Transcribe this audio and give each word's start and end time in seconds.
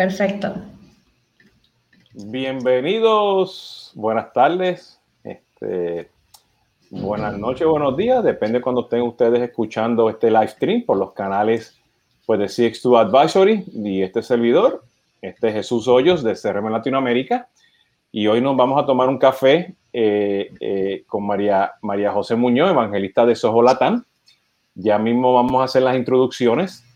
Perfecto. 0.00 0.54
Bienvenidos, 2.14 3.92
buenas 3.94 4.32
tardes, 4.32 4.98
este, 5.22 6.08
buenas 6.88 7.36
noches, 7.36 7.66
buenos 7.66 7.98
días, 7.98 8.24
depende 8.24 8.62
cuando 8.62 8.84
estén 8.84 9.02
ustedes 9.02 9.42
escuchando 9.42 10.08
este 10.08 10.30
live 10.30 10.48
stream 10.48 10.86
por 10.86 10.96
los 10.96 11.12
canales 11.12 11.78
pues, 12.24 12.40
de 12.40 12.46
CX2 12.46 12.98
Advisory 12.98 13.64
y 13.74 14.00
este 14.00 14.22
servidor, 14.22 14.84
este 15.20 15.48
es 15.48 15.54
Jesús 15.56 15.86
Hoyos 15.86 16.22
de 16.22 16.32
CRM 16.32 16.70
Latinoamérica 16.70 17.50
y 18.10 18.26
hoy 18.26 18.40
nos 18.40 18.56
vamos 18.56 18.82
a 18.82 18.86
tomar 18.86 19.06
un 19.06 19.18
café 19.18 19.74
eh, 19.92 20.50
eh, 20.60 21.04
con 21.06 21.26
María, 21.26 21.72
María 21.82 22.10
José 22.10 22.36
Muñoz, 22.36 22.70
evangelista 22.70 23.26
de 23.26 23.34
Soho 23.34 23.60
Latán. 23.60 24.06
Ya 24.74 24.96
mismo 24.96 25.34
vamos 25.34 25.60
a 25.60 25.64
hacer 25.64 25.82
las 25.82 25.94
introducciones. 25.94 26.86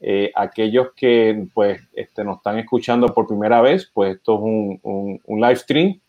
Eh, 0.00 0.30
aquellos 0.34 0.88
que 0.94 1.46
pues 1.52 1.80
este, 1.92 2.22
nos 2.22 2.36
están 2.38 2.58
escuchando 2.58 3.08
por 3.08 3.26
primera 3.26 3.60
vez, 3.60 3.90
pues 3.92 4.16
esto 4.16 4.36
es 4.36 4.40
un, 4.40 5.20
un, 5.24 5.40
live 5.40 5.56
stream 5.56 6.00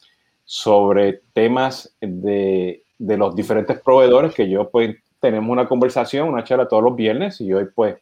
sobre 0.45 1.21
temas 1.33 1.95
de, 1.99 2.83
de, 2.99 3.17
los 3.17 3.35
diferentes 3.35 3.79
proveedores 3.79 4.35
que 4.35 4.47
yo 4.47 4.69
pues 4.69 4.95
tenemos 5.19 5.49
una 5.49 5.67
conversación, 5.67 6.29
una 6.29 6.43
charla 6.43 6.67
todos 6.67 6.83
los 6.83 6.95
viernes 6.95 7.41
y 7.41 7.51
hoy 7.51 7.65
pues 7.73 7.95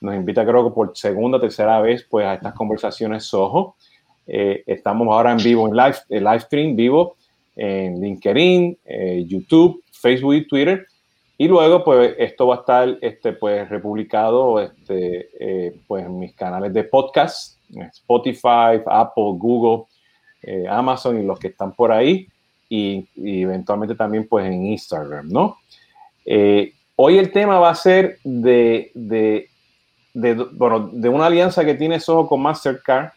nos 0.00 0.14
invita 0.14 0.46
creo 0.46 0.68
que 0.68 0.74
por 0.74 0.96
segunda, 0.96 1.38
tercera 1.38 1.80
vez 1.80 2.06
pues 2.08 2.26
a 2.26 2.34
estas 2.34 2.54
conversaciones 2.54 3.24
Soho. 3.24 3.76
Eh, 4.26 4.64
estamos 4.66 5.06
ahora 5.08 5.32
en 5.32 5.38
vivo, 5.38 5.68
en 5.68 5.76
live, 5.76 5.96
en 6.08 6.24
live 6.24 6.40
stream 6.40 6.76
vivo 6.76 7.16
en 7.56 8.00
LinkedIn, 8.00 8.78
eh, 8.84 9.24
YouTube, 9.26 9.82
Facebook 9.90 10.34
y 10.34 10.46
Twitter. 10.46 10.86
Y 11.38 11.48
luego, 11.48 11.84
pues, 11.84 12.14
esto 12.18 12.46
va 12.46 12.56
a 12.56 12.58
estar, 12.60 12.98
este, 13.00 13.32
pues, 13.32 13.68
republicado, 13.68 14.60
este, 14.60 15.28
eh, 15.38 15.78
pues, 15.86 16.06
en 16.06 16.18
mis 16.18 16.34
canales 16.34 16.72
de 16.72 16.84
podcast, 16.84 17.58
Spotify, 17.92 18.80
Apple, 18.86 19.34
Google, 19.36 19.84
Amazon 20.70 21.20
y 21.20 21.26
los 21.26 21.38
que 21.38 21.48
están 21.48 21.72
por 21.72 21.92
ahí. 21.92 22.28
Y, 22.68 23.06
eventualmente 23.16 23.94
también, 23.94 24.26
pues, 24.28 24.46
en 24.46 24.66
Instagram, 24.66 25.28
¿no? 25.28 25.58
hoy 26.96 27.18
el 27.18 27.30
tema 27.30 27.60
va 27.60 27.70
a 27.70 27.74
ser 27.74 28.18
de, 28.24 28.90
de, 28.94 29.48
de, 30.14 30.34
bueno, 30.34 30.88
de 30.92 31.08
una 31.08 31.26
alianza 31.26 31.64
que 31.64 31.74
tiene 31.74 32.00
Soho 32.00 32.26
con 32.26 32.40
Mastercard 32.40 33.10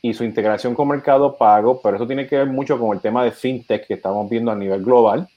y 0.00 0.14
su 0.14 0.24
integración 0.24 0.74
con 0.74 0.88
Mercado 0.88 1.36
Pago, 1.36 1.80
pero 1.82 1.96
eso 1.96 2.06
tiene 2.06 2.26
que 2.26 2.36
ver 2.36 2.46
mucho 2.46 2.78
con 2.78 2.96
el 2.96 3.02
tema 3.02 3.24
de 3.24 3.32
fintech 3.32 3.86
que 3.86 3.94
estamos 3.94 4.30
viendo 4.30 4.52
a 4.52 4.54
nivel 4.54 4.84
global. 4.84 5.28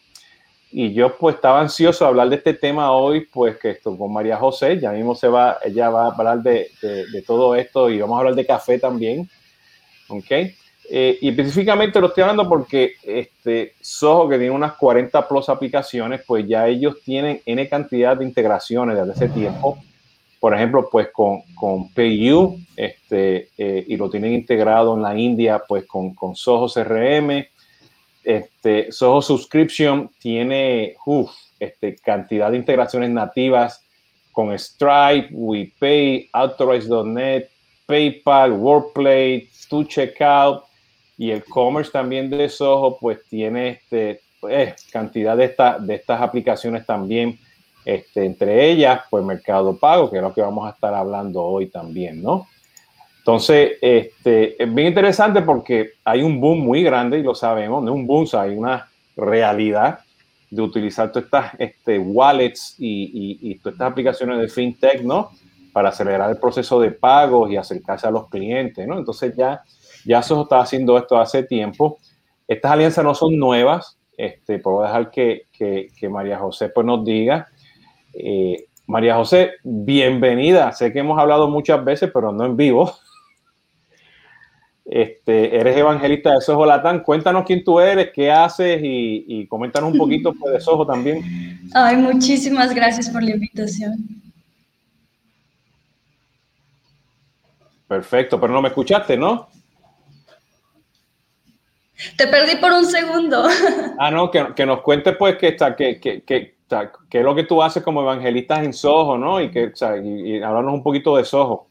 Y 0.72 0.94
yo 0.94 1.18
pues 1.18 1.36
estaba 1.36 1.60
ansioso 1.60 2.06
de 2.06 2.10
hablar 2.10 2.30
de 2.30 2.38
este 2.38 2.54
tema 2.54 2.92
hoy, 2.92 3.26
pues 3.26 3.58
que 3.58 3.72
esto 3.72 3.98
con 3.98 4.14
María 4.14 4.38
José, 4.38 4.80
ya 4.80 4.92
mismo 4.92 5.16
se 5.16 5.28
va, 5.28 5.58
ella 5.64 5.90
va 5.90 6.06
a 6.06 6.12
hablar 6.12 6.42
de, 6.42 6.70
de, 6.82 7.22
todo 7.24 7.56
esto 7.56 7.90
y 7.90 8.00
vamos 8.00 8.16
a 8.16 8.20
hablar 8.20 8.36
de 8.36 8.46
café 8.46 8.80
también, 8.80 9.30
¿ok? 10.08 10.32
Eh, 10.94 11.18
y 11.22 11.30
específicamente 11.30 12.00
lo 12.00 12.08
estoy 12.08 12.22
hablando 12.22 12.48
porque 12.48 12.94
este 13.04 13.76
Soho, 13.82 14.30
que 14.30 14.38
tiene 14.38 14.54
unas 14.54 14.74
40 14.74 15.28
plus 15.28 15.50
aplicaciones, 15.50 16.22
pues 16.26 16.48
ya 16.48 16.68
ellos 16.68 16.98
tienen 17.04 17.42
N 17.46 17.68
cantidad 17.68 18.16
de 18.16 18.26
integraciones 18.26 18.98
desde 18.98 19.12
hace 19.12 19.30
tiempo 19.30 19.78
por 20.42 20.56
ejemplo, 20.56 20.90
pues 20.92 21.10
con, 21.14 21.44
con 21.54 21.94
PayU, 21.94 22.58
este, 22.76 23.50
eh, 23.60 23.86
y 23.88 23.96
lo 23.96 24.10
tienen 24.10 24.34
integrado 24.34 24.96
en 24.96 25.04
la 25.04 25.16
India, 25.16 25.62
pues 25.68 25.86
con, 25.86 26.16
con 26.16 26.36
Soho 26.36 26.68
CRM. 26.68 27.46
Este, 28.24 28.92
Soho 28.92 29.22
Subscription 29.22 30.10
tiene 30.20 30.96
este, 31.60 31.96
cantidad 31.96 32.52
de 32.52 32.58
integraciones 32.58 33.10
nativas 33.10 33.84
con 34.32 34.58
Stripe, 34.58 35.30
WePay, 35.32 36.30
Authorize.net, 36.32 37.46
PayPal, 37.86 38.54
WordPlay, 38.54 39.50
To 39.70 39.84
Checkout 39.84 40.64
y 41.18 41.32
el 41.32 41.44
commerce 41.44 41.92
también 41.92 42.30
de 42.30 42.48
Soho, 42.50 42.98
pues 43.00 43.20
tiene 43.30 43.70
este, 43.70 44.22
pues, 44.40 44.88
cantidad 44.92 45.36
de, 45.36 45.46
esta, 45.46 45.80
de 45.80 45.96
estas 45.96 46.22
aplicaciones 46.22 46.86
también 46.86 47.38
este, 47.86 48.26
entre 48.26 48.70
ellas, 48.70 49.02
pues 49.10 49.24
Mercado 49.24 49.76
Pago, 49.78 50.10
que 50.10 50.18
es 50.18 50.22
lo 50.22 50.34
que 50.34 50.42
vamos 50.42 50.68
a 50.68 50.72
estar 50.72 50.94
hablando 50.94 51.44
hoy 51.44 51.68
también, 51.68 52.22
¿no? 52.22 52.48
Entonces, 53.22 53.78
este, 53.82 54.62
es 54.62 54.74
bien 54.74 54.88
interesante 54.88 55.44
porque 55.44 55.92
hay 56.04 56.24
un 56.24 56.42
boom 56.42 56.62
muy 56.62 56.82
grande 56.82 57.20
y 57.20 57.24
lo 57.24 57.36
sabemos, 57.36 57.84
no 57.84 57.92
es 57.92 57.96
un 57.96 58.08
boom, 58.08 58.28
hay 58.34 58.56
una 58.56 58.90
realidad 59.16 60.00
de 60.50 60.62
utilizar 60.62 61.12
todas 61.12 61.26
estas 61.26 61.52
este, 61.60 62.00
wallets 62.00 62.76
y, 62.80 63.38
y, 63.40 63.56
todas 63.60 63.76
estas 63.76 63.92
aplicaciones 63.92 64.40
de 64.40 64.48
fintech, 64.48 65.04
¿no? 65.04 65.30
Para 65.72 65.90
acelerar 65.90 66.32
el 66.32 66.38
proceso 66.38 66.80
de 66.80 66.92
pagos 66.92 67.52
y 67.52 67.58
acercarse 67.58 68.08
a 68.08 68.12
los 68.12 68.28
clientes, 68.28 68.88
¿no? 68.88 68.98
Entonces 68.98 69.36
ya, 69.38 69.62
ya 70.04 70.20
eso 70.20 70.42
está 70.42 70.60
haciendo 70.60 70.98
esto 70.98 71.20
hace 71.20 71.44
tiempo. 71.44 72.00
Estas 72.48 72.72
alianzas 72.72 73.06
no 73.06 73.14
son 73.14 73.38
nuevas, 73.38 74.00
este, 74.18 74.58
puedo 74.58 74.82
dejar 74.82 75.12
que, 75.12 75.44
que, 75.54 75.90
que 75.96 76.10
María 76.10 76.40
José 76.40 76.70
pues, 76.70 76.86
nos 76.86 77.06
diga 77.06 77.48
eh, 78.14 78.66
María 78.88 79.16
José, 79.16 79.52
bienvenida. 79.64 80.72
Sé 80.74 80.92
que 80.92 81.00
hemos 81.00 81.18
hablado 81.18 81.48
muchas 81.48 81.84
veces, 81.86 82.10
pero 82.14 82.32
no 82.32 82.46
en 82.46 82.58
vivo. 82.58 82.92
Este, 84.84 85.56
eres 85.56 85.78
evangelista 85.78 86.34
de 86.34 86.42
Soho 86.42 86.66
Latán. 86.66 87.04
Cuéntanos 87.04 87.46
quién 87.46 87.64
tú 87.64 87.80
eres, 87.80 88.10
qué 88.14 88.32
haces 88.32 88.82
y, 88.82 89.26
y 89.28 89.48
coméntanos 89.48 89.92
un 89.92 89.98
poquito 89.98 90.34
pues, 90.34 90.54
de 90.54 90.60
Soho 90.60 90.86
también. 90.86 91.62
Ay, 91.74 91.98
muchísimas 91.98 92.74
gracias 92.74 93.10
por 93.10 93.24
la 93.24 93.32
invitación. 93.32 94.22
Perfecto, 97.88 98.40
pero 98.40 98.54
no 98.54 98.62
me 98.62 98.70
escuchaste, 98.70 99.18
¿no? 99.18 99.50
Te 102.18 102.28
perdí 102.28 102.56
por 102.56 102.72
un 102.72 102.86
segundo. 102.86 103.48
Ah, 104.00 104.10
no, 104.10 104.32
que, 104.32 104.54
que 104.56 104.66
nos 104.66 104.82
cuentes 104.82 105.16
pues 105.18 105.38
que, 105.38 105.50
está, 105.50 105.76
que, 105.76 106.00
que, 106.00 106.24
que, 106.24 106.56
qué 107.10 107.20
es 107.20 107.24
lo 107.24 107.36
que 107.36 107.44
tú 107.44 107.62
haces 107.62 107.84
como 107.84 108.02
evangelista 108.02 108.64
en 108.64 108.74
Soho, 108.74 109.18
¿no? 109.18 109.40
Y, 109.40 109.52
que, 109.52 109.72
y, 110.04 110.42
hablarnos 110.42 110.74
un 110.74 110.82
poquito 110.82 111.18
de 111.18 111.26
Soho. 111.26 111.68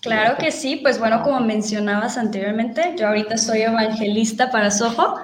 Claro 0.00 0.36
que 0.38 0.52
sí, 0.52 0.76
pues 0.76 0.98
bueno, 0.98 1.22
como 1.22 1.40
mencionabas 1.40 2.16
anteriormente, 2.18 2.94
yo 2.98 3.08
ahorita 3.08 3.36
soy 3.36 3.62
evangelista 3.62 4.50
para 4.50 4.70
Soho 4.70 5.16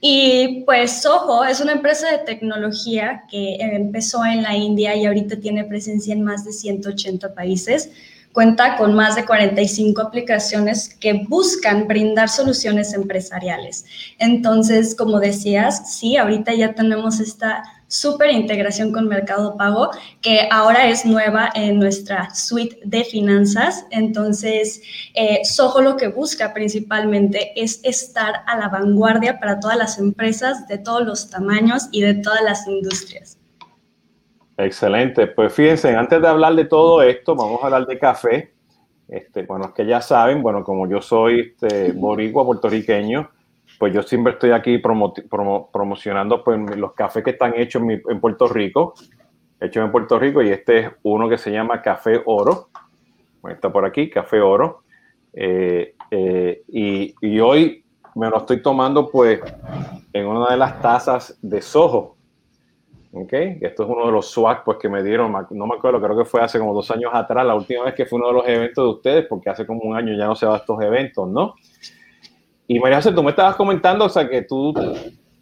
y 0.00 0.62
pues 0.64 1.02
Soho 1.02 1.44
es 1.44 1.60
una 1.60 1.72
empresa 1.72 2.10
de 2.10 2.18
tecnología 2.18 3.24
que 3.30 3.56
empezó 3.60 4.24
en 4.24 4.42
la 4.42 4.56
India 4.56 4.94
y 4.96 5.06
ahorita 5.06 5.36
tiene 5.36 5.64
presencia 5.64 6.12
en 6.12 6.22
más 6.22 6.44
de 6.44 6.52
180 6.52 7.34
países 7.34 7.90
cuenta 8.32 8.76
con 8.76 8.94
más 8.94 9.16
de 9.16 9.24
45 9.24 10.00
aplicaciones 10.02 10.94
que 11.00 11.24
buscan 11.28 11.88
brindar 11.88 12.28
soluciones 12.28 12.92
empresariales. 12.94 13.84
Entonces, 14.18 14.94
como 14.94 15.18
decías, 15.18 15.96
sí, 15.96 16.16
ahorita 16.16 16.54
ya 16.54 16.74
tenemos 16.74 17.20
esta 17.20 17.64
súper 17.90 18.30
integración 18.30 18.92
con 18.92 19.08
Mercado 19.08 19.56
Pago, 19.56 19.90
que 20.22 20.48
ahora 20.50 20.88
es 20.88 21.04
nueva 21.04 21.50
en 21.54 21.78
nuestra 21.78 22.32
suite 22.32 22.78
de 22.84 23.02
finanzas. 23.04 23.84
Entonces, 23.90 24.80
eh, 25.14 25.44
Soho 25.44 25.82
lo 25.82 25.96
que 25.96 26.08
busca 26.08 26.54
principalmente 26.54 27.52
es 27.60 27.80
estar 27.84 28.42
a 28.46 28.56
la 28.56 28.68
vanguardia 28.68 29.40
para 29.40 29.58
todas 29.58 29.76
las 29.76 29.98
empresas 29.98 30.68
de 30.68 30.78
todos 30.78 31.04
los 31.04 31.28
tamaños 31.30 31.88
y 31.90 32.00
de 32.02 32.14
todas 32.14 32.42
las 32.42 32.66
industrias. 32.68 33.38
Excelente. 34.56 35.26
Pues 35.26 35.52
fíjense, 35.52 35.94
antes 35.94 36.22
de 36.22 36.28
hablar 36.28 36.54
de 36.54 36.66
todo 36.66 37.02
esto, 37.02 37.34
vamos 37.34 37.60
a 37.62 37.66
hablar 37.66 37.86
de 37.86 37.98
café. 37.98 38.54
Este, 39.08 39.42
bueno, 39.42 39.66
es 39.66 39.72
que 39.72 39.84
ya 39.84 40.00
saben, 40.00 40.42
bueno, 40.42 40.62
como 40.62 40.88
yo 40.88 41.02
soy 41.02 41.40
este, 41.40 41.90
boricua, 41.96 42.44
puertorriqueño, 42.44 43.28
pues 43.80 43.94
yo 43.94 44.02
siempre 44.02 44.34
estoy 44.34 44.50
aquí 44.50 44.76
promocionando 44.76 46.44
pues, 46.44 46.76
los 46.76 46.92
cafés 46.92 47.24
que 47.24 47.30
están 47.30 47.54
hechos 47.56 47.82
en, 47.82 48.20
Puerto 48.20 48.46
Rico, 48.46 48.92
hechos 49.58 49.82
en 49.82 49.90
Puerto 49.90 50.18
Rico, 50.18 50.42
y 50.42 50.50
este 50.50 50.78
es 50.80 50.90
uno 51.02 51.30
que 51.30 51.38
se 51.38 51.50
llama 51.50 51.80
Café 51.80 52.20
Oro. 52.26 52.68
está 53.48 53.72
por 53.72 53.86
aquí, 53.86 54.10
Café 54.10 54.42
Oro. 54.42 54.82
Eh, 55.32 55.94
eh, 56.10 56.62
y, 56.68 57.14
y, 57.22 57.40
hoy 57.40 57.82
me 58.16 58.28
lo 58.28 58.36
estoy 58.36 58.60
tomando 58.60 59.08
pues 59.08 59.40
en 60.12 60.26
una 60.26 60.50
de 60.50 60.58
las 60.58 60.78
tazas 60.82 61.38
de 61.40 61.62
Soho. 61.62 62.16
Okay. 63.12 63.56
Esto 63.62 63.84
es 63.84 63.88
uno 63.88 64.04
de 64.04 64.12
los 64.12 64.30
swag 64.30 64.62
pues, 64.62 64.76
que 64.76 64.90
me 64.90 65.02
dieron, 65.02 65.32
no 65.52 65.66
me 65.66 65.74
acuerdo, 65.74 66.02
creo 66.02 66.18
que 66.18 66.26
fue 66.26 66.42
hace 66.42 66.58
como 66.58 66.74
dos 66.74 66.90
años 66.90 67.12
atrás, 67.14 67.46
la 67.46 67.54
última 67.54 67.84
vez 67.84 67.94
que 67.94 68.04
fue 68.04 68.18
uno 68.18 68.28
de 68.28 68.34
los 68.34 68.46
eventos 68.46 68.84
de 68.84 68.90
ustedes, 68.90 69.26
porque 69.26 69.48
hace 69.48 69.66
como 69.66 69.80
un 69.80 69.96
año 69.96 70.14
ya 70.14 70.26
no 70.26 70.36
se 70.36 70.44
va 70.44 70.56
a 70.56 70.58
estos 70.58 70.82
eventos, 70.82 71.26
¿no? 71.26 71.54
Y 72.72 72.78
María 72.78 72.98
José, 72.98 73.10
tú 73.10 73.20
me 73.24 73.30
estabas 73.30 73.56
comentando, 73.56 74.04
o 74.04 74.08
sea, 74.08 74.28
que 74.28 74.42
tú 74.42 74.72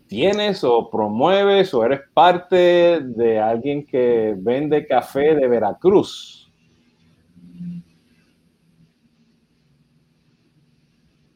tienes 0.07 0.65
o 0.65 0.89
promueves 0.89 1.75
o 1.75 1.85
eres 1.85 2.01
parte 2.15 3.01
de 3.03 3.39
alguien 3.39 3.85
que 3.85 4.33
vende 4.35 4.87
café 4.87 5.35
de 5.35 5.47
Veracruz. 5.47 6.51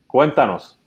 Cuéntanos. 0.06 0.80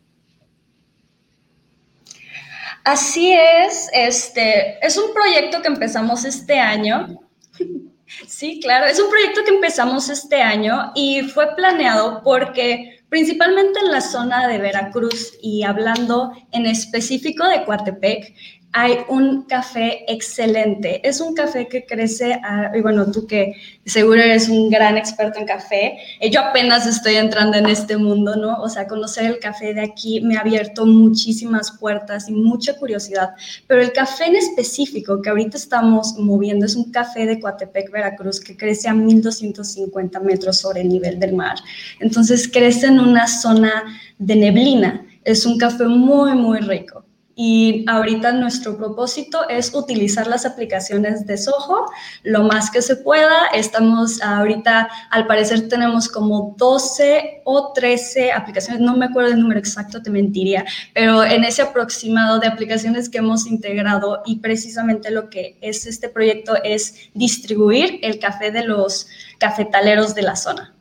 Así 2.84 3.32
es, 3.32 3.92
este 3.94 4.84
es 4.84 4.98
un 4.98 5.14
proyecto 5.14 5.62
que 5.62 5.68
empezamos 5.68 6.26
este 6.26 6.58
año. 6.58 7.20
Sí, 8.28 8.60
claro, 8.62 8.86
es 8.86 9.00
un 9.00 9.10
proyecto 9.10 9.44
que 9.44 9.50
empezamos 9.56 10.10
este 10.10 10.40
año 10.42 10.92
y 10.94 11.24
fue 11.24 11.56
planeado 11.56 12.22
porque 12.24 12.95
principalmente 13.10 13.80
en 13.80 13.92
la 13.92 14.02
zona 14.02 14.48
de 14.48 14.58
Veracruz 14.58 15.34
y 15.42 15.64
hablando 15.64 16.34
en 16.52 16.66
específico 16.66 17.48
de 17.48 17.64
Coatepec, 17.66 18.34
hay 18.78 18.98
un 19.08 19.44
café 19.44 20.04
excelente. 20.12 21.00
Es 21.08 21.22
un 21.22 21.34
café 21.34 21.66
que 21.70 21.86
crece, 21.86 22.42
y 22.76 22.82
bueno, 22.82 23.10
tú 23.10 23.26
que 23.26 23.54
seguro 23.86 24.22
eres 24.22 24.50
un 24.50 24.70
gran 24.70 24.98
experto 24.98 25.40
en 25.40 25.46
café, 25.46 25.98
eh, 26.20 26.30
yo 26.30 26.42
apenas 26.42 26.86
estoy 26.86 27.16
entrando 27.16 27.58
en 27.58 27.68
este 27.68 27.96
mundo, 27.96 28.36
¿no? 28.36 28.58
O 28.58 28.68
sea, 28.68 28.86
conocer 28.86 29.28
el 29.28 29.40
café 29.40 29.74
de 29.74 29.80
aquí 29.80 30.20
me 30.20 30.36
ha 30.36 30.42
abierto 30.42 30.86
muchísimas 30.86 31.72
puertas 31.80 32.28
y 32.28 32.34
mucha 32.34 32.78
curiosidad, 32.78 33.30
pero 33.66 33.82
el 33.82 33.94
café 33.94 34.26
en 34.26 34.36
específico 34.36 35.22
que 35.22 35.30
ahorita 35.30 35.56
estamos 35.56 36.16
moviendo 36.18 36.66
es 36.66 36.76
un 36.76 36.92
café 36.92 37.26
de 37.26 37.40
Coatepec, 37.40 37.90
Veracruz, 37.90 38.42
que 38.42 38.58
crece 38.58 38.90
a 38.90 38.94
1250 38.94 40.20
metros 40.20 40.58
sobre 40.58 40.82
el 40.82 40.90
nivel 40.90 41.18
del 41.18 41.32
mar. 41.32 41.56
Entonces 42.02 42.50
crece 42.52 42.88
en 42.88 43.00
una 43.00 43.26
zona 43.30 43.86
de 44.18 44.36
neblina. 44.36 45.06
Es 45.24 45.46
un 45.46 45.58
café 45.58 45.86
muy, 45.86 46.34
muy 46.34 46.60
rico. 46.60 47.05
Y 47.38 47.84
ahorita 47.88 48.32
nuestro 48.32 48.78
propósito 48.78 49.48
es 49.50 49.74
utilizar 49.74 50.26
las 50.26 50.46
aplicaciones 50.46 51.28
de 51.28 51.38
Soho 51.38 51.86
lo 52.24 52.44
más 52.44 52.72
que 52.72 52.82
se 52.82 52.96
pueda. 52.96 53.48
Estamos 53.54 54.22
ahorita, 54.22 54.90
al 55.12 55.28
parecer 55.28 55.68
tenemos 55.68 56.08
como 56.08 56.56
12 56.58 57.42
o 57.44 57.74
13 57.74 58.32
aplicaciones, 58.32 58.82
no 58.82 58.96
me 58.96 59.08
acuerdo 59.08 59.34
el 59.34 59.42
número 59.42 59.60
exacto, 59.60 60.02
te 60.02 60.10
mentiría, 60.10 60.64
pero 60.94 61.26
en 61.26 61.44
ese 61.44 61.62
aproximado 61.62 62.40
de 62.40 62.48
aplicaciones 62.48 63.10
que 63.10 63.18
hemos 63.18 63.46
integrado 63.48 64.22
y 64.26 64.38
precisamente 64.38 65.12
lo 65.12 65.30
que 65.30 65.58
es 65.60 65.86
este 65.86 66.08
proyecto 66.08 66.56
es 66.64 67.10
distribuir 67.14 68.00
el 68.02 68.18
café 68.18 68.52
de 68.52 68.64
los 68.64 69.08
cafetaleros 69.40 70.16
de 70.16 70.22
la 70.22 70.38
zona. 70.38 70.74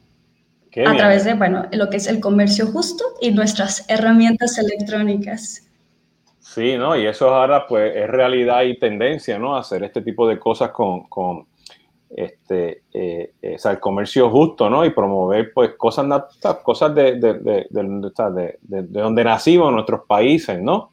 a 0.86 0.96
través 0.96 1.24
de, 1.24 1.34
bueno, 1.34 1.66
lo 1.72 1.88
que 1.88 1.98
es 1.98 2.06
el 2.06 2.20
comercio 2.20 2.66
justo 2.66 3.04
y 3.20 3.30
nuestras 3.30 3.84
herramientas 3.88 4.58
electrónicas. 4.58 5.63
Sí, 6.54 6.76
¿no? 6.78 6.96
Y 6.96 7.04
eso 7.04 7.34
ahora 7.34 7.66
pues 7.66 7.96
es 7.96 8.08
realidad 8.08 8.62
y 8.62 8.78
tendencia, 8.78 9.40
¿no? 9.40 9.56
Hacer 9.56 9.82
este 9.82 10.02
tipo 10.02 10.28
de 10.28 10.38
cosas 10.38 10.70
con, 10.70 11.48
este, 12.10 12.82
eh, 12.92 13.32
eh 13.42 13.56
el 13.64 13.80
comercio 13.80 14.30
justo, 14.30 14.70
¿no? 14.70 14.84
Y 14.84 14.90
promover 14.90 15.52
pues 15.52 15.72
cosas, 15.72 16.06
cosas 16.62 16.94
de, 16.94 17.18
de, 17.18 17.34
de, 17.40 17.66
de, 18.62 19.00
donde 19.00 19.24
nacimos, 19.24 19.72
nuestros 19.72 20.02
países, 20.06 20.60
¿no? 20.62 20.92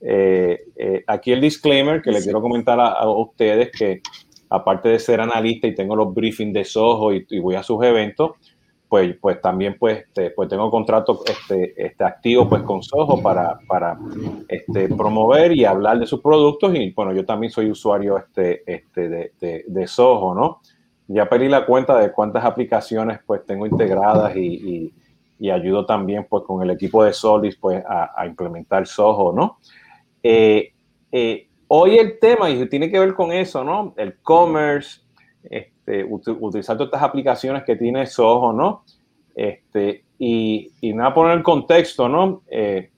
Eh, 0.00 0.64
aquí 1.06 1.32
el 1.32 1.42
disclaimer 1.42 2.00
que 2.00 2.12
le 2.12 2.22
quiero 2.22 2.40
comentar 2.40 2.80
a, 2.80 3.06
ustedes 3.06 3.70
que 3.72 4.00
aparte 4.48 4.88
de 4.88 4.98
ser 4.98 5.20
analista 5.20 5.66
y 5.66 5.74
tengo 5.74 5.94
los 5.94 6.14
briefings 6.14 6.54
de 6.54 6.64
Soho 6.64 7.12
y, 7.12 7.26
y 7.28 7.38
voy 7.38 7.56
a 7.56 7.62
sus 7.62 7.84
eventos, 7.84 8.30
pues, 8.88 9.16
pues 9.20 9.40
también 9.40 9.76
pues, 9.78 9.98
este, 9.98 10.30
pues 10.30 10.48
tengo 10.48 10.70
contrato 10.70 11.22
este, 11.26 11.74
este 11.76 12.04
activo 12.04 12.48
pues 12.48 12.62
con 12.62 12.82
Soho 12.82 13.20
para, 13.22 13.58
para 13.66 13.98
este, 14.48 14.88
promover 14.88 15.52
y 15.52 15.64
hablar 15.64 15.98
de 15.98 16.06
sus 16.06 16.20
productos 16.20 16.74
y 16.74 16.90
bueno, 16.92 17.12
yo 17.12 17.24
también 17.24 17.50
soy 17.50 17.70
usuario 17.70 18.16
este, 18.18 18.62
este 18.66 19.08
de, 19.08 19.64
de, 19.66 19.86
Soho, 19.86 20.34
¿no? 20.34 20.60
Ya 21.08 21.28
pedí 21.28 21.48
la 21.48 21.66
cuenta 21.66 21.98
de 21.98 22.12
cuántas 22.12 22.44
aplicaciones 22.44 23.20
pues 23.26 23.44
tengo 23.44 23.66
integradas 23.66 24.36
y, 24.36 24.92
y, 25.38 25.50
ayudo 25.50 25.84
también 25.84 26.26
pues 26.28 26.44
con 26.44 26.62
el 26.62 26.70
equipo 26.70 27.04
de 27.04 27.12
Solis 27.12 27.56
pues 27.56 27.84
a, 27.86 28.26
implementar 28.26 28.86
Soho, 28.86 29.32
¿no? 29.32 29.58
Eh, 30.22 30.72
eh, 31.12 31.48
hoy 31.68 31.98
el 31.98 32.18
tema, 32.18 32.50
y 32.50 32.68
tiene 32.68 32.90
que 32.90 32.98
ver 32.98 33.14
con 33.14 33.32
eso, 33.32 33.62
¿no? 33.62 33.94
El 33.96 34.18
commerce, 34.20 35.00
este, 35.44 35.75
utilizar 36.04 36.76
todas 36.76 36.88
estas 36.88 37.02
aplicaciones 37.02 37.64
que 37.64 37.76
tiene 37.76 38.06
Soho, 38.06 38.52
¿no? 38.52 38.84
Este, 39.34 40.04
y, 40.18 40.70
y 40.80 40.92
nada, 40.92 41.14
poner 41.14 41.36
el 41.36 41.42
contexto, 41.42 42.08
¿no? 42.08 42.42
Eh, 42.50 42.90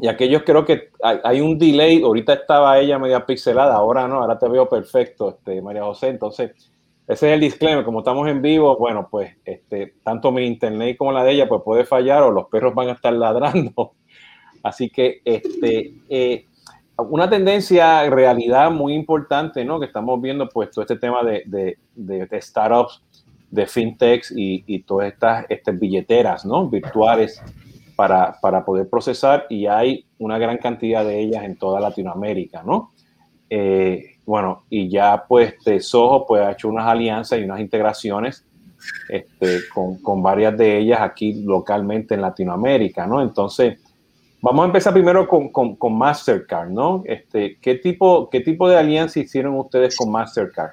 y 0.00 0.08
aquellos 0.08 0.42
creo 0.44 0.64
que 0.64 0.90
hay, 1.02 1.40
un 1.40 1.58
delay, 1.58 2.02
ahorita 2.02 2.32
estaba 2.32 2.78
ella 2.78 2.98
media 2.98 3.26
pixelada, 3.26 3.74
ahora 3.74 4.08
no, 4.08 4.20
ahora 4.22 4.38
te 4.38 4.48
veo 4.48 4.68
perfecto, 4.68 5.30
este, 5.30 5.60
María 5.60 5.84
José, 5.84 6.08
entonces 6.08 6.52
ese 7.06 7.28
es 7.28 7.34
el 7.34 7.40
disclaimer, 7.40 7.84
como 7.84 7.98
estamos 7.98 8.28
en 8.28 8.40
vivo, 8.40 8.76
bueno, 8.78 9.08
pues 9.10 9.36
este, 9.44 9.94
tanto 10.02 10.30
mi 10.32 10.46
internet 10.46 10.96
como 10.96 11.12
la 11.12 11.24
de 11.24 11.32
ella 11.32 11.48
pues 11.48 11.62
puede 11.62 11.84
fallar 11.84 12.22
o 12.22 12.30
los 12.30 12.46
perros 12.46 12.74
van 12.74 12.88
a 12.88 12.92
estar 12.92 13.12
ladrando, 13.12 13.92
así 14.62 14.88
que 14.88 15.20
este, 15.24 15.94
eh, 16.08 16.46
una 17.08 17.28
tendencia 17.28 18.04
en 18.04 18.12
realidad 18.12 18.70
muy 18.70 18.94
importante, 18.94 19.64
¿no? 19.64 19.78
Que 19.78 19.86
estamos 19.86 20.20
viendo, 20.20 20.48
pues, 20.48 20.70
todo 20.70 20.82
este 20.82 20.96
tema 20.96 21.22
de, 21.22 21.42
de, 21.46 21.78
de, 21.94 22.42
startups, 22.42 23.02
de 23.50 23.66
fintechs 23.66 24.30
y, 24.30 24.64
y 24.66 24.82
todas 24.82 25.12
estas, 25.12 25.46
estas, 25.48 25.78
billeteras, 25.78 26.44
¿no? 26.44 26.68
Virtuales 26.68 27.42
para, 27.96 28.36
para, 28.40 28.64
poder 28.64 28.88
procesar 28.88 29.46
y 29.50 29.66
hay 29.66 30.06
una 30.18 30.38
gran 30.38 30.58
cantidad 30.58 31.04
de 31.04 31.20
ellas 31.20 31.44
en 31.44 31.56
toda 31.56 31.80
Latinoamérica, 31.80 32.62
¿no? 32.62 32.92
Eh, 33.48 34.16
bueno, 34.24 34.64
y 34.70 34.88
ya, 34.88 35.24
pues, 35.26 35.54
Soho, 35.80 36.26
pues, 36.26 36.42
ha 36.42 36.52
hecho 36.52 36.68
unas 36.68 36.86
alianzas 36.86 37.38
y 37.40 37.44
unas 37.44 37.60
integraciones 37.60 38.46
este, 39.08 39.60
con, 39.74 40.00
con 40.00 40.22
varias 40.22 40.56
de 40.56 40.78
ellas 40.78 41.00
aquí 41.00 41.42
localmente 41.42 42.14
en 42.14 42.22
Latinoamérica, 42.22 43.06
¿no? 43.06 43.20
Entonces, 43.22 43.78
Vamos 44.42 44.62
a 44.62 44.66
empezar 44.66 44.92
primero 44.94 45.28
con, 45.28 45.96
Mastercard, 45.98 46.70
¿no? 46.70 47.02
Este, 47.06 47.58
¿qué, 47.60 47.74
tipo, 47.74 48.30
¿Qué 48.30 48.40
tipo 48.40 48.68
de 48.68 48.78
alianza 48.78 49.20
hicieron 49.20 49.58
ustedes 49.58 49.96
con 49.96 50.10
Mastercard? 50.10 50.72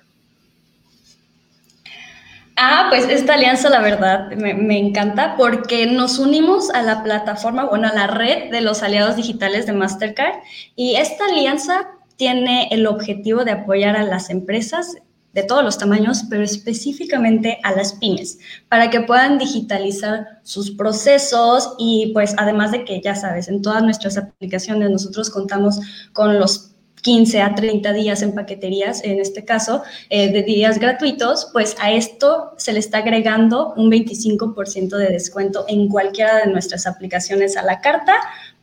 Ah, 2.56 2.88
pues 2.90 3.08
esta 3.08 3.36
alianza, 3.36 3.69
la 3.69 3.81
verdad, 3.81 4.31
me, 4.31 4.54
me, 4.54 4.80
encanta 4.80 5.36
porque 5.38 5.86
nos 5.86 6.18
unimos 6.18 6.72
a 6.72 6.81
la 6.81 7.04
plataforma, 7.04 7.66
bueno, 7.66 7.88
a 7.88 7.94
la 7.94 8.08
red 8.08 8.50
de 8.50 8.62
los 8.62 8.81
aliados 8.81 9.16
digitales 9.16 9.68
de 9.68 9.74
Mastercard 9.74 10.36
y 10.75 10.96
esta 10.96 11.25
alianza 11.25 11.90
tiene 12.16 12.68
el 12.72 12.88
objetivo 12.88 13.44
de 13.46 13.52
apoyar 13.52 13.96
a 13.96 14.04
las 14.04 14.31
empresas 14.31 14.98
de 15.38 15.44
todos 15.44 15.63
los 15.63 15.78
tamaños, 15.78 16.24
pero 16.31 16.44
específicamente 16.44 17.60
a 17.62 17.72
las 17.74 17.94
pymes, 17.94 18.39
para 18.69 18.89
que 18.89 19.01
puedan 19.01 19.38
digitalizar 19.38 20.39
sus 20.42 20.72
procesos 20.72 21.75
y 21.78 22.10
pues 22.12 22.34
además 22.39 22.72
de 22.72 22.84
que 22.84 23.00
ya 23.01 23.13
sabes, 23.13 23.48
en 23.48 23.62
todas 23.62 23.84
nuestras 23.84 24.18
aplicaciones 24.18 24.89
nosotros 24.89 25.30
contamos 25.30 25.80
con 26.12 26.39
los 26.39 26.72
15 27.04 27.39
a 27.44 27.54
30 27.54 27.94
días 27.94 28.24
en 28.24 28.34
paqueterías, 28.34 29.04
en 29.04 29.19
este 29.19 29.45
caso, 29.45 29.84
eh, 30.10 30.31
de 30.31 30.42
días 30.42 30.80
gratuitos, 30.80 31.50
pues 31.54 31.75
a 31.80 31.92
esto 31.92 32.54
se 32.57 32.74
le 32.74 32.80
está 32.80 32.98
agregando 32.98 33.75
un 33.78 33.92
25% 33.92 34.98
de 34.98 35.10
descuento 35.10 35.66
en 35.68 35.88
cualquiera 35.88 36.38
de 36.38 36.47
nuestras 36.47 36.88
aplicaciones 36.88 37.57
a 37.57 37.62
la 37.62 37.80
carta 37.80 38.16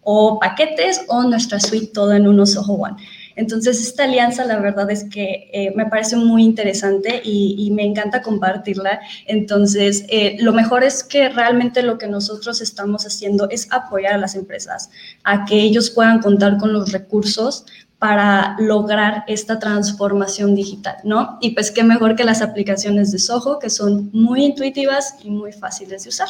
o 0.02 0.40
paquetes 0.40 1.02
o 1.06 1.22
nuestra 1.22 1.60
suite 1.60 1.92
todo 1.94 2.14
en 2.14 2.26
uno 2.26 2.44
Soho 2.46 2.72
One. 2.72 2.96
Entonces, 3.36 3.80
esta 3.80 4.04
alianza, 4.04 4.44
la 4.44 4.58
verdad 4.60 4.90
es 4.90 5.04
que 5.04 5.50
eh, 5.52 5.72
me 5.74 5.86
parece 5.86 6.16
muy 6.16 6.44
interesante 6.44 7.20
y, 7.24 7.70
me 7.74 7.84
encanta 7.84 8.22
compartirla. 8.22 9.00
Entonces, 9.26 10.04
eh, 10.08 10.36
lo 10.40 10.52
mejor 10.52 10.84
es 10.84 11.02
que 11.02 11.28
realmente 11.28 11.82
lo 11.82 11.98
que 11.98 12.06
nosotros 12.06 12.60
estamos 12.60 13.04
haciendo 13.04 13.48
es 13.50 13.72
apoyar 13.72 14.14
a 14.14 14.18
las 14.18 14.36
empresas, 14.36 14.90
a 15.24 15.44
que 15.44 15.56
ellos 15.56 15.90
puedan 15.90 16.20
contar 16.20 16.56
con 16.58 16.72
los 16.72 16.92
recursos 16.92 17.66
para 17.98 18.54
lograr 18.58 19.24
esta 19.26 19.58
transformación 19.58 20.54
digital, 20.54 20.96
¿no? 21.04 21.38
Y 21.40 21.50
pues 21.50 21.70
qué 21.70 21.82
mejor 21.82 22.16
que 22.16 22.24
las 22.24 22.42
aplicaciones 22.42 23.10
de 23.12 23.18
Soho, 23.18 23.58
que 23.58 23.70
son 23.70 24.10
muy 24.12 24.44
intuitivas 24.44 25.16
y 25.24 25.30
muy 25.30 25.52
fáciles 25.52 26.04
de 26.04 26.10
usar. 26.10 26.28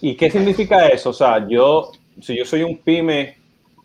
¿Y 0.00 0.16
qué 0.16 0.30
significa 0.30 0.88
eso? 0.88 1.10
O 1.10 1.12
sea, 1.12 1.46
yo, 1.48 1.92
si 2.20 2.36
yo 2.36 2.44
soy 2.44 2.64
un 2.64 2.78
pyme 2.78 3.36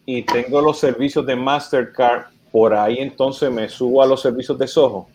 y 0.09 0.23
tengo 0.23 0.61
los 0.61 0.79
servicios 0.79 1.25
de 1.25 1.35
Mastercard, 1.35 2.27
por 2.49 2.73
ahí 2.73 2.97
entonces 2.99 3.51
me 3.51 3.67
subo 3.67 4.01
a 4.01 4.07
los 4.07 4.21
servicios 4.21 4.57
de 4.57 4.65
Soho. 4.65 5.09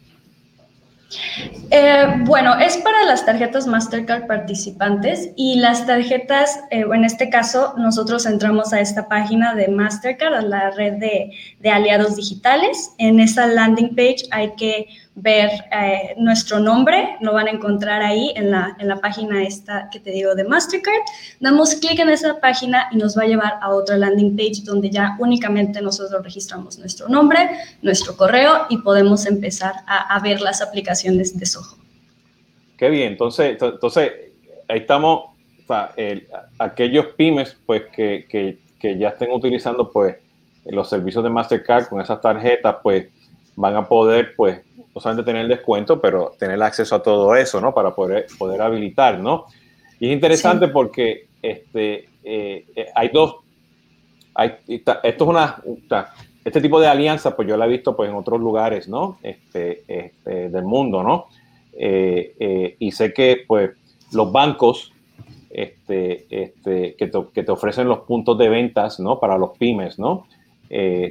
Eh, 1.71 2.05
bueno, 2.27 2.59
es 2.59 2.77
para 2.77 3.05
las 3.05 3.25
tarjetas 3.25 3.67
Mastercard 3.67 4.27
participantes 4.27 5.31
y 5.35 5.59
las 5.61 5.87
tarjetas, 5.87 6.61
eh, 6.71 6.85
en 6.93 7.05
este 7.05 7.31
caso, 7.31 7.73
nosotros 7.79 8.27
entramos 8.27 8.75
a 8.75 8.81
esta 8.81 9.09
página 9.09 9.55
de 9.55 9.69
Mastercard, 9.69 10.35
a 10.35 10.43
la 10.43 10.71
red 10.73 10.95
de, 10.99 11.31
de 11.61 11.71
aliados 11.71 12.17
digitales. 12.17 12.93
En 12.99 13.19
esa 13.19 13.47
landing 13.47 13.95
page 13.97 14.27
hay 14.31 14.53
que 14.57 14.89
ver 15.15 15.51
eh, 15.71 16.15
nuestro 16.17 16.59
nombre, 16.59 17.17
lo 17.21 17.35
van 17.35 17.47
a 17.47 17.51
encontrar 17.51 18.03
ahí 18.03 18.33
en 18.35 18.51
la, 18.51 18.75
en 18.79 18.89
la 18.89 18.97
página 18.97 19.43
esta 19.43 19.91
que 19.91 20.01
te 20.01 20.11
digo 20.11 20.35
de 20.35 20.45
Mastercard. 20.45 21.03
Damos 21.39 21.75
clic 21.75 21.99
en 21.99 22.09
esa 22.09 22.41
página 22.41 22.89
y 22.91 22.97
nos 22.97 23.17
va 23.17 23.23
a 23.23 23.27
llevar 23.27 23.59
a 23.61 23.71
otra 23.71 23.99
landing 23.99 24.37
page 24.37 24.63
donde 24.65 24.89
ya 24.91 25.17
únicamente 25.19 25.83
nosotros 25.83 26.23
registramos 26.25 26.79
nuestro 26.79 27.09
nombre, 27.09 27.51
nuestro 27.83 28.17
correo 28.17 28.67
y 28.71 28.79
podemos 28.79 29.27
empezar 29.27 29.75
a, 29.87 30.15
a 30.15 30.21
ver 30.21 30.41
las 30.41 30.63
aplicaciones 30.63 31.39
de 31.39 31.45
Soho. 31.45 31.77
Qué 32.79 32.89
bien, 32.89 33.13
entonces, 33.13 33.59
entonces 33.61 34.13
ahí 34.69 34.79
estamos, 34.79 35.27
aquellos 36.59 37.07
pymes 37.17 37.57
pues 37.65 37.83
que, 37.95 38.27
que, 38.29 38.59
que 38.81 38.99
ya 38.99 39.11
estén 39.11 39.31
utilizando 39.31 39.91
pues 39.91 40.17
los 40.65 40.89
servicios 40.89 41.23
de 41.23 41.31
Mastercard 41.31 41.89
con 41.89 42.01
esas 42.01 42.21
tarjetas 42.21 42.77
pues 42.83 43.07
van 43.55 43.77
a 43.77 43.87
poder 43.87 44.35
pues 44.35 44.61
no 44.95 45.01
solamente 45.01 45.29
tener 45.29 45.43
el 45.43 45.49
descuento, 45.49 46.01
pero 46.01 46.33
tener 46.39 46.63
acceso 46.63 46.95
a 46.95 47.03
todo 47.03 47.35
eso, 47.35 47.61
¿no? 47.61 47.73
Para 47.73 47.95
poder, 47.95 48.27
poder 48.39 48.61
habilitar, 48.61 49.19
¿no? 49.19 49.47
Y 49.99 50.09
es 50.09 50.13
interesante 50.13 50.69
porque 50.69 51.27
este, 51.41 52.09
eh, 52.25 52.67
eh, 52.75 52.87
hay 52.95 53.09
dos, 53.09 53.37
hay, 54.35 54.55
esto 54.67 55.01
es 55.03 55.21
una, 55.21 55.63
este 56.45 56.61
tipo 56.61 56.81
de 56.81 56.89
alianza, 56.89 57.35
pues 57.35 57.49
yo 57.49 57.57
la 57.57 57.67
he 57.67 57.69
visto 57.69 57.97
pues 57.97 58.11
en 58.11 58.17
otros 58.17 58.41
lugares, 58.41 58.89
¿no? 58.89 59.19
Este, 59.23 59.85
este 59.87 60.51
del 60.51 60.65
mundo, 60.65 61.03
¿no? 61.03 61.27
Eh, 61.73 62.77
y 62.79 62.93
sé 62.93 63.15
que 63.15 63.45
pues 63.47 63.71
los 64.13 64.31
bancos 64.31 64.93
este, 65.51 66.27
este, 66.31 66.95
que, 66.97 67.07
te, 67.07 67.19
que, 67.33 67.43
te, 67.43 67.53
ofrecen 67.53 67.89
los 67.89 68.01
puntos 68.01 68.37
de 68.39 68.49
ventas, 68.49 69.01
¿no? 69.01 69.19
Para 69.19 69.39
los 69.39 69.57
pymes, 69.57 69.99
¿no? 69.99 70.27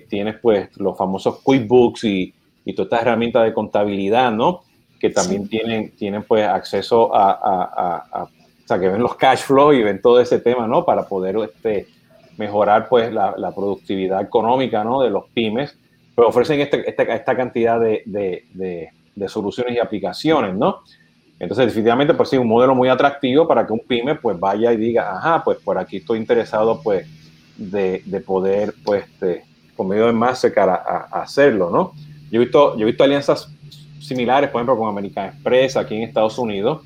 tienes 0.10 0.38
pues 0.42 0.76
los 0.78 0.98
famosos 0.98 1.40
QuickBooks 1.44 2.04
y, 2.06 2.34
y 2.66 2.74
todas 2.74 2.88
estas 2.88 3.02
herramientas 3.02 3.44
de 3.44 3.54
contabilidad, 3.54 4.32
¿no? 4.32 4.62
Que 5.00 5.10
también 5.10 5.48
tienen, 5.48 5.92
tienen 5.96 6.24
pues 6.24 6.48
acceso 6.48 7.16
a, 7.16 7.32
a, 7.32 8.22
a, 8.22 8.24
o 8.24 8.68
sea, 8.68 8.80
que 8.80 8.88
ven 8.88 9.02
los 9.02 9.16
cash 9.16 9.42
flow 9.42 9.74
y 9.74 9.84
ven 9.84 10.02
todo 10.02 10.20
ese 10.20 10.40
tema, 10.40 10.68
¿no? 10.68 10.86
Para 10.86 11.08
poder 11.08 11.38
este, 11.38 11.88
mejorar 12.38 12.88
pues 12.88 13.12
la, 13.12 13.36
la 13.38 13.54
productividad 13.54 14.22
económica, 14.22 14.84
¿no? 14.84 15.02
De 15.02 15.10
los 15.10 15.26
pymes, 15.34 15.78
pero 16.16 16.28
ofrecen 16.30 16.60
este, 16.60 16.88
este, 16.88 17.14
esta 17.14 17.36
cantidad 17.36 17.80
de, 17.80 18.04
de, 18.06 18.90
de, 19.16 19.28
soluciones 19.28 19.76
y 19.76 19.80
aplicaciones, 19.80 20.56
¿no? 20.56 20.82
Entonces, 21.40 21.68
definitivamente, 21.68 22.14
pues 22.14 22.30
sí, 22.30 22.38
un 22.38 22.48
modelo 22.48 22.76
muy 22.76 22.90
atractivo 22.90 23.48
para 23.48 23.66
que 23.66 23.74
un 23.74 23.80
pyme 23.80 24.16
pues 24.16 24.40
vaya 24.40 24.72
y 24.74 24.78
diga, 24.78 25.16
ajá, 25.16 25.44
pues 25.44 25.58
por 25.60 25.78
aquí 25.78 25.98
estoy 25.98 26.20
interesado 26.20 26.82
pues 26.84 27.08
de, 27.58 28.04
de 28.06 28.22
poder 28.22 28.74
pues 28.84 29.06
este, 29.06 29.44
con 29.76 29.88
medio 29.88 30.06
de 30.06 30.14
Mastercard 30.14 30.70
a, 30.70 31.08
a 31.12 31.22
hacerlo, 31.24 31.70
¿no? 31.72 31.94
Yo 32.32 32.42
he 32.42 32.46
visto, 32.46 32.78
yo 32.78 32.84
he 32.84 32.86
visto 32.86 33.04
alianzas 33.04 33.50
similares, 34.00 34.50
por 34.50 34.60
ejemplo, 34.60 34.78
con 34.78 34.88
American 34.88 35.28
Express 35.28 35.76
aquí 35.76 35.96
en 35.96 36.04
Estados 36.04 36.38
Unidos, 36.38 36.82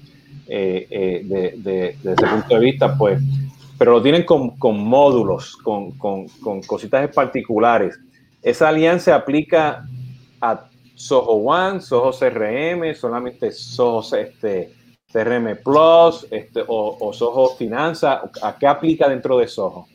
eh, 0.48 0.88
eh, 0.90 1.22
de, 1.24 1.54
desde 1.58 2.14
ese 2.14 2.28
punto 2.28 2.56
de 2.56 2.60
vista, 2.60 2.98
pues, 2.98 3.22
pero 3.78 3.92
lo 3.92 4.02
tienen 4.02 4.24
con, 4.24 4.56
módulos, 4.60 5.56
con, 5.58 5.92
cositas 6.66 7.10
particulares. 7.14 7.98
Esa 8.42 8.70
alianza 8.70 9.16
aplica 9.16 9.86
a 10.42 10.66
Soho 10.96 11.34
One, 11.34 11.80
Soho 11.80 12.12
CRM, 12.12 12.96
solamente 12.96 13.52
Soho 13.52 14.02
este, 14.16 14.74
CRM 15.12 15.58
Plus 15.64 16.26
este, 16.32 16.62
o, 16.62 16.98
o 17.00 17.14
Soho 17.14 17.56
Finanza. 17.56 18.22
¿A 18.42 18.56
qué 18.58 18.66
aplica 18.66 19.10
dentro 19.10 19.38
de 19.38 19.48
Soho? 19.48 19.88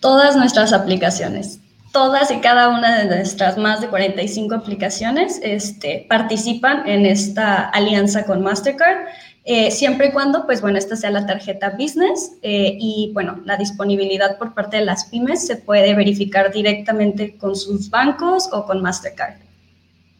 Todas 0.00 0.36
nuestras 0.36 0.72
aplicaciones 0.72 1.60
todas 1.92 2.30
y 2.30 2.40
cada 2.40 2.68
una 2.68 2.98
de 2.98 3.04
nuestras 3.06 3.58
más 3.58 3.80
de 3.80 3.88
45 3.88 4.54
aplicaciones 4.54 5.40
este, 5.42 6.06
participan 6.08 6.88
en 6.88 7.06
esta 7.06 7.68
alianza 7.68 8.24
con 8.24 8.42
Mastercard, 8.42 9.06
eh, 9.44 9.70
siempre 9.70 10.08
y 10.08 10.12
cuando, 10.12 10.46
pues 10.46 10.60
bueno, 10.60 10.78
esta 10.78 10.96
sea 10.96 11.10
la 11.10 11.26
tarjeta 11.26 11.70
business 11.70 12.38
eh, 12.42 12.76
y 12.78 13.10
bueno, 13.14 13.40
la 13.44 13.56
disponibilidad 13.56 14.38
por 14.38 14.54
parte 14.54 14.76
de 14.76 14.84
las 14.84 15.06
pymes 15.06 15.46
se 15.46 15.56
puede 15.56 15.94
verificar 15.94 16.52
directamente 16.52 17.36
con 17.36 17.56
sus 17.56 17.90
bancos 17.90 18.48
o 18.52 18.64
con 18.66 18.82
Mastercard. 18.82 19.36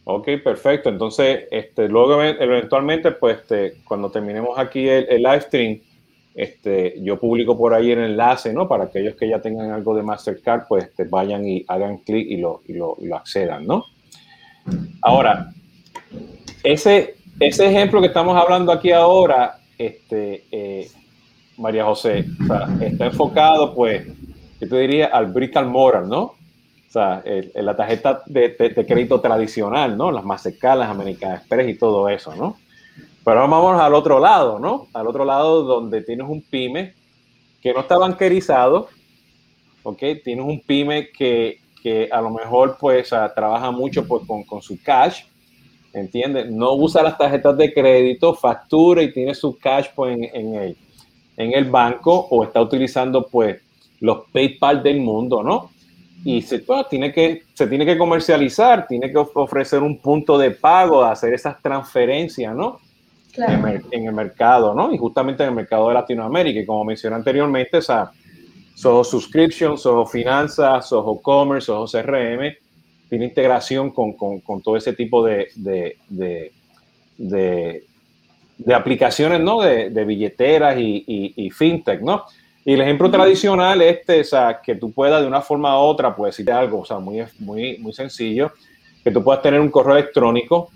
Ok, 0.03 0.27
perfecto. 0.43 0.89
Entonces, 0.89 1.43
este, 1.51 1.87
luego 1.87 2.21
eventualmente, 2.21 3.11
pues 3.11 3.37
este, 3.37 3.75
cuando 3.85 4.09
terminemos 4.09 4.57
aquí 4.57 4.89
el, 4.89 5.05
el 5.07 5.21
live 5.21 5.41
stream, 5.41 5.79
este, 6.33 6.95
yo 7.01 7.19
publico 7.19 7.57
por 7.57 7.73
ahí 7.73 7.91
el 7.91 7.99
enlace, 7.99 8.53
¿no? 8.53 8.67
Para 8.67 8.85
aquellos 8.85 9.15
que 9.15 9.27
ya 9.27 9.41
tengan 9.41 9.71
algo 9.71 9.95
de 9.95 10.03
Mastercard, 10.03 10.67
pues 10.67 10.85
este, 10.85 11.03
vayan 11.03 11.45
y 11.45 11.65
hagan 11.67 11.97
clic 11.97 12.27
y 12.29 12.37
lo, 12.37 12.61
y, 12.67 12.73
lo, 12.73 12.97
accedan, 13.15 13.65
¿no? 13.65 13.85
Ahora, 15.01 15.51
ese, 16.63 17.15
ese 17.39 17.67
ejemplo 17.67 17.99
que 17.99 18.07
estamos 18.07 18.37
hablando 18.37 18.71
aquí 18.71 18.91
ahora, 18.91 19.57
este, 19.77 20.45
eh, 20.51 20.87
María 21.57 21.85
José, 21.85 22.25
está 22.79 23.05
enfocado, 23.07 23.73
pues, 23.73 24.07
yo 24.59 24.69
te 24.69 24.77
diría 24.77 25.07
al 25.07 25.27
brick 25.27 25.57
and 25.57 25.69
mortar, 25.69 26.03
¿no? 26.05 26.21
O 26.23 26.93
sea, 26.93 27.23
la 27.55 27.75
tarjeta 27.75 28.21
de, 28.25 28.49
de, 28.49 28.85
crédito 28.85 29.21
tradicional, 29.21 29.97
¿no? 29.97 30.11
Las 30.11 30.25
Mastercard, 30.25 30.79
las 30.79 30.89
American 30.89 31.35
Express 31.35 31.69
y 31.69 31.77
todo 31.77 32.09
eso, 32.09 32.35
¿no? 32.35 32.57
Pero 33.23 33.47
vamos 33.47 33.79
al 33.79 33.93
otro 33.93 34.19
lado, 34.19 34.59
¿no? 34.59 34.87
Al 34.93 35.07
otro 35.07 35.25
lado 35.25 35.63
donde 35.63 36.01
tienes 36.01 36.27
un 36.27 36.41
pyme 36.41 36.95
que 37.61 37.73
no 37.73 37.81
está 37.81 37.97
banquerizado, 37.97 38.89
¿ok? 39.83 39.99
Tienes 40.23 40.45
un 40.45 40.59
pyme 40.61 41.09
que, 41.11 41.59
que 41.83 42.09
a 42.11 42.19
lo 42.21 42.31
mejor 42.31 42.77
pues 42.79 43.09
trabaja 43.09 43.69
mucho 43.69 44.07
pues, 44.07 44.25
con, 44.25 44.43
con, 44.43 44.61
su 44.61 44.81
cash, 44.81 45.23
¿entiendes? 45.93 46.49
No 46.49 46.73
usa 46.73 47.03
las 47.03 47.17
tarjetas 47.17 47.55
de 47.57 47.71
crédito, 47.71 48.33
factura 48.33 49.03
y 49.03 49.11
tiene 49.11 49.35
su 49.35 49.57
cash 49.57 49.87
pues 49.95 50.17
en, 50.17 50.23
en, 50.23 50.55
el, 50.55 50.77
en 51.37 51.53
el 51.53 51.65
banco 51.65 52.27
o 52.31 52.43
está 52.43 52.59
utilizando 52.59 53.27
pues 53.27 53.61
los 53.99 54.25
PayPal 54.31 54.81
del 54.81 54.99
mundo, 54.99 55.43
¿no? 55.43 55.69
Y 56.23 56.41
se, 56.41 56.59
pues, 56.59 56.87
tiene 56.89 57.11
que, 57.11 57.43
se 57.53 57.67
tiene 57.67 57.85
que 57.85 57.97
comercializar, 57.97 58.87
tiene 58.87 59.11
que 59.11 59.17
ofrecer 59.17 59.81
un 59.81 59.97
punto 59.97 60.37
de 60.37 60.51
pago, 60.51 61.03
hacer 61.03 61.33
esas 61.33 61.61
transferencias, 61.61 62.55
¿no? 62.55 62.79
En, 63.37 64.05
el 64.07 64.13
mercado, 64.13 64.73
¿no? 64.73 64.93
Y 64.93 64.97
justamente 64.97 65.43
en 65.43 65.49
el 65.49 65.55
mercado 65.55 65.87
de 65.87 65.93
Latinoamérica. 65.95 66.59
Y 66.59 66.65
como 66.65 66.83
mencioné 66.83 67.15
anteriormente, 67.15 67.77
o 67.77 67.81
sea, 67.81 68.11
Soho 68.75 69.03
Subscription, 69.03 69.77
Soho 69.77 70.05
Finanzas, 70.05 70.89
Soho 70.89 71.21
Commerce, 71.21 71.67
Soho 71.67 71.85
CRM, 71.85 72.53
tiene 73.09 73.25
integración 73.25 73.91
con, 73.91 74.13
con, 74.13 74.39
con 74.39 74.61
todo 74.61 74.77
ese 74.77 74.93
tipo 74.93 75.25
de, 75.25 75.49
de, 75.55 75.97
de, 77.17 77.83
de 78.57 78.73
aplicaciones, 78.73 79.39
¿no? 79.39 79.61
De, 79.61 80.05
billeteras 80.05 80.77
y, 80.77 81.03
y, 81.07 81.33
y, 81.45 81.49
fintech, 81.49 82.01
¿no? 82.01 82.23
Y 82.63 82.73
el 82.73 82.81
ejemplo 82.81 83.09
tradicional 83.09 83.81
este, 83.81 84.21
o 84.21 84.23
sea, 84.23 84.59
que 84.63 84.75
tú 84.75 84.91
puedas 84.91 85.21
de 85.21 85.27
una 85.27 85.41
forma 85.41 85.77
u 85.79 85.81
otra, 85.81 86.15
puedes 86.15 86.35
decirte 86.35 86.51
algo, 86.51 86.81
o 86.81 86.85
sea, 86.85 86.99
muy, 86.99 87.23
muy, 87.39 87.77
muy 87.79 87.91
sencillo, 87.91 88.51
que 89.03 89.09
tú 89.09 89.23
puedas 89.23 89.41
tener 89.41 89.59
un 89.59 89.71
correo 89.71 89.97
electrónico 89.97 90.69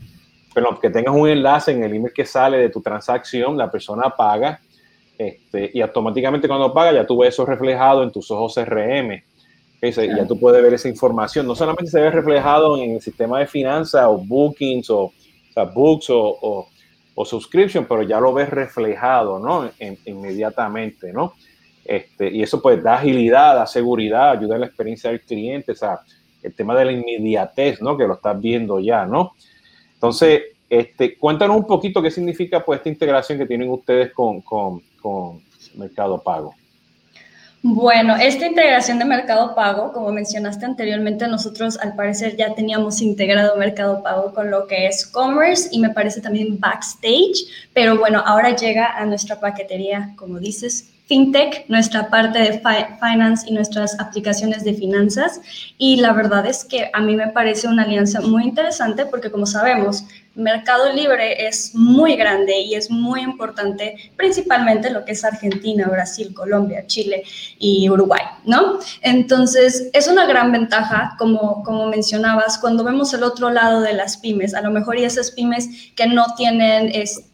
pero 0.56 0.80
que 0.80 0.90
tengas 0.90 1.14
un 1.14 1.28
enlace 1.28 1.74
en 1.74 1.84
el 1.84 1.94
email 1.94 2.14
que 2.14 2.26
sale 2.26 2.58
de 2.58 2.70
tu 2.70 2.82
transacción, 2.82 3.58
la 3.58 3.70
persona 3.70 4.10
paga 4.10 4.62
este, 5.18 5.70
y 5.74 5.82
automáticamente 5.82 6.48
cuando 6.48 6.74
paga 6.74 6.94
ya 6.94 7.06
tú 7.06 7.18
ves 7.18 7.34
eso 7.34 7.46
reflejado 7.46 8.04
en 8.04 8.12
tus 8.12 8.32
ojos 8.32 8.56
CRM. 8.56 9.22
Ya 9.82 10.26
tú 10.26 10.40
puedes 10.40 10.64
ver 10.64 10.74
esa 10.74 10.88
información. 10.88 11.46
No 11.46 11.56
solamente 11.56 11.92
se 11.92 12.00
ve 12.00 12.10
reflejado 12.10 12.82
en 12.82 12.92
el 12.92 13.02
sistema 13.02 13.40
de 13.40 13.48
finanzas 13.48 14.06
o 14.08 14.18
bookings 14.18 14.90
o, 14.90 15.12
o 15.56 15.66
books 15.76 16.10
o, 16.10 16.68
o, 17.14 17.26
subscription, 17.26 17.86
pero 17.86 18.02
ya 18.02 18.20
lo 18.20 18.34
ves 18.34 18.50
reflejado, 18.50 19.38
¿no? 19.38 19.70
inmediatamente, 20.06 21.14
¿no? 21.14 21.34
Este, 21.84 22.32
y 22.32 22.42
eso 22.42 22.62
pues 22.62 22.82
da 22.82 22.96
agilidad, 22.96 23.56
da 23.56 23.68
seguridad, 23.68 24.32
ayuda 24.32 24.56
a 24.56 24.60
la 24.60 24.66
experiencia 24.66 25.12
del 25.12 25.22
cliente, 25.22 25.74
o 25.74 25.76
sea, 25.76 26.00
el 26.42 26.56
tema 26.56 26.76
de 26.76 26.86
la 26.86 26.92
inmediatez, 26.94 27.80
¿no? 27.82 27.96
Que 27.96 28.08
lo 28.08 28.16
estás 28.16 28.42
viendo 28.42 28.80
ya, 28.80 29.06
¿no? 29.06 29.34
Entonces, 29.96 30.44
este, 30.70 31.18
cuéntanos 31.18 31.58
un 31.58 31.68
poquito 31.68 32.02
qué 32.02 32.12
significa 32.12 32.64
pues, 32.64 32.78
esta 32.78 32.90
integración 32.90 33.38
que 33.38 33.46
tienen 33.46 33.70
ustedes 33.70 34.12
con, 34.14 34.42
con, 34.42 34.82
con 35.02 35.42
Mercado 35.76 36.22
Pago. 36.22 36.56
Bueno, 37.68 38.16
esta 38.16 38.46
integración 38.46 39.00
de 39.00 39.06
Mercado 39.06 39.56
Pago, 39.56 39.92
como 39.92 40.12
mencionaste 40.12 40.66
anteriormente, 40.66 41.28
nosotros 41.28 41.80
al 41.80 41.96
parecer 41.96 42.38
ya 42.38 42.54
teníamos 42.54 43.02
integrado 43.02 43.58
Mercado 43.58 44.04
Pago 44.04 44.36
con 44.36 44.52
lo 44.52 44.68
que 44.68 44.86
es 44.86 45.04
Commerce 45.08 45.70
y 45.72 45.80
me 45.80 45.90
parece 45.90 46.22
también 46.22 46.60
Backstage, 46.60 47.48
pero 47.74 47.98
bueno, 47.98 48.22
ahora 48.24 48.56
llega 48.56 48.96
a 48.96 49.04
nuestra 49.08 49.40
paquetería, 49.40 50.14
como 50.16 50.38
dices, 50.38 50.94
FinTech, 51.06 51.66
nuestra 51.70 52.10
parte 52.10 52.40
de 52.40 52.62
finance 53.00 53.48
y 53.48 53.54
nuestras 53.54 54.00
aplicaciones 54.00 54.64
de 54.64 54.74
finanzas. 54.74 55.40
Y 55.78 55.98
la 55.98 56.14
verdad 56.14 56.46
es 56.46 56.66
que 56.66 56.90
a 56.94 57.02
mí 57.02 57.16
me 57.16 57.28
parece 57.28 57.68
una 57.68 57.84
alianza 57.84 58.22
muy 58.22 58.44
interesante 58.44 59.06
porque 59.06 59.32
como 59.32 59.46
sabemos, 59.46 60.06
Mercado 60.36 60.92
Libre 60.92 61.48
es 61.48 61.74
muy 61.74 62.16
grande 62.16 62.60
y 62.60 62.76
es 62.76 62.92
muy 62.92 63.22
importante, 63.22 63.96
principalmente 64.18 64.90
lo 64.90 65.06
que 65.06 65.14
es 65.14 65.24
Argentina, 65.24 65.88
Brasil, 65.88 66.34
Colombia, 66.34 66.86
Chile 66.88 67.24
y 67.58 67.90
Uruguay, 67.90 68.22
¿no? 68.44 68.80
Entonces, 69.02 69.90
es 69.94 70.08
una 70.08 70.26
gran 70.26 70.52
ventaja, 70.52 71.16
como, 71.18 71.64
como 71.64 71.88
mencionabas, 71.88 72.58
cuando 72.58 72.84
vemos 72.84 73.14
el 73.14 73.24
otro 73.24 73.50
lado 73.50 73.82
de 73.82 73.94
las 73.94 74.18
pymes, 74.18 74.54
a 74.54 74.62
lo 74.62 74.72
mejor 74.72 74.98
y 74.98 75.06
esas 75.06 75.32
pymes 75.32 75.70
que 75.96 76.08
no 76.08 76.36
tienen 76.36 76.92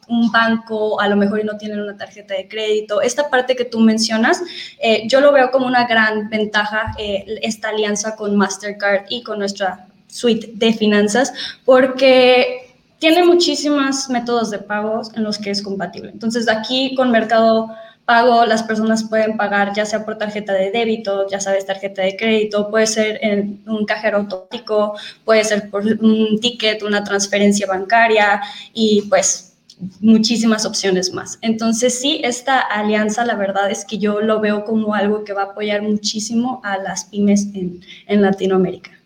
un 0.08 0.32
banco, 0.32 1.00
a 1.00 1.08
lo 1.08 1.16
mejor 1.16 1.40
y 1.40 1.44
no 1.44 1.58
tienen 1.58 1.80
una 1.80 1.98
tarjeta 1.98 2.36
de 2.36 2.48
crédito, 2.48 3.02
esta 3.02 3.30
parte 3.30 3.56
que 3.56 3.66
tú 3.66 3.80
mencionas, 3.80 4.44
eh, 4.80 5.08
yo 5.08 5.22
lo 5.22 5.32
veo 5.32 5.52
como 5.52 5.66
una 5.66 5.88
gran 5.88 6.30
ventaja, 6.30 6.94
eh, 6.98 7.40
esta 7.42 7.70
alianza 7.70 8.16
con 8.16 8.36
Mastercard 8.36 9.06
y 9.10 9.24
con 9.24 9.40
nuestra 9.40 9.88
suite 10.08 10.52
de 10.54 10.74
finanzas, 10.74 11.34
porque 11.64 12.61
tiene 13.02 13.24
muchísimos 13.26 14.10
métodos 14.10 14.52
de 14.52 14.60
pagos 14.60 15.10
en 15.16 15.24
los 15.24 15.40
que 15.40 15.50
es 15.50 15.64
compatible. 15.64 16.12
Entonces, 16.12 16.48
aquí 16.48 16.94
con 16.94 17.10
Mercado 17.10 17.72
pago, 18.06 18.46
las 18.46 18.62
personas 18.62 19.04
pueden 19.06 19.38
pagar 19.38 19.74
ya 19.74 19.88
sea 19.88 20.06
por 20.06 20.20
tarjeta 20.20 20.54
de 20.54 20.70
débito, 20.70 21.28
ya 21.28 21.40
sabes, 21.40 21.66
tarjeta 21.66 22.04
de 22.04 22.16
crédito, 22.16 22.70
puede 22.70 22.86
ser 22.86 23.18
en 23.24 23.64
un 23.66 23.86
cajero 23.86 24.18
automático, 24.18 24.96
puede 25.26 25.44
ser 25.44 25.72
por 25.72 25.84
un 25.84 26.40
ticket, 26.40 26.84
una 26.84 27.04
transferencia 27.04 27.66
bancaria 27.66 28.40
y 28.72 29.02
pues 29.10 29.54
muchísimas 30.00 30.68
opciones 30.68 31.12
más. 31.12 31.40
Entonces 31.42 32.00
sí, 32.00 32.22
esta 32.24 32.60
alianza 32.60 33.26
la 33.26 33.34
verdad 33.34 33.72
es 33.72 33.84
que 33.84 33.98
yo 33.98 34.22
lo 34.22 34.40
veo 34.40 34.64
como 34.64 34.94
algo 34.94 35.24
que 35.24 35.34
va 35.34 35.42
a 35.42 35.46
apoyar 35.46 35.82
muchísimo 35.82 36.62
a 36.64 36.78
las 36.78 37.06
pymes 37.06 37.48
en, 37.56 37.82
en 38.06 38.22
Latinoamérica. 38.22 39.01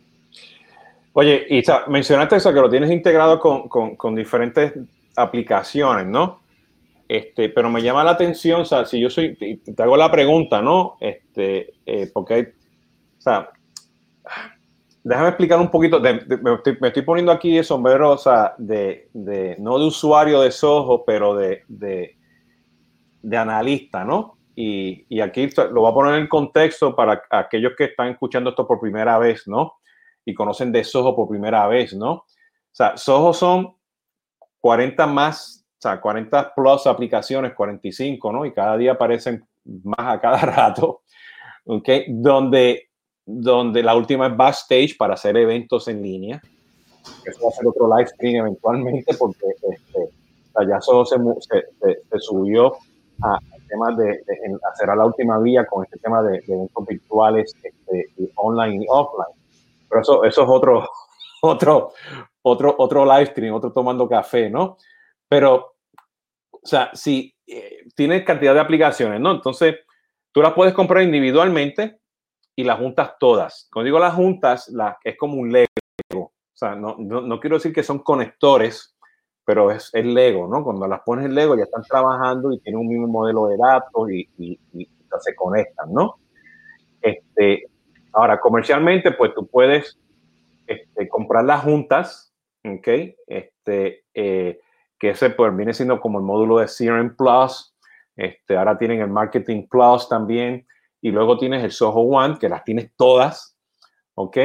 Oye, 1.18 1.46
Isa, 1.50 1.86
mencionaste 1.88 2.36
eso, 2.36 2.54
que 2.54 2.60
lo 2.60 2.70
tienes 2.70 2.92
integrado 2.92 3.40
con, 3.40 3.70
con, 3.70 4.16
diferentes 4.16 4.74
aplicaciones, 5.16 6.06
¿no? 6.06 6.42
Este, 7.08 7.48
pero 7.48 7.70
me 7.70 7.82
llama 7.82 8.04
la 8.04 8.12
atención, 8.12 8.62
o 8.62 8.66
sea, 8.66 8.84
si 8.84 9.00
yo 9.00 9.10
soy, 9.10 9.34
te, 9.34 9.82
hago 9.82 9.96
la 9.96 10.12
pregunta, 10.12 10.62
¿no? 10.62 10.98
Este, 11.00 11.76
eh, 11.86 12.12
porque 12.14 12.34
hay, 12.34 12.42
o 12.42 13.22
sea, 13.22 13.50
déjame 15.06 15.30
explicar 15.30 15.58
un 15.58 15.72
poquito, 15.72 16.02
me, 16.02 16.20
estoy, 16.20 17.04
poniendo 17.04 17.32
aquí 17.32 17.56
de 17.56 17.64
sombrero, 17.64 18.12
o 18.12 18.18
sea, 18.18 18.54
de, 18.58 19.08
de, 19.14 19.56
no 19.58 19.80
de 19.80 19.86
usuario 19.86 20.42
de 20.42 20.52
Soho, 20.52 21.06
pero 21.06 21.34
de, 21.34 21.64
de, 21.70 22.18
de 23.22 23.38
analista, 23.38 24.04
¿no? 24.04 24.38
Y, 24.54 25.06
y, 25.08 25.22
aquí 25.22 25.48
lo 25.56 25.80
voy 25.80 25.92
a 25.92 25.94
poner 25.94 26.16
en 26.16 26.28
contexto 26.28 26.94
para 26.94 27.24
aquellos 27.30 27.72
que 27.78 27.86
están 27.86 28.10
escuchando 28.10 28.50
esto 28.50 28.68
por 28.68 28.82
primera 28.82 29.18
vez, 29.18 29.48
¿no? 29.48 29.76
Y 30.26 30.34
conocen 30.34 30.72
de 30.72 30.84
Soho 30.84 31.16
por 31.16 31.30
primera 31.30 31.68
vez, 31.68 31.94
¿no? 31.94 32.12
O 32.12 32.26
sea, 32.72 32.98
Soho 32.98 33.34
son 33.34 33.76
40 34.60 35.08
más 35.08 35.66
o 35.78 35.82
sea, 35.82 36.02
40 36.02 36.56
plus 36.56 36.88
aplicaciones, 36.88 37.54
45, 37.54 38.32
¿no? 38.32 38.46
Y 38.46 38.54
cada 38.54 38.78
día 38.78 38.94
aparecen 38.94 39.46
más 39.84 40.16
a 40.16 40.20
cada 40.20 40.38
rato, 40.40 41.02
¿ok? 41.66 41.90
Donde, 42.08 42.90
donde 43.26 43.84
la 43.84 43.96
última 43.96 44.28
es 44.28 44.38
Backstage 44.38 44.98
para 44.98 45.16
hacer 45.16 45.38
eventos 45.38 45.88
en 45.88 46.02
línea. 46.02 46.42
Eso 47.26 47.40
va 47.44 47.50
a 47.50 47.52
ser 47.52 47.68
otro 47.68 47.88
live 47.96 48.08
stream 48.08 48.36
eventualmente 48.38 49.16
porque 49.16 49.46
este, 49.70 50.10
ya 50.68 50.82
solo 50.82 51.06
se, 51.06 51.18
se, 51.18 52.20
subió 52.20 52.74
a 53.22 53.38
temas 53.68 53.98
de, 53.98 54.24
hacer 54.72 54.90
a 54.90 54.96
la 54.96 55.06
última 55.06 55.38
vía 55.40 55.66
con 55.66 55.84
este 55.84 56.00
tema 56.00 56.24
de, 56.24 56.42
eventos 56.48 56.86
virtuales 56.88 57.54
este, 57.62 58.10
online 58.38 58.84
y 58.84 58.88
offline. 58.90 59.45
Pero 59.96 60.02
eso, 60.02 60.24
eso 60.26 60.44
es 60.44 60.50
otro, 60.50 60.90
otro, 61.42 61.94
otro, 62.42 62.76
otro 62.78 63.06
live 63.06 63.28
stream, 63.28 63.54
otro 63.54 63.72
tomando 63.72 64.10
café, 64.10 64.50
¿no? 64.50 64.78
Pero, 65.30 65.76
o 66.52 66.60
sea, 66.62 66.90
si 66.94 67.34
eh, 67.48 67.86
tienes 67.96 68.26
cantidad 68.26 68.54
de 68.54 68.60
aplicaciones, 68.60 69.22
¿no? 69.22 69.32
Entonces, 69.32 69.76
tú 70.34 70.42
las 70.42 70.54
puedes 70.54 70.74
comprar 70.74 71.04
individualmente 71.04 72.00
y 72.58 72.66
las 72.66 72.78
juntas 72.78 73.14
todas. 73.20 73.70
Cuando 73.72 73.86
digo 73.86 74.00
las 74.00 74.14
juntas, 74.14 74.68
la, 74.70 74.98
es 75.02 75.18
como 75.18 75.36
un 75.36 75.52
Lego. 75.52 75.70
O 76.14 76.58
sea, 76.58 76.76
no, 76.76 76.98
no, 76.98 77.40
quiero 77.40 77.58
decir 77.58 77.74
que 77.74 77.84
son 77.84 78.00
conectores, 78.00 78.98
pero 79.46 79.72
es 79.72 79.92
el 79.94 80.14
Lego, 80.14 80.48
¿no? 80.48 80.62
Cuando 80.64 80.88
las 80.88 81.02
pones 81.06 81.26
en 81.26 81.36
Lego 81.36 81.56
ya 81.56 81.64
están 81.64 81.84
trabajando 81.84 82.52
y 82.52 82.60
tienen 82.60 82.82
un 82.82 82.88
mismo 82.88 83.08
modelo 83.08 83.48
de 83.48 83.58
datos 83.58 84.12
y, 84.12 84.30
y, 84.38 84.60
y 84.74 84.90
se 85.20 85.36
conectan, 85.36 85.94
¿no? 85.94 86.16
Este, 87.02 87.70
ahora, 88.16 88.40
comercialmente, 88.40 89.12
pues 89.12 89.34
tú 89.34 89.46
puedes 89.48 90.00
este, 90.68 91.08
comprar 91.08 91.46
las 91.46 91.64
juntas, 91.64 92.34
¿ok? 92.64 92.88
Este, 93.28 94.06
eh, 94.14 94.60
que 94.98 95.10
ese 95.10 95.30
pues 95.30 95.56
viene 95.56 95.74
siendo 95.74 96.00
como 96.00 96.20
el 96.20 96.26
módulo 96.26 96.60
de 96.60 96.68
CRM 96.68 97.16
Plus, 97.16 97.76
este, 98.16 98.58
ahora 98.58 98.78
tienen 98.78 99.02
el 99.02 99.10
Marketing 99.10 99.68
Plus 99.68 100.08
también, 100.08 100.66
y 101.02 101.12
luego 101.12 101.38
tienes 101.38 101.64
el 101.64 101.72
Soho 101.72 102.02
One, 102.02 102.38
que 102.40 102.50
las 102.50 102.64
tienes 102.64 102.92
todas, 102.96 103.56
¿ok? 104.16 104.38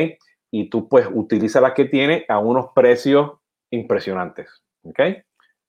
Y 0.50 0.68
tú 0.68 0.88
pues 0.88 1.08
utiliza 1.10 1.60
las 1.60 1.72
que 1.72 1.86
tiene 1.86 2.26
a 2.28 2.38
unos 2.38 2.72
precios 2.74 3.32
impresionantes, 3.70 4.62
¿ok? 4.82 5.00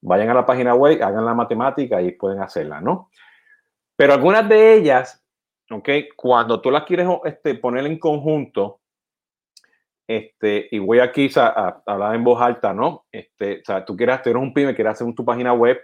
Vayan 0.01 0.29
a 0.29 0.34
la 0.34 0.46
página 0.46 0.74
web, 0.74 1.01
hagan 1.01 1.25
la 1.25 1.36
matemática 1.36 2.01
y 2.01 2.12
pueden 2.13 2.41
hacerla, 2.41 2.81
¿no? 2.81 3.10
Pero 3.96 4.13
algunas 4.13 4.50
de 4.50 4.74
ellas, 4.74 5.21
¿ok? 5.72 5.90
Cuando 6.16 6.62
tú 6.62 6.72
las 6.72 6.84
quieres 6.84 7.07
este, 7.25 7.55
poner 7.55 7.86
en 7.86 8.00
conjunto, 8.00 8.81
este, 10.07 10.68
y 10.72 10.79
voy 10.79 11.00
aquí 11.00 11.29
a, 11.36 11.81
hablar 11.86 12.16
en 12.16 12.24
voz 12.24 12.42
alta, 12.42 12.74
¿no? 12.74 13.05
Este, 13.12 13.60
o 13.60 13.66
sea, 13.66 13.86
tú 13.86 13.96
quieres, 13.96 14.22
tener 14.22 14.38
un 14.38 14.53
pyme, 14.53 14.75
quieres 14.75 14.94
hacer 14.94 15.14
tu 15.16 15.24
página 15.24 15.53
web, 15.53 15.79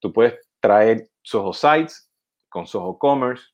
tú 0.00 0.12
puedes 0.12 0.34
traer 0.58 1.08
Soho 1.22 1.52
Sites 1.52 2.10
con 2.48 2.66
Soho 2.66 2.98
Commerce, 2.98 3.44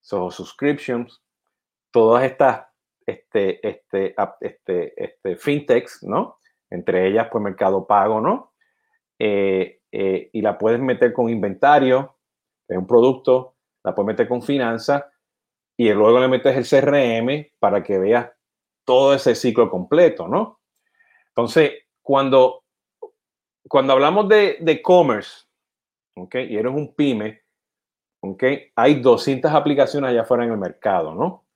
Soho 0.00 0.30
Subscriptions, 0.30 1.22
todas 1.90 2.24
estas 2.24 2.66
este, 3.06 3.66
este, 3.66 4.14
este, 4.40 5.04
este, 5.04 5.36
fintechs, 5.36 6.02
¿no? 6.02 6.38
Entre 6.70 7.08
ellas, 7.08 7.28
pues 7.30 7.42
Mercado 7.42 7.86
Pago, 7.86 8.20
¿no? 8.20 8.52
Eh, 9.18 9.80
eh, 9.90 10.30
y 10.32 10.40
la 10.40 10.56
puedes 10.56 10.80
meter 10.80 11.12
con 11.12 11.28
inventario, 11.28 12.16
es 12.68 12.78
un 12.78 12.86
producto, 12.86 13.51
la 13.84 13.94
puedes 13.94 14.06
meter 14.06 14.28
con 14.28 14.42
finanzas 14.42 15.04
y 15.76 15.90
luego 15.92 16.20
le 16.20 16.28
metes 16.28 16.56
el 16.56 16.80
CRM 16.80 17.52
para 17.58 17.82
que 17.82 17.98
veas 17.98 18.30
todo 18.84 19.14
ese 19.14 19.34
ciclo 19.34 19.70
completo, 19.70 20.28
¿no? 20.28 20.60
Entonces, 21.28 21.72
cuando, 22.02 22.64
cuando 23.68 23.92
hablamos 23.92 24.28
de, 24.28 24.58
de 24.60 24.82
commerce, 24.82 25.46
¿ok? 26.16 26.34
Y 26.34 26.56
eres 26.56 26.72
un 26.72 26.94
pyme, 26.94 27.42
¿ok? 28.20 28.44
Hay 28.76 29.00
200 29.00 29.50
aplicaciones 29.52 30.10
allá 30.10 30.22
afuera 30.22 30.44
en 30.44 30.52
el 30.52 30.58
mercado, 30.58 31.14
¿no? 31.14 31.46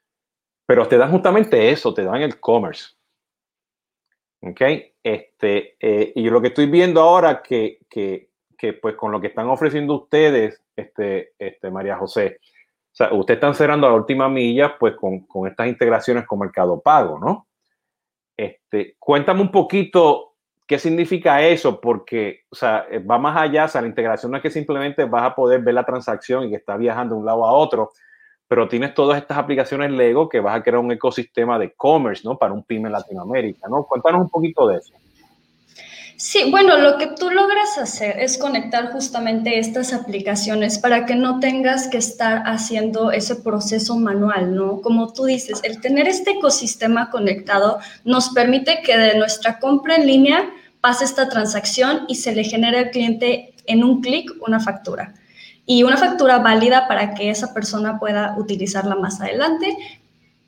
Pero 0.66 0.88
te 0.88 0.98
dan 0.98 1.12
justamente 1.12 1.70
eso, 1.70 1.94
te 1.94 2.04
dan 2.04 2.22
el 2.22 2.40
commerce. 2.40 2.96
¿Ok? 4.42 4.60
Este, 5.02 5.76
eh, 5.80 6.12
y 6.14 6.28
lo 6.28 6.40
que 6.40 6.48
estoy 6.48 6.66
viendo 6.66 7.00
ahora 7.00 7.42
que, 7.42 7.78
que, 7.88 8.30
que, 8.58 8.72
pues 8.72 8.96
con 8.96 9.12
lo 9.12 9.20
que 9.20 9.28
están 9.28 9.48
ofreciendo 9.48 9.94
ustedes, 9.94 10.62
este, 10.76 11.32
este, 11.38 11.70
María 11.70 11.96
José, 11.96 12.38
o 12.40 12.96
sea, 12.96 13.12
ustedes 13.12 13.38
están 13.38 13.54
cerrando 13.54 13.88
la 13.88 13.94
última 13.94 14.28
milla, 14.28 14.78
pues 14.78 14.94
con, 14.96 15.20
con, 15.26 15.48
estas 15.48 15.66
integraciones 15.66 16.26
con 16.26 16.38
Mercado 16.38 16.80
Pago, 16.80 17.18
¿no? 17.18 17.46
Este, 18.36 18.96
cuéntame 18.98 19.40
un 19.40 19.50
poquito 19.50 20.34
qué 20.66 20.78
significa 20.78 21.42
eso, 21.42 21.80
porque, 21.80 22.40
o 22.50 22.54
sea, 22.54 22.86
va 23.08 23.18
más 23.18 23.36
allá, 23.36 23.66
o 23.66 23.68
sea, 23.68 23.80
la 23.82 23.86
integración 23.88 24.32
no 24.32 24.38
es 24.38 24.42
que 24.42 24.50
simplemente 24.50 25.04
vas 25.04 25.22
a 25.22 25.34
poder 25.34 25.60
ver 25.60 25.74
la 25.74 25.84
transacción 25.84 26.44
y 26.44 26.50
que 26.50 26.56
está 26.56 26.76
viajando 26.76 27.14
de 27.14 27.20
un 27.20 27.26
lado 27.26 27.44
a 27.44 27.52
otro, 27.52 27.92
pero 28.48 28.68
tienes 28.68 28.94
todas 28.94 29.18
estas 29.18 29.38
aplicaciones 29.38 29.90
Lego 29.90 30.28
que 30.28 30.40
vas 30.40 30.56
a 30.56 30.62
crear 30.62 30.78
un 30.78 30.92
ecosistema 30.92 31.58
de 31.58 31.72
commerce, 31.74 32.22
¿no? 32.24 32.36
Para 32.36 32.52
un 32.52 32.64
pyme 32.64 32.88
en 32.88 32.92
Latinoamérica, 32.92 33.68
¿no? 33.68 33.84
Cuéntanos 33.84 34.22
un 34.22 34.30
poquito 34.30 34.66
de 34.68 34.78
eso. 34.78 34.94
Sí, 36.18 36.50
bueno, 36.50 36.78
lo 36.78 36.96
que 36.96 37.08
tú 37.08 37.28
logras 37.30 37.76
hacer 37.76 38.18
es 38.18 38.38
conectar 38.38 38.90
justamente 38.90 39.58
estas 39.58 39.92
aplicaciones 39.92 40.78
para 40.78 41.04
que 41.04 41.14
no 41.14 41.40
tengas 41.40 41.88
que 41.88 41.98
estar 41.98 42.42
haciendo 42.46 43.10
ese 43.12 43.36
proceso 43.36 43.98
manual, 43.98 44.54
¿no? 44.54 44.80
Como 44.80 45.12
tú 45.12 45.26
dices, 45.26 45.60
el 45.62 45.78
tener 45.82 46.08
este 46.08 46.30
ecosistema 46.30 47.10
conectado 47.10 47.80
nos 48.04 48.30
permite 48.30 48.80
que 48.82 48.96
de 48.96 49.18
nuestra 49.18 49.58
compra 49.58 49.96
en 49.96 50.06
línea 50.06 50.50
pase 50.80 51.04
esta 51.04 51.28
transacción 51.28 52.06
y 52.08 52.14
se 52.14 52.34
le 52.34 52.44
genere 52.44 52.78
al 52.78 52.90
cliente 52.92 53.52
en 53.66 53.84
un 53.84 54.00
clic 54.00 54.30
una 54.40 54.58
factura. 54.58 55.12
Y 55.66 55.82
una 55.82 55.98
factura 55.98 56.38
válida 56.38 56.88
para 56.88 57.12
que 57.12 57.28
esa 57.28 57.52
persona 57.52 57.98
pueda 57.98 58.36
utilizarla 58.38 58.94
más 58.94 59.20
adelante 59.20 59.76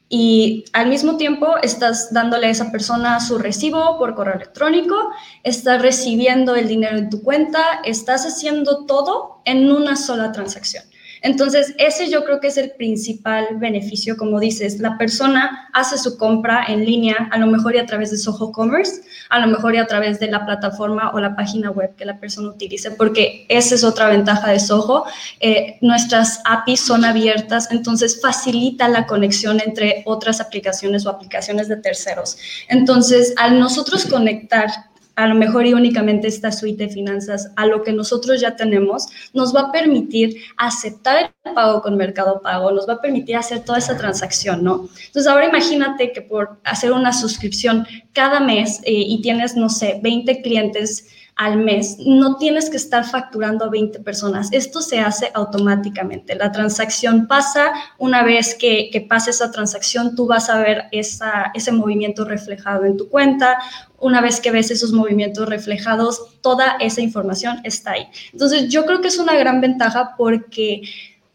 y 0.08 0.64
al 0.72 0.88
mismo 0.88 1.16
tiempo 1.16 1.56
estás 1.62 2.12
dándole 2.12 2.46
a 2.46 2.50
esa 2.50 2.72
persona 2.72 3.20
su 3.20 3.38
recibo 3.38 3.98
por 3.98 4.14
correo 4.14 4.36
electrónico, 4.36 4.96
estás 5.42 5.82
recibiendo 5.82 6.54
el 6.54 6.66
dinero 6.66 6.96
en 6.96 7.10
tu 7.10 7.22
cuenta, 7.22 7.80
estás 7.84 8.24
haciendo 8.24 8.86
todo 8.86 9.42
en 9.44 9.70
una 9.70 9.96
sola 9.96 10.32
transacción. 10.32 10.84
Entonces, 11.22 11.74
ese 11.78 12.10
yo 12.10 12.24
creo 12.24 12.40
que 12.40 12.48
es 12.48 12.56
el 12.56 12.72
principal 12.72 13.46
beneficio, 13.56 14.16
como 14.16 14.40
dices, 14.40 14.78
la 14.78 14.96
persona 14.98 15.68
hace 15.72 15.98
su 15.98 16.16
compra 16.16 16.64
en 16.68 16.84
línea, 16.84 17.28
a 17.30 17.38
lo 17.38 17.46
mejor 17.46 17.74
y 17.74 17.78
a 17.78 17.86
través 17.86 18.10
de 18.10 18.18
Soho 18.18 18.52
Commerce, 18.52 19.02
a 19.28 19.40
lo 19.40 19.46
mejor 19.46 19.74
y 19.74 19.78
a 19.78 19.86
través 19.86 20.18
de 20.20 20.28
la 20.28 20.44
plataforma 20.44 21.10
o 21.12 21.20
la 21.20 21.36
página 21.36 21.70
web 21.70 21.94
que 21.96 22.04
la 22.04 22.18
persona 22.18 22.48
utilice, 22.48 22.90
porque 22.90 23.46
esa 23.48 23.74
es 23.74 23.84
otra 23.84 24.08
ventaja 24.08 24.50
de 24.50 24.60
Soho. 24.60 25.04
Eh, 25.40 25.78
nuestras 25.80 26.40
APIs 26.44 26.80
son 26.80 27.04
abiertas, 27.04 27.70
entonces 27.70 28.20
facilita 28.20 28.88
la 28.88 29.06
conexión 29.06 29.60
entre 29.64 30.02
otras 30.06 30.40
aplicaciones 30.40 31.06
o 31.06 31.10
aplicaciones 31.10 31.68
de 31.68 31.76
terceros. 31.76 32.38
Entonces, 32.68 33.34
al 33.36 33.58
nosotros 33.58 34.06
conectar 34.06 34.70
a 35.18 35.26
lo 35.26 35.34
mejor 35.34 35.66
y 35.66 35.74
únicamente 35.74 36.28
esta 36.28 36.52
suite 36.52 36.86
de 36.86 36.92
finanzas 36.92 37.50
a 37.56 37.66
lo 37.66 37.82
que 37.82 37.92
nosotros 37.92 38.40
ya 38.40 38.54
tenemos, 38.54 39.08
nos 39.34 39.52
va 39.52 39.62
a 39.62 39.72
permitir 39.72 40.36
aceptar 40.56 41.34
el 41.42 41.54
pago 41.54 41.82
con 41.82 41.96
Mercado 41.96 42.40
Pago, 42.40 42.70
nos 42.70 42.88
va 42.88 42.94
a 42.94 43.00
permitir 43.00 43.34
hacer 43.34 43.64
toda 43.64 43.78
esa 43.78 43.96
transacción, 43.96 44.62
¿no? 44.62 44.88
Entonces, 45.06 45.26
ahora 45.26 45.46
imagínate 45.46 46.12
que 46.12 46.22
por 46.22 46.60
hacer 46.62 46.92
una 46.92 47.12
suscripción 47.12 47.84
cada 48.12 48.38
mes 48.38 48.78
eh, 48.84 48.92
y 48.92 49.20
tienes, 49.20 49.56
no 49.56 49.68
sé, 49.68 49.98
20 50.00 50.40
clientes 50.40 51.08
al 51.38 51.56
mes, 51.56 51.98
no 52.00 52.36
tienes 52.36 52.68
que 52.68 52.76
estar 52.76 53.08
facturando 53.08 53.64
a 53.64 53.70
20 53.70 54.00
personas. 54.00 54.48
Esto 54.50 54.82
se 54.82 54.98
hace 54.98 55.30
automáticamente. 55.34 56.34
La 56.34 56.50
transacción 56.50 57.28
pasa, 57.28 57.72
una 57.96 58.24
vez 58.24 58.56
que, 58.56 58.90
que 58.90 59.02
pase 59.02 59.30
esa 59.30 59.52
transacción, 59.52 60.16
tú 60.16 60.26
vas 60.26 60.50
a 60.50 60.58
ver 60.58 60.86
esa, 60.90 61.52
ese 61.54 61.70
movimiento 61.70 62.24
reflejado 62.24 62.84
en 62.86 62.96
tu 62.96 63.08
cuenta. 63.08 63.56
Una 64.00 64.20
vez 64.20 64.40
que 64.40 64.50
ves 64.50 64.72
esos 64.72 64.92
movimientos 64.92 65.48
reflejados, 65.48 66.40
toda 66.40 66.76
esa 66.80 67.02
información 67.02 67.60
está 67.62 67.92
ahí. 67.92 68.08
Entonces, 68.32 68.68
yo 68.68 68.84
creo 68.84 69.00
que 69.00 69.06
es 69.06 69.18
una 69.18 69.36
gran 69.36 69.60
ventaja 69.60 70.16
porque 70.18 70.82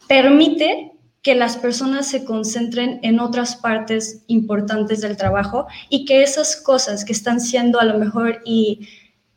permite 0.06 0.92
que 1.22 1.34
las 1.34 1.56
personas 1.56 2.06
se 2.06 2.26
concentren 2.26 3.00
en 3.02 3.20
otras 3.20 3.56
partes 3.56 4.22
importantes 4.26 5.00
del 5.00 5.16
trabajo 5.16 5.66
y 5.88 6.04
que 6.04 6.22
esas 6.22 6.56
cosas 6.56 7.06
que 7.06 7.14
están 7.14 7.40
siendo 7.40 7.80
a 7.80 7.86
lo 7.86 7.98
mejor 7.98 8.42
y 8.44 8.86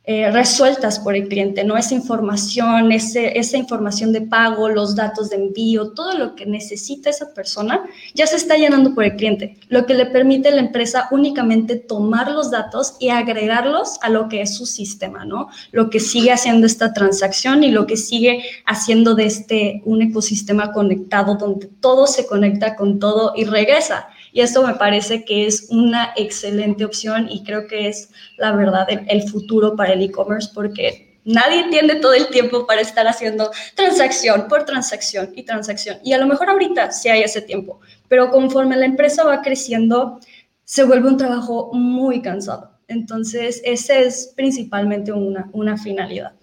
eh, 0.10 0.32
resueltas 0.32 1.00
por 1.00 1.18
el 1.18 1.28
cliente, 1.28 1.66
¿no? 1.66 1.76
Esa 1.76 1.94
información, 1.94 2.94
ese, 2.94 3.38
esa 3.38 3.58
información 3.58 4.14
de 4.14 4.22
pago, 4.22 4.70
los 4.70 4.96
datos 4.96 5.30
de 5.30 5.36
envío, 5.36 5.92
todo 5.92 6.18
lo 6.18 6.34
que 6.34 6.46
necesita 6.46 7.10
esa 7.10 7.34
persona 7.34 7.84
ya 8.14 8.26
se 8.26 8.38
está 8.38 8.56
llenando 8.56 8.96
por 8.96 9.04
el 9.04 9.18
cliente, 9.18 9.58
lo 9.68 9.86
que 9.86 9.96
le 9.96 10.06
permite 10.06 10.48
a 10.48 10.56
la 10.56 10.62
empresa 10.62 11.10
únicamente 11.12 11.76
tomar 11.76 12.32
los 12.32 12.52
datos 12.52 12.96
y 13.02 13.10
agregarlos 13.10 14.00
a 14.02 14.08
lo 14.08 14.30
que 14.30 14.40
es 14.40 14.56
su 14.56 14.66
sistema, 14.66 15.26
¿no? 15.26 15.50
Lo 15.74 15.90
que 15.90 16.00
sigue 16.00 16.32
haciendo 16.32 16.68
esta 16.68 16.94
transacción 16.94 17.66
y 17.66 17.72
lo 17.72 17.86
que 17.86 17.98
sigue 17.98 18.46
haciendo 18.66 19.14
de 19.14 19.26
este 19.26 19.82
un 19.84 20.02
ecosistema 20.02 20.72
conectado 20.72 21.36
donde 21.36 21.68
todo 21.68 22.08
se 22.08 22.26
conecta 22.28 22.78
con 22.78 23.00
todo 23.00 23.34
y 23.36 23.44
regresa. 23.44 24.08
Y 24.38 24.42
esto 24.42 24.62
me 24.62 24.76
parece 24.76 25.26
que 25.26 25.48
es 25.48 25.66
una 25.72 26.14
excelente 26.16 26.86
opción 26.86 27.28
y 27.28 27.44
creo 27.44 27.66
que 27.66 27.88
es 27.88 28.12
la 28.38 28.52
verdad 28.52 28.86
el, 28.88 29.24
futuro 29.24 29.76
para 29.76 29.94
el 29.94 30.04
e-commerce 30.04 30.52
porque 30.54 31.18
nadie 31.26 31.68
tiene 31.72 31.96
todo 31.96 32.14
el 32.14 32.28
tiempo 32.28 32.68
para 32.68 32.82
estar 32.82 33.08
haciendo 33.08 33.50
transacción 33.74 34.48
por 34.48 34.64
transacción 34.64 35.32
y 35.34 35.42
transacción. 35.42 35.98
Y 36.04 36.14
a 36.14 36.20
lo 36.20 36.28
mejor 36.28 36.52
ahorita 36.52 36.92
sí 36.92 37.10
hay 37.10 37.24
ese 37.24 37.42
tiempo, 37.42 37.80
pero 38.08 38.30
conforme 38.30 38.76
la 38.76 38.86
empresa 38.86 39.24
va 39.24 39.42
creciendo, 39.42 40.20
se 40.64 40.84
vuelve 40.84 41.08
un 41.08 41.18
trabajo 41.18 41.72
muy 41.74 42.22
cansado. 42.22 42.70
Entonces, 42.88 43.60
esa 43.66 43.98
es 43.98 44.34
principalmente 44.36 45.12
una, 45.12 45.50
una 45.52 45.78
finalidad. 45.78 46.34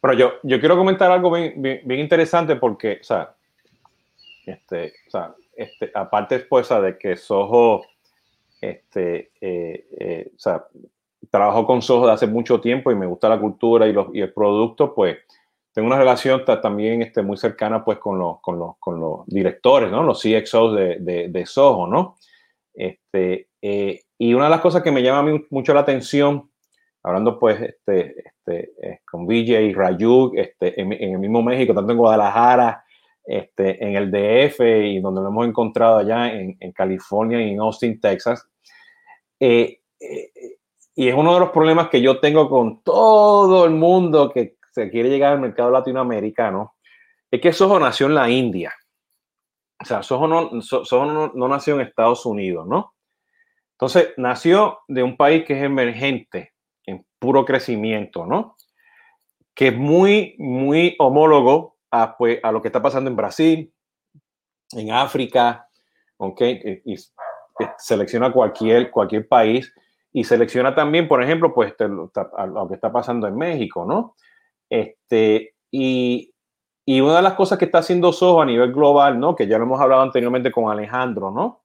Bueno, 0.00 0.18
yo, 0.18 0.32
yo 0.42 0.58
quiero 0.58 0.74
comentar 0.74 1.10
algo 1.10 1.30
bien, 1.30 1.52
bien, 1.60 2.00
interesante 2.00 2.56
porque, 2.56 2.96
o 3.02 3.04
sea, 3.04 3.34
este, 4.46 4.94
o 5.06 5.10
sea, 5.10 5.34
este, 5.60 5.90
aparte 5.94 6.38
pues, 6.40 6.68
de 6.70 6.96
que 6.98 7.16
Soho, 7.16 7.84
este, 8.60 9.30
eh, 9.40 9.86
eh, 9.98 10.32
o 10.34 10.38
sea, 10.38 10.64
trabajo 11.30 11.66
con 11.66 11.82
Soho 11.82 12.06
de 12.06 12.12
hace 12.12 12.26
mucho 12.26 12.60
tiempo 12.60 12.90
y 12.90 12.94
me 12.94 13.04
gusta 13.04 13.28
la 13.28 13.38
cultura 13.38 13.86
y, 13.86 13.92
los, 13.92 14.08
y 14.14 14.22
el 14.22 14.32
producto, 14.32 14.94
pues 14.94 15.18
tengo 15.72 15.86
una 15.86 15.98
relación 15.98 16.44
también 16.44 17.02
este, 17.02 17.20
muy 17.20 17.36
cercana 17.36 17.84
pues 17.84 17.98
con 17.98 18.18
los, 18.18 18.40
con 18.40 18.58
los, 18.58 18.78
con 18.78 19.24
directores, 19.26 19.90
¿no? 19.90 20.02
Los 20.02 20.22
CXOs 20.22 20.76
de, 20.76 21.42
Soho, 21.46 21.86
¿no? 21.86 22.16
Este, 22.72 23.48
eh, 23.60 24.00
y 24.16 24.32
una 24.32 24.44
de 24.44 24.50
las 24.50 24.60
cosas 24.60 24.82
que 24.82 24.90
me 24.90 25.02
llama 25.02 25.38
mucho 25.50 25.74
la 25.74 25.80
atención, 25.80 26.50
hablando 27.02 27.38
pues 27.38 27.60
este, 27.60 28.24
este, 28.24 29.02
con 29.10 29.26
Vijay 29.26 29.66
y 29.66 29.74
Rayuk, 29.74 30.34
en, 30.36 30.92
el 30.92 31.18
mismo 31.18 31.42
México, 31.42 31.74
tanto 31.74 31.92
en 31.92 31.98
Guadalajara, 31.98 32.82
este, 33.30 33.84
en 33.86 33.94
el 33.94 34.10
DF 34.10 34.58
y 34.60 34.98
donde 34.98 35.20
lo 35.20 35.28
hemos 35.28 35.46
encontrado 35.46 35.98
allá 35.98 36.32
en, 36.32 36.72
California 36.72 37.40
y 37.40 37.52
en 37.52 37.60
Austin, 37.60 38.00
Texas. 38.00 38.44
Eh, 39.38 39.82
eh, 40.00 40.32
y 40.96 41.06
es 41.06 41.14
uno 41.14 41.34
de 41.34 41.40
los 41.40 41.50
problemas 41.50 41.88
que 41.90 42.02
yo 42.02 42.18
tengo 42.18 42.50
con 42.50 42.82
todo 42.82 43.64
el 43.66 43.70
mundo 43.70 44.30
que 44.30 44.56
se 44.72 44.90
quiere 44.90 45.10
llegar 45.10 45.34
al 45.34 45.40
mercado 45.40 45.70
latinoamericano, 45.70 46.74
es 47.30 47.40
que 47.40 47.52
Soho 47.52 47.78
nació 47.78 48.06
en 48.06 48.16
la 48.16 48.28
India. 48.28 48.74
O 49.80 49.84
sea, 49.84 50.02
Soho 50.02 50.26
no, 50.26 50.50
no, 50.50 51.32
no 51.32 51.48
nació 51.48 51.76
en 51.76 51.82
Estados 51.82 52.26
Unidos, 52.26 52.66
¿no? 52.66 52.94
Entonces, 53.74 54.12
nació 54.16 54.80
de 54.88 55.04
un 55.04 55.16
país 55.16 55.44
que 55.46 55.56
es 55.56 55.62
emergente, 55.62 56.52
en 56.84 57.06
puro 57.20 57.44
crecimiento, 57.44 58.26
¿no? 58.26 58.56
Que 59.54 59.68
es 59.68 59.76
muy, 59.76 60.34
muy 60.38 60.96
homólogo 60.98 61.76
a, 61.90 62.16
pues, 62.16 62.38
a 62.42 62.52
lo 62.52 62.62
que 62.62 62.68
está 62.68 62.82
pasando 62.82 63.10
en 63.10 63.16
Brasil, 63.16 63.72
en 64.72 64.92
África, 64.92 65.68
¿ok? 66.16 66.40
Y, 66.84 66.96
selecciona 67.76 68.32
cualquier, 68.32 68.90
cualquier 68.90 69.28
país 69.28 69.70
y 70.12 70.24
selecciona 70.24 70.74
también, 70.74 71.06
por 71.06 71.22
ejemplo, 71.22 71.52
pues 71.52 71.72
este, 71.72 71.88
lo, 71.88 72.10
que 72.68 72.74
está 72.74 72.90
pasando 72.90 73.26
en 73.26 73.36
México, 73.36 73.84
¿no? 73.84 74.16
Este, 74.68 75.54
y, 75.70 76.32
y, 76.86 77.00
una 77.00 77.16
de 77.16 77.22
las 77.22 77.34
cosas 77.34 77.58
que 77.58 77.66
está 77.66 77.78
haciendo 77.78 78.12
Soho 78.12 78.40
a 78.40 78.46
nivel 78.46 78.72
global, 78.72 79.20
¿no? 79.20 79.36
Que 79.36 79.46
ya 79.46 79.58
lo 79.58 79.64
hemos 79.64 79.80
hablado 79.80 80.02
anteriormente 80.02 80.50
con 80.50 80.70
Alejandro, 80.70 81.30
¿no? 81.30 81.62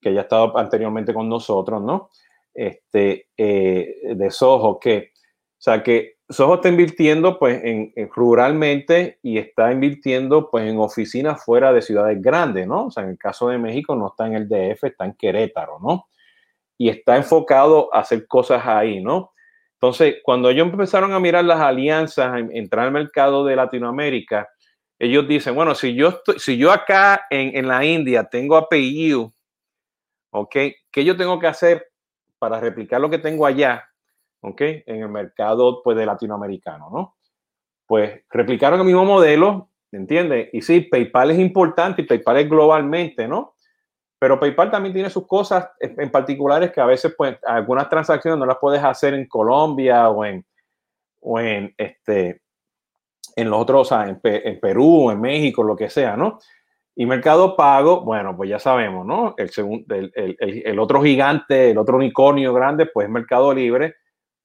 Que 0.00 0.14
ya 0.14 0.20
ha 0.20 0.22
estado 0.22 0.56
anteriormente 0.56 1.12
con 1.12 1.28
nosotros, 1.28 1.82
¿no? 1.82 2.10
Este, 2.54 3.28
eh, 3.36 4.14
de 4.14 4.30
Soho, 4.30 4.78
que, 4.78 5.10
o 5.16 5.58
sea, 5.58 5.82
que 5.82 6.18
Soho 6.32 6.54
está 6.54 6.68
invirtiendo 6.68 7.38
pues 7.38 7.60
en, 7.62 7.92
ruralmente 8.14 9.18
y 9.22 9.38
está 9.38 9.70
invirtiendo 9.70 10.50
pues 10.50 10.68
en 10.68 10.78
oficinas 10.78 11.44
fuera 11.44 11.72
de 11.72 11.82
ciudades 11.82 12.20
grandes, 12.20 12.66
¿no? 12.66 12.86
O 12.86 12.90
sea, 12.90 13.04
en 13.04 13.10
el 13.10 13.18
caso 13.18 13.48
de 13.48 13.58
México 13.58 13.94
no 13.94 14.08
está 14.08 14.26
en 14.26 14.34
el 14.34 14.48
DF, 14.48 14.84
está 14.84 15.04
en 15.04 15.14
Querétaro, 15.14 15.78
¿no? 15.80 16.06
Y 16.78 16.88
está 16.88 17.16
enfocado 17.16 17.94
a 17.94 18.00
hacer 18.00 18.26
cosas 18.26 18.66
ahí, 18.66 19.02
¿no? 19.02 19.32
Entonces, 19.74 20.16
cuando 20.22 20.48
ellos 20.48 20.68
empezaron 20.68 21.12
a 21.12 21.20
mirar 21.20 21.44
las 21.44 21.60
alianzas, 21.60 22.40
entrar 22.52 22.86
al 22.86 22.92
mercado 22.92 23.44
de 23.44 23.56
Latinoamérica, 23.56 24.48
ellos 24.98 25.26
dicen, 25.26 25.54
bueno, 25.54 25.74
si 25.74 25.94
yo, 25.94 26.20
si 26.38 26.56
yo 26.56 26.70
acá 26.70 27.26
en, 27.30 27.56
en 27.56 27.66
la 27.66 27.84
India 27.84 28.24
tengo 28.24 28.56
apellido, 28.56 29.34
¿ok? 30.30 30.56
¿Qué 30.90 31.04
yo 31.04 31.16
tengo 31.16 31.38
que 31.38 31.48
hacer 31.48 31.88
para 32.38 32.60
replicar 32.60 33.00
lo 33.00 33.10
que 33.10 33.18
tengo 33.18 33.44
allá? 33.44 33.91
¿Ok? 34.42 34.60
En 34.60 35.02
el 35.02 35.08
mercado, 35.08 35.82
pues, 35.82 35.96
de 35.96 36.06
latinoamericano, 36.06 36.90
¿no? 36.90 37.16
Pues 37.86 38.22
replicaron 38.30 38.80
el 38.80 38.86
mismo 38.86 39.04
modelo, 39.04 39.70
¿entiendes? 39.90 40.50
Y 40.52 40.62
sí, 40.62 40.82
PayPal 40.82 41.30
es 41.30 41.38
importante 41.38 42.02
y 42.02 42.06
PayPal 42.06 42.38
es 42.38 42.48
globalmente, 42.48 43.26
¿no? 43.26 43.54
Pero 44.18 44.38
PayPal 44.38 44.70
también 44.70 44.92
tiene 44.92 45.10
sus 45.10 45.26
cosas 45.26 45.68
en 45.80 46.10
particulares 46.10 46.70
que 46.70 46.80
a 46.80 46.86
veces, 46.86 47.14
pues, 47.16 47.36
algunas 47.44 47.88
transacciones 47.88 48.38
no 48.38 48.46
las 48.46 48.58
puedes 48.58 48.82
hacer 48.82 49.14
en 49.14 49.26
Colombia 49.26 50.08
o 50.10 50.24
en, 50.24 50.44
o 51.20 51.40
en, 51.40 51.74
este, 51.76 52.42
en 53.36 53.50
los 53.50 53.60
otros, 53.60 53.90
o 53.90 54.02
en, 54.02 54.20
en 54.22 54.60
Perú, 54.60 55.10
en 55.10 55.20
México, 55.20 55.62
lo 55.62 55.76
que 55.76 55.90
sea, 55.90 56.16
¿no? 56.16 56.38
Y 56.94 57.06
Mercado 57.06 57.56
Pago, 57.56 58.02
bueno, 58.02 58.36
pues 58.36 58.50
ya 58.50 58.58
sabemos, 58.58 59.06
¿no? 59.06 59.34
El, 59.38 59.50
el, 59.88 60.12
el, 60.14 60.62
el, 60.66 60.78
otro 60.78 61.02
gigante, 61.02 61.70
el 61.70 61.78
otro 61.78 61.96
unicornio 61.96 62.52
grande, 62.52 62.86
pues 62.86 63.08
Mercado 63.08 63.52
Libre, 63.54 63.96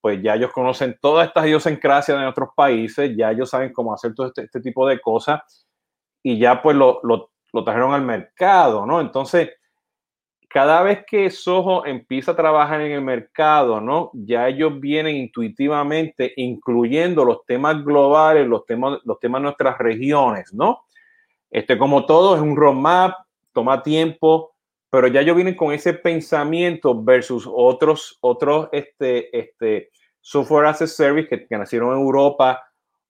pues 0.08 0.24
ya 0.24 0.36
ellos 0.36 0.54
conocen 0.54 0.98
todas 1.02 1.28
estas 1.28 1.46
idiosincrasias 1.48 2.18
de 2.18 2.26
otros 2.26 2.52
países, 2.56 3.14
ya 3.18 3.30
ellos 3.30 3.50
saben 3.50 3.74
cómo 3.74 3.94
hacer 3.94 4.16
todo 4.16 4.28
este, 4.28 4.44
este 4.44 4.62
tipo 4.62 4.88
de 4.88 5.02
cosas 5.02 5.68
y 6.24 6.40
ya 6.40 6.62
pues 6.62 6.78
lo, 6.78 7.02
lo, 7.04 7.30
lo, 7.52 7.64
trajeron 7.66 7.94
al 7.94 8.04
mercado, 8.04 8.86
¿no? 8.86 9.02
Entonces, 9.02 9.50
cada 10.48 10.82
vez 10.82 11.04
que 11.06 11.30
Soho 11.30 11.86
empieza 11.86 12.32
a 12.32 12.38
trabajar 12.38 12.80
en 12.80 12.94
el 12.94 13.02
mercado, 13.02 13.82
¿no? 13.82 14.12
Ya 14.14 14.48
ellos 14.48 14.80
vienen 14.80 15.18
intuitivamente 15.18 16.32
incluyendo 16.38 17.26
los 17.26 17.44
temas 17.46 17.84
globales, 17.84 18.48
los 18.48 18.66
temas, 18.66 19.00
los 19.04 19.20
temas 19.20 19.42
de 19.42 19.44
nuestras 19.44 19.78
regiones, 19.78 20.54
¿no? 20.54 20.86
Este, 21.52 21.78
como 21.78 22.06
todo, 22.06 22.34
es 22.34 22.42
un 22.42 22.56
roadmap, 22.56 23.14
toma 23.52 23.84
tiempo, 23.84 24.54
pero 24.90 25.08
ya 25.08 25.22
ellos 25.22 25.36
vienen 25.36 25.56
con 25.56 25.74
ese 25.74 25.94
pensamiento 25.94 27.04
versus 27.04 27.50
otros, 27.52 28.18
otros 28.22 28.70
este, 28.72 29.38
este, 29.38 29.90
software 30.22 30.68
as 30.68 30.82
a 30.82 30.88
service 30.88 31.28
que, 31.28 31.46
que 31.46 31.58
nacieron 31.58 31.92
en 31.94 32.00
Europa 32.00 32.64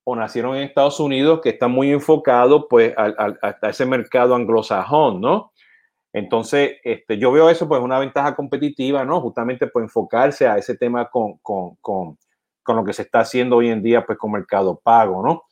o 0.03 0.15
nacieron 0.15 0.55
en 0.55 0.63
Estados 0.63 0.99
Unidos 0.99 1.41
que 1.41 1.49
están 1.49 1.71
muy 1.71 1.91
enfocados 1.91 2.65
pues 2.69 2.93
a, 2.97 3.69
ese 3.69 3.85
mercado 3.85 4.35
anglosajón, 4.35 5.19
¿no? 5.19 5.51
Entonces, 6.13 6.77
este, 6.83 7.17
yo 7.17 7.31
veo 7.31 7.49
eso 7.49 7.67
pues 7.67 7.81
una 7.81 7.99
ventaja 7.99 8.33
competitiva, 8.35 9.03
¿no? 9.03 9.19
Justamente 9.21 9.67
pues 9.67 9.83
enfocarse 9.83 10.47
a 10.47 10.57
ese 10.57 10.77
tema 10.77 11.09
con, 11.09 11.37
con, 11.39 11.75
con, 11.81 12.17
con 12.63 12.75
lo 12.77 12.83
que 12.83 12.93
se 12.93 13.03
está 13.03 13.19
haciendo 13.19 13.57
hoy 13.57 13.69
en 13.69 13.83
día 13.83 14.05
pues 14.05 14.17
con 14.17 14.31
mercado 14.31 14.79
pago, 14.81 15.21
¿no? 15.21 15.43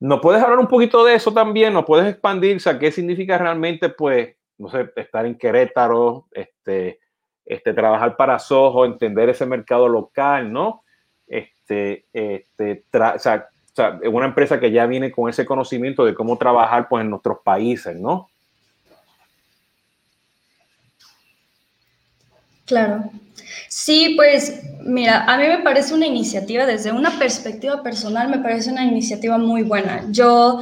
¿Nos 0.00 0.20
puedes 0.20 0.42
hablar 0.42 0.58
un 0.58 0.66
poquito 0.66 1.04
de 1.04 1.14
eso 1.14 1.32
también? 1.32 1.72
¿Nos 1.72 1.84
puedes 1.86 2.06
expandir? 2.06 2.56
O 2.56 2.60
sea, 2.60 2.78
¿qué 2.78 2.90
significa 2.90 3.38
realmente 3.38 3.88
pues 3.88 4.36
no 4.58 4.68
sé, 4.70 4.90
estar 4.96 5.26
en 5.26 5.36
Querétaro, 5.36 6.26
este, 6.32 7.00
este, 7.44 7.72
trabajar 7.72 8.16
para 8.16 8.38
Soho, 8.38 8.84
entender 8.84 9.28
ese 9.28 9.46
mercado 9.46 9.88
local, 9.88 10.52
¿no? 10.52 10.82
Este, 11.26 12.06
este, 12.12 12.84
o 12.92 13.18
sea, 13.18 13.48
una 14.10 14.26
empresa 14.26 14.58
que 14.58 14.70
ya 14.70 14.86
viene 14.86 15.12
con 15.12 15.28
ese 15.28 15.44
conocimiento 15.44 16.04
de 16.04 16.14
cómo 16.14 16.38
trabajar 16.38 16.88
pues, 16.88 17.02
en 17.02 17.10
nuestros 17.10 17.38
países, 17.44 17.96
¿no? 17.96 18.28
Claro. 22.64 23.04
Sí, 23.68 24.14
pues 24.16 24.62
mira, 24.80 25.24
a 25.24 25.36
mí 25.38 25.46
me 25.46 25.58
parece 25.58 25.94
una 25.94 26.06
iniciativa, 26.06 26.66
desde 26.66 26.90
una 26.90 27.16
perspectiva 27.18 27.82
personal, 27.82 28.28
me 28.28 28.38
parece 28.38 28.72
una 28.72 28.84
iniciativa 28.84 29.38
muy 29.38 29.62
buena. 29.62 30.04
Yo, 30.10 30.60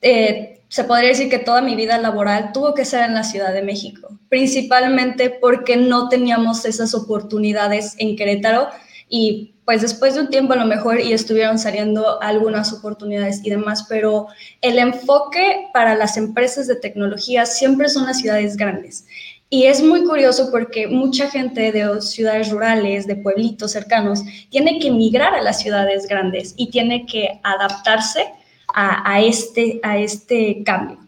eh, 0.00 0.55
se 0.68 0.84
podría 0.84 1.10
decir 1.10 1.28
que 1.28 1.38
toda 1.38 1.62
mi 1.62 1.76
vida 1.76 1.98
laboral 1.98 2.50
tuvo 2.52 2.74
que 2.74 2.84
ser 2.84 3.04
en 3.04 3.14
la 3.14 3.24
Ciudad 3.24 3.52
de 3.52 3.62
México, 3.62 4.08
principalmente 4.28 5.30
porque 5.30 5.76
no 5.76 6.08
teníamos 6.08 6.64
esas 6.64 6.94
oportunidades 6.94 7.94
en 7.98 8.16
Querétaro 8.16 8.68
y 9.08 9.54
pues 9.64 9.82
después 9.82 10.14
de 10.14 10.20
un 10.20 10.30
tiempo 10.30 10.52
a 10.52 10.56
lo 10.56 10.64
mejor 10.64 11.00
y 11.00 11.12
estuvieron 11.12 11.58
saliendo 11.58 12.22
algunas 12.22 12.72
oportunidades 12.72 13.40
y 13.44 13.50
demás, 13.50 13.86
pero 13.88 14.28
el 14.62 14.78
enfoque 14.78 15.68
para 15.72 15.96
las 15.96 16.16
empresas 16.16 16.68
de 16.68 16.76
tecnología 16.76 17.46
siempre 17.46 17.88
son 17.88 18.06
las 18.06 18.18
ciudades 18.18 18.56
grandes. 18.56 19.06
Y 19.50 19.64
es 19.64 19.82
muy 19.82 20.04
curioso 20.04 20.50
porque 20.50 20.88
mucha 20.88 21.30
gente 21.30 21.70
de 21.70 22.00
ciudades 22.00 22.50
rurales, 22.50 23.06
de 23.06 23.16
pueblitos 23.16 23.72
cercanos, 23.72 24.22
tiene 24.50 24.78
que 24.80 24.88
emigrar 24.88 25.34
a 25.34 25.42
las 25.42 25.60
ciudades 25.60 26.06
grandes 26.08 26.54
y 26.56 26.70
tiene 26.70 27.06
que 27.06 27.40
adaptarse 27.44 28.26
a, 28.74 29.20
este, 29.22 29.80
a 29.82 29.98
este 29.98 30.62
cambio, 30.64 30.98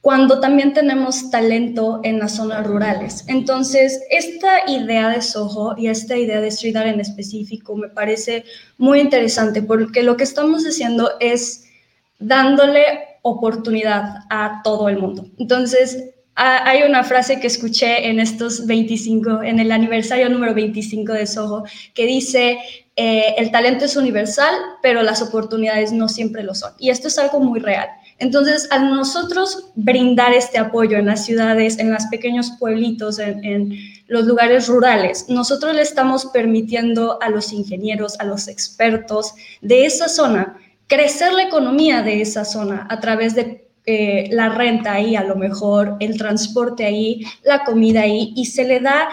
cuando 0.00 0.38
también 0.38 0.72
tenemos 0.72 1.30
talento 1.30 2.00
en 2.04 2.18
las 2.18 2.36
zonas 2.36 2.66
rurales. 2.66 3.24
Entonces, 3.26 4.00
esta 4.10 4.70
idea 4.70 5.08
de 5.08 5.20
Soho 5.22 5.74
y 5.76 5.88
esta 5.88 6.16
idea 6.16 6.40
de 6.40 6.48
Street 6.48 6.76
en 6.76 7.00
específico 7.00 7.74
me 7.74 7.88
parece 7.88 8.44
muy 8.78 9.00
interesante 9.00 9.62
porque 9.62 10.02
lo 10.02 10.16
que 10.16 10.24
estamos 10.24 10.64
haciendo 10.64 11.10
es 11.18 11.64
dándole 12.18 12.84
oportunidad 13.22 14.24
a 14.30 14.60
todo 14.62 14.88
el 14.88 14.98
mundo. 14.98 15.26
Entonces, 15.38 16.10
hay 16.36 16.82
una 16.82 17.02
frase 17.02 17.40
que 17.40 17.46
escuché 17.46 18.08
en 18.08 18.20
estos 18.20 18.66
25, 18.66 19.42
en 19.42 19.58
el 19.58 19.72
aniversario 19.72 20.28
número 20.28 20.54
25 20.54 21.14
de 21.14 21.26
Soho, 21.26 21.64
que 21.94 22.06
dice, 22.06 22.58
eh, 22.98 23.34
el 23.36 23.50
talento 23.50 23.84
es 23.84 23.94
universal, 23.94 24.54
pero 24.80 25.02
las 25.02 25.20
oportunidades 25.20 25.92
no 25.92 26.08
siempre 26.08 26.42
lo 26.42 26.54
son. 26.54 26.72
Y 26.78 26.88
esto 26.88 27.08
es 27.08 27.18
algo 27.18 27.40
muy 27.40 27.60
real. 27.60 27.88
Entonces, 28.18 28.68
al 28.70 28.90
nosotros 28.90 29.70
brindar 29.74 30.32
este 30.32 30.56
apoyo 30.56 30.96
en 30.96 31.04
las 31.04 31.26
ciudades, 31.26 31.78
en 31.78 31.92
los 31.92 32.06
pequeños 32.06 32.52
pueblitos, 32.58 33.18
en, 33.18 33.76
los 34.08 34.24
lugares 34.24 34.68
rurales, 34.68 35.28
nosotros 35.28 35.74
le 35.74 35.82
estamos 35.82 36.26
permitiendo 36.26 37.20
a 37.20 37.28
los 37.28 37.52
ingenieros, 37.52 38.18
a 38.20 38.24
los 38.24 38.46
expertos 38.46 39.34
de 39.60 39.84
esa 39.84 40.08
zona, 40.08 40.56
crecer 40.86 41.32
la 41.32 41.42
economía 41.42 42.02
de 42.02 42.20
esa 42.20 42.44
zona 42.44 42.86
a 42.88 43.00
través 43.00 43.34
de 43.34 43.66
eh, 43.84 44.28
la 44.30 44.50
renta 44.50 44.92
ahí, 44.92 45.16
a 45.16 45.24
lo 45.24 45.34
mejor 45.34 45.96
el 45.98 46.16
transporte 46.16 46.84
ahí, 46.84 47.26
la 47.42 47.64
comida 47.64 48.02
ahí, 48.02 48.32
y 48.36 48.46
se 48.46 48.64
le 48.64 48.78
da 48.78 49.08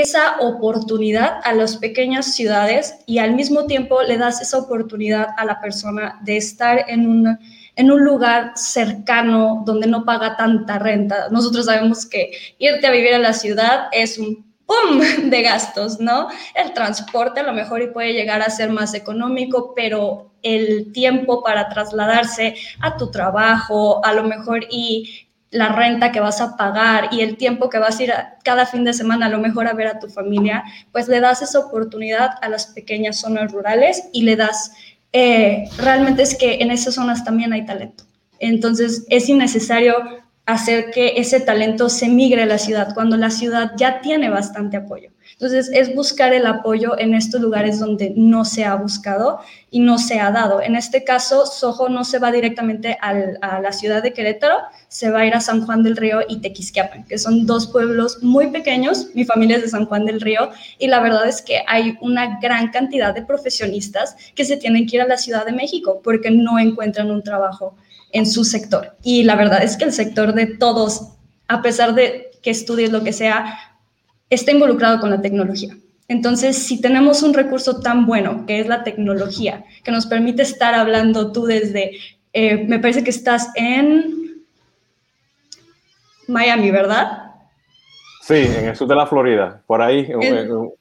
esa 0.00 0.36
oportunidad 0.40 1.40
a 1.44 1.52
las 1.52 1.76
pequeñas 1.76 2.34
ciudades 2.34 2.96
y 3.06 3.18
al 3.18 3.34
mismo 3.34 3.66
tiempo 3.66 4.02
le 4.02 4.18
das 4.18 4.40
esa 4.40 4.58
oportunidad 4.58 5.28
a 5.36 5.44
la 5.44 5.60
persona 5.60 6.18
de 6.22 6.36
estar 6.36 6.84
en 6.88 7.08
un, 7.08 7.38
en 7.76 7.90
un 7.90 8.04
lugar 8.04 8.52
cercano 8.56 9.62
donde 9.66 9.86
no 9.86 10.04
paga 10.04 10.36
tanta 10.36 10.78
renta. 10.78 11.28
Nosotros 11.30 11.66
sabemos 11.66 12.06
que 12.06 12.32
irte 12.58 12.86
a 12.86 12.90
vivir 12.90 13.14
a 13.14 13.18
la 13.18 13.32
ciudad 13.32 13.88
es 13.92 14.18
un 14.18 14.46
¡pum! 14.66 15.00
de 15.30 15.42
gastos, 15.42 16.00
¿no? 16.00 16.28
El 16.54 16.72
transporte 16.72 17.40
a 17.40 17.44
lo 17.44 17.52
mejor 17.52 17.82
y 17.82 17.88
puede 17.88 18.12
llegar 18.12 18.42
a 18.42 18.50
ser 18.50 18.70
más 18.70 18.94
económico, 18.94 19.72
pero 19.74 20.32
el 20.42 20.92
tiempo 20.92 21.42
para 21.42 21.68
trasladarse 21.68 22.54
a 22.80 22.96
tu 22.96 23.10
trabajo, 23.10 24.04
a 24.04 24.12
lo 24.12 24.24
mejor 24.24 24.64
y 24.70 25.25
la 25.56 25.70
renta 25.70 26.12
que 26.12 26.20
vas 26.20 26.40
a 26.40 26.56
pagar 26.56 27.08
y 27.12 27.20
el 27.20 27.36
tiempo 27.36 27.70
que 27.70 27.78
vas 27.78 27.98
a 27.98 28.02
ir 28.02 28.12
cada 28.44 28.66
fin 28.66 28.84
de 28.84 28.92
semana 28.92 29.26
a 29.26 29.28
lo 29.28 29.38
mejor 29.38 29.66
a 29.66 29.72
ver 29.72 29.86
a 29.86 29.98
tu 29.98 30.08
familia, 30.08 30.64
pues 30.92 31.08
le 31.08 31.20
das 31.20 31.42
esa 31.42 31.58
oportunidad 31.58 32.32
a 32.42 32.48
las 32.48 32.66
pequeñas 32.66 33.18
zonas 33.18 33.52
rurales 33.52 34.04
y 34.12 34.22
le 34.22 34.36
das, 34.36 34.72
eh, 35.12 35.68
realmente 35.78 36.22
es 36.22 36.36
que 36.36 36.56
en 36.56 36.70
esas 36.70 36.94
zonas 36.94 37.24
también 37.24 37.52
hay 37.52 37.64
talento. 37.64 38.04
Entonces 38.38 39.06
es 39.08 39.28
innecesario 39.28 39.94
hacer 40.44 40.90
que 40.90 41.14
ese 41.16 41.40
talento 41.40 41.88
se 41.88 42.08
migre 42.08 42.42
a 42.42 42.46
la 42.46 42.58
ciudad 42.58 42.94
cuando 42.94 43.16
la 43.16 43.30
ciudad 43.30 43.72
ya 43.76 44.00
tiene 44.00 44.28
bastante 44.28 44.76
apoyo. 44.76 45.10
Entonces, 45.38 45.70
es 45.74 45.94
buscar 45.94 46.32
el 46.32 46.46
apoyo 46.46 46.98
en 46.98 47.12
estos 47.12 47.42
lugares 47.42 47.78
donde 47.78 48.14
no 48.16 48.46
se 48.46 48.64
ha 48.64 48.74
buscado 48.74 49.40
y 49.70 49.80
no 49.80 49.98
se 49.98 50.18
ha 50.18 50.30
dado. 50.30 50.62
En 50.62 50.76
este 50.76 51.04
caso, 51.04 51.44
Soho 51.44 51.90
no 51.90 52.04
se 52.04 52.18
va 52.18 52.32
directamente 52.32 52.96
a 53.02 53.60
la 53.60 53.72
ciudad 53.72 54.02
de 54.02 54.14
Querétaro, 54.14 54.56
se 54.88 55.10
va 55.10 55.20
a 55.20 55.26
ir 55.26 55.34
a 55.34 55.42
San 55.42 55.66
Juan 55.66 55.82
del 55.82 55.98
Río 55.98 56.20
y 56.26 56.40
Tequisquiapan, 56.40 57.04
que 57.04 57.18
son 57.18 57.44
dos 57.44 57.66
pueblos 57.66 58.22
muy 58.22 58.46
pequeños. 58.46 59.08
Mi 59.12 59.26
familia 59.26 59.56
es 59.56 59.64
de 59.64 59.68
San 59.68 59.84
Juan 59.84 60.06
del 60.06 60.22
Río 60.22 60.52
y 60.78 60.86
la 60.86 61.00
verdad 61.00 61.28
es 61.28 61.42
que 61.42 61.60
hay 61.66 61.98
una 62.00 62.40
gran 62.40 62.70
cantidad 62.70 63.14
de 63.14 63.20
profesionistas 63.20 64.16
que 64.34 64.46
se 64.46 64.56
tienen 64.56 64.86
que 64.86 64.96
ir 64.96 65.02
a 65.02 65.06
la 65.06 65.18
Ciudad 65.18 65.44
de 65.44 65.52
México 65.52 66.00
porque 66.02 66.30
no 66.30 66.58
encuentran 66.58 67.10
un 67.10 67.22
trabajo 67.22 67.76
en 68.12 68.24
su 68.24 68.42
sector. 68.42 68.96
Y 69.02 69.24
la 69.24 69.36
verdad 69.36 69.62
es 69.62 69.76
que 69.76 69.84
el 69.84 69.92
sector 69.92 70.32
de 70.32 70.46
todos, 70.46 71.12
a 71.46 71.60
pesar 71.60 71.94
de 71.94 72.30
que 72.40 72.50
estudies 72.52 72.90
lo 72.90 73.04
que 73.04 73.12
sea, 73.12 73.58
está 74.30 74.52
involucrado 74.52 75.00
con 75.00 75.10
la 75.10 75.20
tecnología. 75.20 75.76
Entonces, 76.08 76.56
si 76.56 76.80
tenemos 76.80 77.22
un 77.22 77.34
recurso 77.34 77.80
tan 77.80 78.06
bueno, 78.06 78.44
que 78.46 78.60
es 78.60 78.68
la 78.68 78.84
tecnología, 78.84 79.64
que 79.82 79.90
nos 79.90 80.06
permite 80.06 80.42
estar 80.42 80.74
hablando 80.74 81.32
tú 81.32 81.46
desde, 81.46 81.98
eh, 82.32 82.64
me 82.64 82.78
parece 82.78 83.02
que 83.02 83.10
estás 83.10 83.50
en 83.56 84.44
Miami, 86.28 86.70
¿verdad? 86.70 87.32
Sí, 88.22 88.34
en 88.34 88.68
el 88.68 88.76
sur 88.76 88.88
de 88.88 88.94
la 88.94 89.06
Florida, 89.06 89.62
por 89.66 89.82
ahí, 89.82 90.08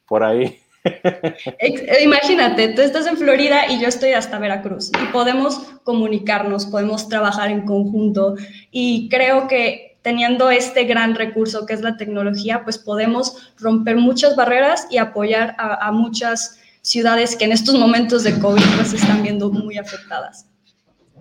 por 0.07 0.23
ahí. 0.23 0.59
Imagínate, 2.03 2.69
tú 2.69 2.81
estás 2.81 3.07
en 3.07 3.17
Florida 3.17 3.71
y 3.71 3.79
yo 3.79 3.87
estoy 3.87 4.11
hasta 4.11 4.37
Veracruz 4.37 4.91
y 5.01 5.11
podemos 5.11 5.57
comunicarnos, 5.83 6.67
podemos 6.67 7.09
trabajar 7.09 7.49
en 7.49 7.65
conjunto 7.65 8.35
y 8.71 9.09
creo 9.09 9.47
que 9.47 9.94
teniendo 10.05 10.51
este 10.51 10.83
gran 10.83 11.15
recurso 11.15 11.65
que 11.65 11.73
es 11.73 11.81
la 11.81 11.97
tecnología, 11.97 12.63
pues 12.63 12.77
podemos 12.77 13.51
romper 13.57 13.95
muchas 13.95 14.35
barreras 14.35 14.85
y 14.91 14.99
apoyar 14.99 15.55
a, 15.57 15.91
muchas 15.91 16.61
ciudades 16.83 17.35
que 17.35 17.45
en 17.45 17.51
estos 17.51 17.73
momentos 17.73 18.23
de 18.23 18.39
COVID 18.39 18.61
pues 18.75 18.93
están 18.93 19.23
viendo 19.23 19.49
muy 19.49 19.79
afectadas. 19.79 20.47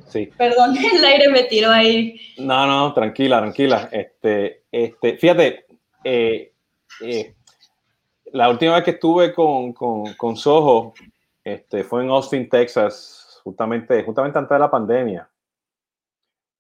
Sí. 0.09 0.29
Perdón, 0.37 0.77
el 0.97 1.03
aire 1.03 1.29
me 1.31 1.45
tiró 1.45 1.71
ahí. 1.71 2.21
No, 2.37 2.67
no, 2.67 2.93
tranquila, 2.93 3.39
tranquila. 3.39 3.89
Este, 3.91 4.65
este, 4.71 5.17
fíjate, 5.17 5.65
eh, 6.05 6.53
eh, 7.01 7.35
la 8.33 8.51
última 8.51 8.75
vez 8.75 8.85
que 8.85 8.91
estuve 8.91 9.33
con, 9.33 9.73
con, 9.73 10.13
con 10.13 10.37
Soho 10.37 10.93
este, 11.43 11.85
fue 11.85 12.03
en 12.03 12.11
Austin, 12.11 12.51
Texas, 12.51 13.41
justamente, 13.43 14.05
justamente 14.05 14.39
antes 14.39 14.55
de 14.55 14.59
la 14.59 14.71
pandemia. 14.71 15.31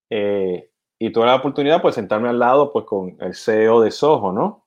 Eh, 0.08 0.70
y 1.06 1.12
tuve 1.12 1.26
la 1.26 1.34
oportunidad 1.34 1.82
pues 1.82 1.96
sentarme 1.96 2.30
al 2.30 2.38
lado 2.38 2.72
pues 2.72 2.86
con 2.86 3.14
el 3.20 3.34
CEO 3.34 3.82
de 3.82 3.90
Soho, 3.90 4.32
¿no? 4.32 4.64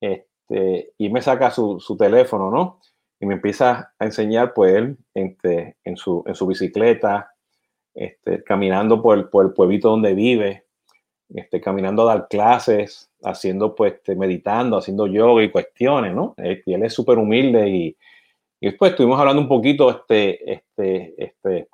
Este, 0.00 0.94
y 0.96 1.10
me 1.10 1.20
saca 1.20 1.50
su, 1.50 1.78
su, 1.78 1.94
teléfono, 1.94 2.50
¿no? 2.50 2.80
Y 3.20 3.26
me 3.26 3.34
empieza 3.34 3.92
a 3.98 4.04
enseñar 4.06 4.54
pues 4.54 4.74
él 4.74 4.96
este, 5.12 5.76
en, 5.84 5.98
su, 5.98 6.24
en 6.26 6.34
su 6.34 6.46
bicicleta, 6.46 7.34
este, 7.94 8.42
caminando 8.44 9.02
por 9.02 9.18
el, 9.18 9.28
por 9.28 9.44
el 9.44 9.52
pueblito 9.52 9.90
donde 9.90 10.14
vive, 10.14 10.64
este, 11.28 11.60
caminando 11.60 12.08
a 12.08 12.14
dar 12.14 12.28
clases, 12.28 13.10
haciendo, 13.22 13.74
pues, 13.74 13.92
este, 13.92 14.16
meditando, 14.16 14.78
haciendo 14.78 15.06
yoga 15.06 15.42
y 15.42 15.50
cuestiones, 15.50 16.14
¿no? 16.14 16.34
Eh, 16.38 16.62
y 16.64 16.72
él 16.72 16.82
es 16.82 16.94
súper 16.94 17.18
humilde 17.18 17.68
y, 17.68 17.96
y, 18.58 18.66
después 18.70 18.92
estuvimos 18.92 19.20
hablando 19.20 19.42
un 19.42 19.48
poquito, 19.48 19.90
este, 19.90 20.50
este, 20.50 21.14
este, 21.22 21.68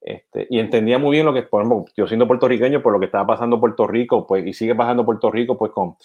este, 0.00 0.46
y 0.48 0.58
entendía 0.58 0.98
muy 0.98 1.12
bien 1.12 1.26
lo 1.26 1.34
que, 1.34 1.42
por 1.42 1.62
ejemplo, 1.62 1.84
yo 1.96 2.06
siendo 2.06 2.26
puertorriqueño, 2.26 2.82
por 2.82 2.92
lo 2.92 2.98
que 2.98 3.06
estaba 3.06 3.26
pasando 3.26 3.60
Puerto 3.60 3.86
Rico, 3.86 4.26
pues, 4.26 4.46
y 4.46 4.52
sigue 4.52 4.74
pasando 4.74 5.04
Puerto 5.04 5.30
Rico, 5.30 5.58
pues, 5.58 5.72
con 5.72 5.96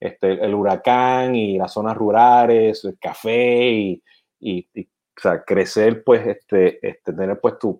este, 0.00 0.32
el 0.44 0.54
huracán 0.54 1.34
y 1.34 1.56
las 1.58 1.72
zonas 1.72 1.96
rurales, 1.96 2.84
el 2.84 2.98
café 2.98 3.70
y, 3.70 4.02
y, 4.40 4.68
crecer, 5.46 6.02
pues, 6.04 6.26
este, 6.26 6.86
este, 6.86 7.12
tener, 7.12 7.40
pues, 7.40 7.58
tu, 7.58 7.78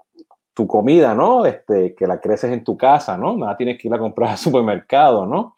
tu 0.54 0.66
comida, 0.66 1.14
¿no? 1.14 1.44
Este, 1.44 1.94
que 1.94 2.06
la 2.06 2.20
creces 2.20 2.50
en 2.52 2.64
tu 2.64 2.78
casa, 2.78 3.18
¿no? 3.18 3.36
Nada 3.36 3.56
tienes 3.56 3.78
que 3.78 3.88
ir 3.88 3.94
a 3.94 3.98
comprar 3.98 4.30
al 4.30 4.38
supermercado, 4.38 5.26
¿no? 5.26 5.54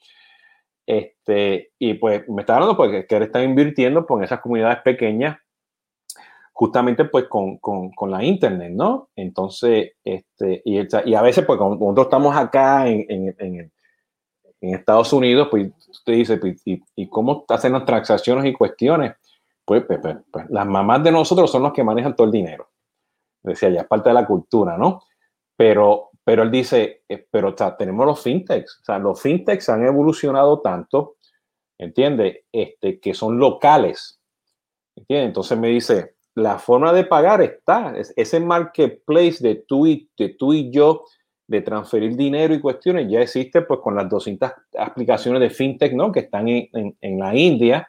Este, 0.86 1.72
y 1.78 1.94
pues 1.94 2.26
me 2.30 2.40
está 2.40 2.54
hablando 2.54 2.74
porque 2.74 3.06
que 3.06 3.16
él 3.16 3.24
está 3.24 3.42
invirtiendo 3.42 4.06
pues, 4.06 4.20
en 4.20 4.24
esas 4.24 4.40
comunidades 4.40 4.78
pequeñas, 4.78 5.38
justamente 6.58 7.04
pues 7.04 7.26
con, 7.28 7.58
con, 7.58 7.90
con 7.92 8.10
la 8.10 8.24
internet, 8.24 8.72
¿no? 8.74 9.10
Entonces, 9.14 9.92
este, 10.02 10.60
y, 10.64 10.80
y 10.80 11.14
a 11.14 11.22
veces 11.22 11.44
pues 11.44 11.56
cuando 11.56 11.76
nosotros 11.76 12.06
estamos 12.06 12.36
acá 12.36 12.88
en, 12.88 13.06
en, 13.08 13.36
en, 13.38 13.72
en 14.60 14.74
Estados 14.74 15.12
Unidos, 15.12 15.48
pues 15.50 15.70
usted 15.88 16.14
dice, 16.14 16.36
pues, 16.38 16.60
¿y, 16.64 16.82
¿y, 16.96 17.08
cómo 17.08 17.44
hacen 17.48 17.72
las 17.72 17.84
transacciones 17.84 18.44
y 18.46 18.52
cuestiones? 18.52 19.14
Pues, 19.64 19.84
pues, 19.86 20.00
pues, 20.02 20.16
pues 20.32 20.50
las 20.50 20.66
mamás 20.66 21.04
de 21.04 21.12
nosotros 21.12 21.48
son 21.48 21.62
los 21.62 21.72
que 21.72 21.84
manejan 21.84 22.16
todo 22.16 22.26
el 22.26 22.32
dinero 22.32 22.68
decía, 23.42 23.70
ya 23.70 23.82
es 23.82 23.86
parte 23.86 24.10
de 24.10 24.14
la 24.14 24.26
cultura, 24.26 24.76
¿no? 24.76 25.04
Pero, 25.56 26.10
pero 26.24 26.42
él 26.42 26.50
dice, 26.50 27.04
eh, 27.08 27.24
pero 27.30 27.54
tenemos 27.54 28.04
los 28.04 28.20
fintechs, 28.20 28.80
o 28.82 28.84
sea, 28.84 28.98
los 28.98 29.22
fintechs 29.22 29.68
han 29.68 29.86
evolucionado 29.86 30.60
tanto 30.60 31.14
¿entiendes? 31.78 32.40
Este, 32.50 32.98
que 32.98 33.14
son 33.14 33.38
locales, 33.38 34.20
¿entiendes? 34.96 35.28
Entonces 35.28 35.58
me 35.58 35.68
dice, 35.68 36.16
la 36.38 36.58
forma 36.58 36.92
de 36.92 37.04
pagar 37.04 37.42
está, 37.42 37.94
ese 38.16 38.40
marketplace 38.40 39.38
de 39.40 39.56
tú 39.56 39.86
y, 39.86 40.08
de 40.16 40.30
tú 40.30 40.52
y 40.54 40.70
yo, 40.70 41.04
de 41.46 41.62
transferir 41.62 42.14
dinero 42.14 42.54
y 42.54 42.60
cuestiones, 42.60 43.10
ya 43.10 43.20
existe 43.20 43.62
pues 43.62 43.80
con 43.80 43.96
las 43.96 44.08
200 44.08 44.52
aplicaciones 44.78 45.40
de 45.40 45.50
fintech, 45.50 45.94
¿no? 45.94 46.12
Que 46.12 46.20
están 46.20 46.46
en, 46.48 46.96
en, 47.00 47.18
la 47.18 47.34
India, 47.34 47.88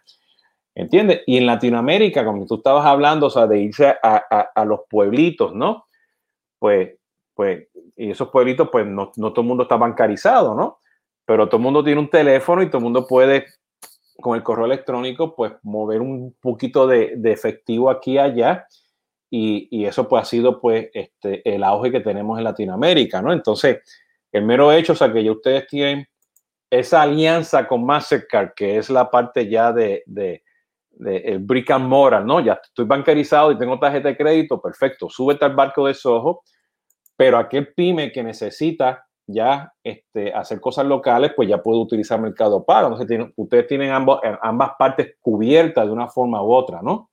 ¿entiendes? 0.73 1.21
Y 1.27 1.37
en 1.37 1.45
Latinoamérica, 1.45 2.23
como 2.23 2.45
tú 2.45 2.55
estabas 2.55 2.85
hablando, 2.85 3.27
o 3.27 3.29
sea, 3.29 3.47
de 3.47 3.59
irse 3.59 3.87
a, 3.87 3.97
a, 4.01 4.49
a 4.55 4.65
los 4.65 4.81
pueblitos, 4.89 5.53
¿no? 5.53 5.87
Pues, 6.57 6.97
pues, 7.33 7.67
y 7.97 8.11
esos 8.11 8.29
pueblitos, 8.29 8.69
pues 8.71 8.85
no, 8.85 9.11
no 9.17 9.33
todo 9.33 9.41
el 9.41 9.47
mundo 9.47 9.63
está 9.63 9.75
bancarizado, 9.75 10.55
¿no? 10.55 10.79
Pero 11.25 11.47
todo 11.47 11.57
el 11.57 11.63
mundo 11.63 11.83
tiene 11.83 11.99
un 11.99 12.09
teléfono 12.09 12.63
y 12.63 12.67
todo 12.67 12.77
el 12.77 12.83
mundo 12.83 13.05
puede 13.05 13.45
con 14.21 14.35
el 14.35 14.43
correo 14.43 14.65
electrónico, 14.65 15.35
pues 15.35 15.53
mover 15.63 16.01
un 16.01 16.35
poquito 16.39 16.87
de, 16.87 17.19
efectivo 17.25 17.89
aquí 17.89 18.13
y 18.13 18.17
allá. 18.17 18.67
Y, 19.31 19.85
eso 19.85 20.07
pues 20.07 20.23
ha 20.23 20.25
sido 20.25 20.59
pues 20.59 20.89
este, 20.93 21.41
el 21.47 21.63
auge 21.63 21.91
que 21.91 21.99
tenemos 21.99 22.37
en 22.37 22.43
Latinoamérica, 22.43 23.21
¿no? 23.21 23.31
Entonces, 23.31 23.79
el 24.31 24.43
mero 24.43 24.71
hecho, 24.71 24.93
o 24.93 24.95
sea, 24.95 25.11
que 25.11 25.23
ya 25.23 25.31
ustedes 25.31 25.67
tienen 25.67 26.07
esa 26.69 27.01
alianza 27.01 27.67
con 27.67 27.85
Mastercard, 27.85 28.53
que 28.55 28.77
es 28.77 28.89
la 28.89 29.09
parte 29.09 29.47
ya 29.47 29.71
de 29.71 30.03
el 31.05 31.39
brick 31.39 31.71
and 31.71 31.87
mortar, 31.87 32.25
¿no? 32.25 32.39
Ya 32.39 32.59
estoy 32.61 32.85
bancarizado 32.85 33.51
y 33.51 33.57
tengo 33.57 33.79
tarjeta 33.79 34.09
de 34.09 34.17
crédito, 34.17 34.61
perfecto, 34.61 35.09
súbete 35.09 35.45
al 35.45 35.55
barco 35.55 35.87
de 35.87 35.93
Soho, 35.93 36.41
pero 37.15 37.37
aquel 37.37 37.73
pyme 37.73 38.11
que 38.11 38.23
necesita 38.23 39.07
ya 39.31 39.71
este, 39.83 40.33
hacer 40.33 40.59
cosas 40.59 40.85
locales, 40.85 41.31
pues 41.35 41.47
ya 41.47 41.61
puede 41.61 41.79
utilizar 41.79 42.19
Mercado 42.19 42.63
Pago. 42.63 42.87
Entonces, 42.87 43.07
tienen, 43.07 43.33
ustedes 43.35 43.67
tienen 43.67 43.91
ambos, 43.91 44.19
eh, 44.23 44.35
ambas 44.41 44.71
partes 44.77 45.15
cubiertas 45.21 45.85
de 45.85 45.91
una 45.91 46.07
forma 46.07 46.41
u 46.41 46.51
otra, 46.51 46.81
¿no? 46.81 47.09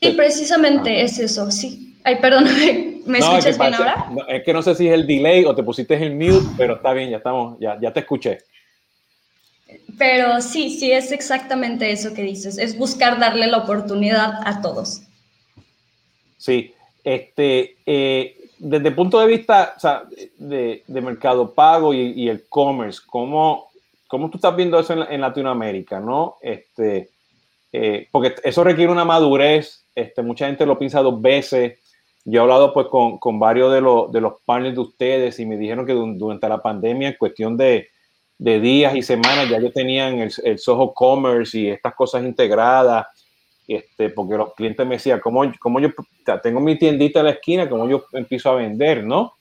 Sí, 0.00 0.12
precisamente 0.12 1.02
es 1.02 1.18
eso, 1.18 1.50
sí. 1.50 1.98
Ay, 2.04 2.16
perdón, 2.16 2.44
¿me 3.06 3.18
escuchas 3.18 3.58
bien 3.58 3.74
ahora? 3.74 4.10
es 4.28 4.42
que 4.44 4.52
no 4.52 4.62
sé 4.62 4.74
si 4.74 4.88
es 4.88 4.94
el 4.94 5.06
delay 5.06 5.44
o 5.44 5.54
te 5.54 5.62
pusiste 5.62 5.94
el 5.94 6.14
mute, 6.14 6.46
pero 6.56 6.76
está 6.76 6.92
bien, 6.92 7.10
ya 7.10 7.16
estamos, 7.18 7.58
ya, 7.58 7.78
ya 7.80 7.92
te 7.92 8.00
escuché. 8.00 8.38
Pero 9.98 10.40
sí, 10.40 10.70
sí, 10.78 10.92
es 10.92 11.10
exactamente 11.10 11.90
eso 11.90 12.14
que 12.14 12.22
dices, 12.22 12.58
es 12.58 12.78
buscar 12.78 13.18
darle 13.18 13.46
la 13.46 13.58
oportunidad 13.58 14.40
a 14.44 14.60
todos. 14.60 15.02
Sí, 16.36 16.74
este, 17.06 17.76
eh, 17.86 18.36
desde 18.58 18.88
el 18.88 18.94
punto 18.96 19.20
de 19.20 19.28
vista 19.28 19.74
o 19.76 19.80
sea, 19.80 20.02
de, 20.38 20.82
de, 20.84 21.00
mercado 21.00 21.52
pago 21.54 21.94
y, 21.94 22.00
y 22.16 22.28
el 22.28 22.48
commerce, 22.48 23.00
¿cómo, 23.06 23.68
¿cómo, 24.08 24.28
tú 24.28 24.38
estás 24.38 24.56
viendo 24.56 24.80
eso 24.80 24.92
en, 24.92 25.12
en 25.12 25.20
Latinoamérica? 25.20 26.00
¿no? 26.00 26.34
Este, 26.42 27.10
eh, 27.72 28.08
porque 28.10 28.34
eso 28.42 28.64
requiere 28.64 28.90
una 28.90 29.04
madurez, 29.04 29.84
este, 29.94 30.20
mucha 30.22 30.46
gente 30.46 30.66
lo 30.66 30.80
piensa 30.80 31.00
dos 31.00 31.22
veces. 31.22 31.78
Yo 32.24 32.40
he 32.40 32.42
hablado 32.42 32.74
pues 32.74 32.88
con, 32.88 33.18
con 33.18 33.38
varios 33.38 33.72
de, 33.72 33.80
los, 33.80 34.10
de 34.10 34.20
los 34.20 34.40
partners 34.44 34.74
de 34.74 34.80
ustedes 34.80 35.38
y 35.38 35.46
me 35.46 35.56
dijeron 35.56 35.86
que 35.86 35.92
durante 35.92 36.48
la 36.48 36.60
pandemia, 36.60 37.10
en 37.10 37.16
cuestión 37.16 37.56
de, 37.56 37.86
de 38.36 38.58
días 38.58 38.96
y 38.96 39.02
semanas, 39.02 39.48
ya 39.48 39.60
yo 39.60 39.70
tenían 39.70 40.18
el, 40.18 40.32
el 40.42 40.58
Soho 40.58 40.92
Commerce 40.92 41.56
y 41.56 41.68
estas 41.68 41.94
cosas 41.94 42.24
integradas 42.24 43.06
este, 43.68 44.10
porque 44.10 44.36
los 44.36 44.54
clientes 44.54 44.86
me 44.86 44.96
decían, 44.96 45.20
¿cómo, 45.20 45.42
cómo 45.58 45.80
yo 45.80 45.90
tengo 46.42 46.60
mi 46.60 46.78
tiendita 46.78 47.20
en 47.20 47.26
la 47.26 47.32
esquina, 47.32 47.68
cómo 47.68 47.88
yo 47.88 48.04
empiezo 48.12 48.50
a 48.50 48.56
vender, 48.56 49.04
¿no? 49.04 49.34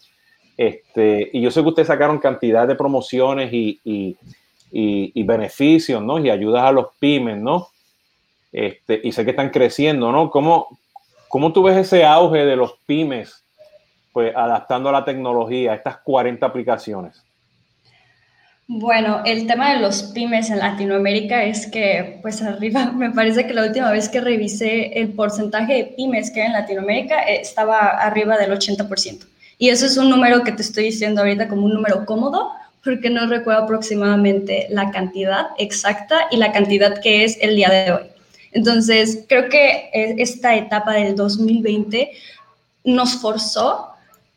Este, 0.58 1.30
y 1.34 1.42
yo 1.42 1.52
sé 1.52 1.62
que 1.62 1.70
ustedes 1.70 1.88
sacaron 1.88 2.18
cantidad 2.18 2.68
de 2.68 2.76
promociones 2.76 3.52
y, 3.52 3.80
y, 3.84 4.18
y, 4.72 5.24
beneficios, 5.24 6.02
¿no? 6.02 6.18
Y 6.20 6.30
ayudas 6.30 6.64
a 6.64 6.72
los 6.72 6.88
pymes, 7.00 7.38
¿no? 7.38 7.68
Este, 8.52 9.02
y 9.04 9.12
sé 9.12 9.26
que 9.26 9.32
están 9.32 9.50
creciendo, 9.50 10.12
¿no? 10.12 10.30
¿Cómo, 10.30 10.80
¿Cómo 11.28 11.52
tú 11.52 11.64
ves 11.64 11.78
ese 11.78 12.06
auge 12.06 12.46
de 12.46 12.56
los 12.56 12.78
pymes, 12.86 13.44
pues 14.14 14.34
adaptando 14.36 14.90
a 14.90 14.94
la 14.94 15.06
tecnología, 15.06 15.74
a 15.74 15.76
estas 15.76 15.98
40 15.98 16.46
aplicaciones? 16.46 17.25
Bueno, 18.68 19.22
el 19.26 19.46
tema 19.46 19.74
de 19.74 19.80
los 19.80 20.02
pymes 20.02 20.50
en 20.50 20.58
Latinoamérica 20.58 21.44
es 21.44 21.68
que, 21.68 22.18
pues 22.24 22.42
arriba, 22.42 22.92
me 22.96 23.12
parece 23.12 23.46
que 23.46 23.54
la 23.54 23.64
última 23.66 23.92
vez 23.92 24.10
que 24.10 24.22
revisé 24.22 25.00
el 25.00 25.10
porcentaje 25.14 25.74
de 25.74 25.84
pymes 25.96 26.32
que 26.32 26.42
hay 26.42 26.48
en 26.48 26.54
Latinoamérica 26.54 27.24
eh, 27.24 27.42
estaba 27.42 27.90
arriba 27.90 28.38
del 28.38 28.52
80%. 28.52 29.28
Y 29.60 29.70
eso 29.70 29.86
es 29.86 29.98
un 29.98 30.10
número 30.10 30.44
que 30.44 30.52
te 30.52 30.64
estoy 30.64 30.86
diciendo 30.86 31.22
ahorita 31.22 31.48
como 31.48 31.66
un 31.66 31.76
número 31.76 32.06
cómodo, 32.06 32.52
porque 32.84 33.10
no 33.12 33.28
recuerdo 33.28 33.64
aproximadamente 33.64 34.68
la 34.72 34.90
cantidad 34.90 35.48
exacta 35.60 36.28
y 36.32 36.38
la 36.38 36.52
cantidad 36.52 37.00
que 37.02 37.24
es 37.24 37.38
el 37.42 37.56
día 37.56 37.70
de 37.70 37.92
hoy. 37.92 38.04
Entonces, 38.52 39.26
creo 39.30 39.48
que 39.48 39.90
eh, 39.94 40.16
esta 40.18 40.56
etapa 40.56 40.94
del 40.94 41.16
2020 41.16 42.12
nos 42.84 43.16
forzó 43.18 43.90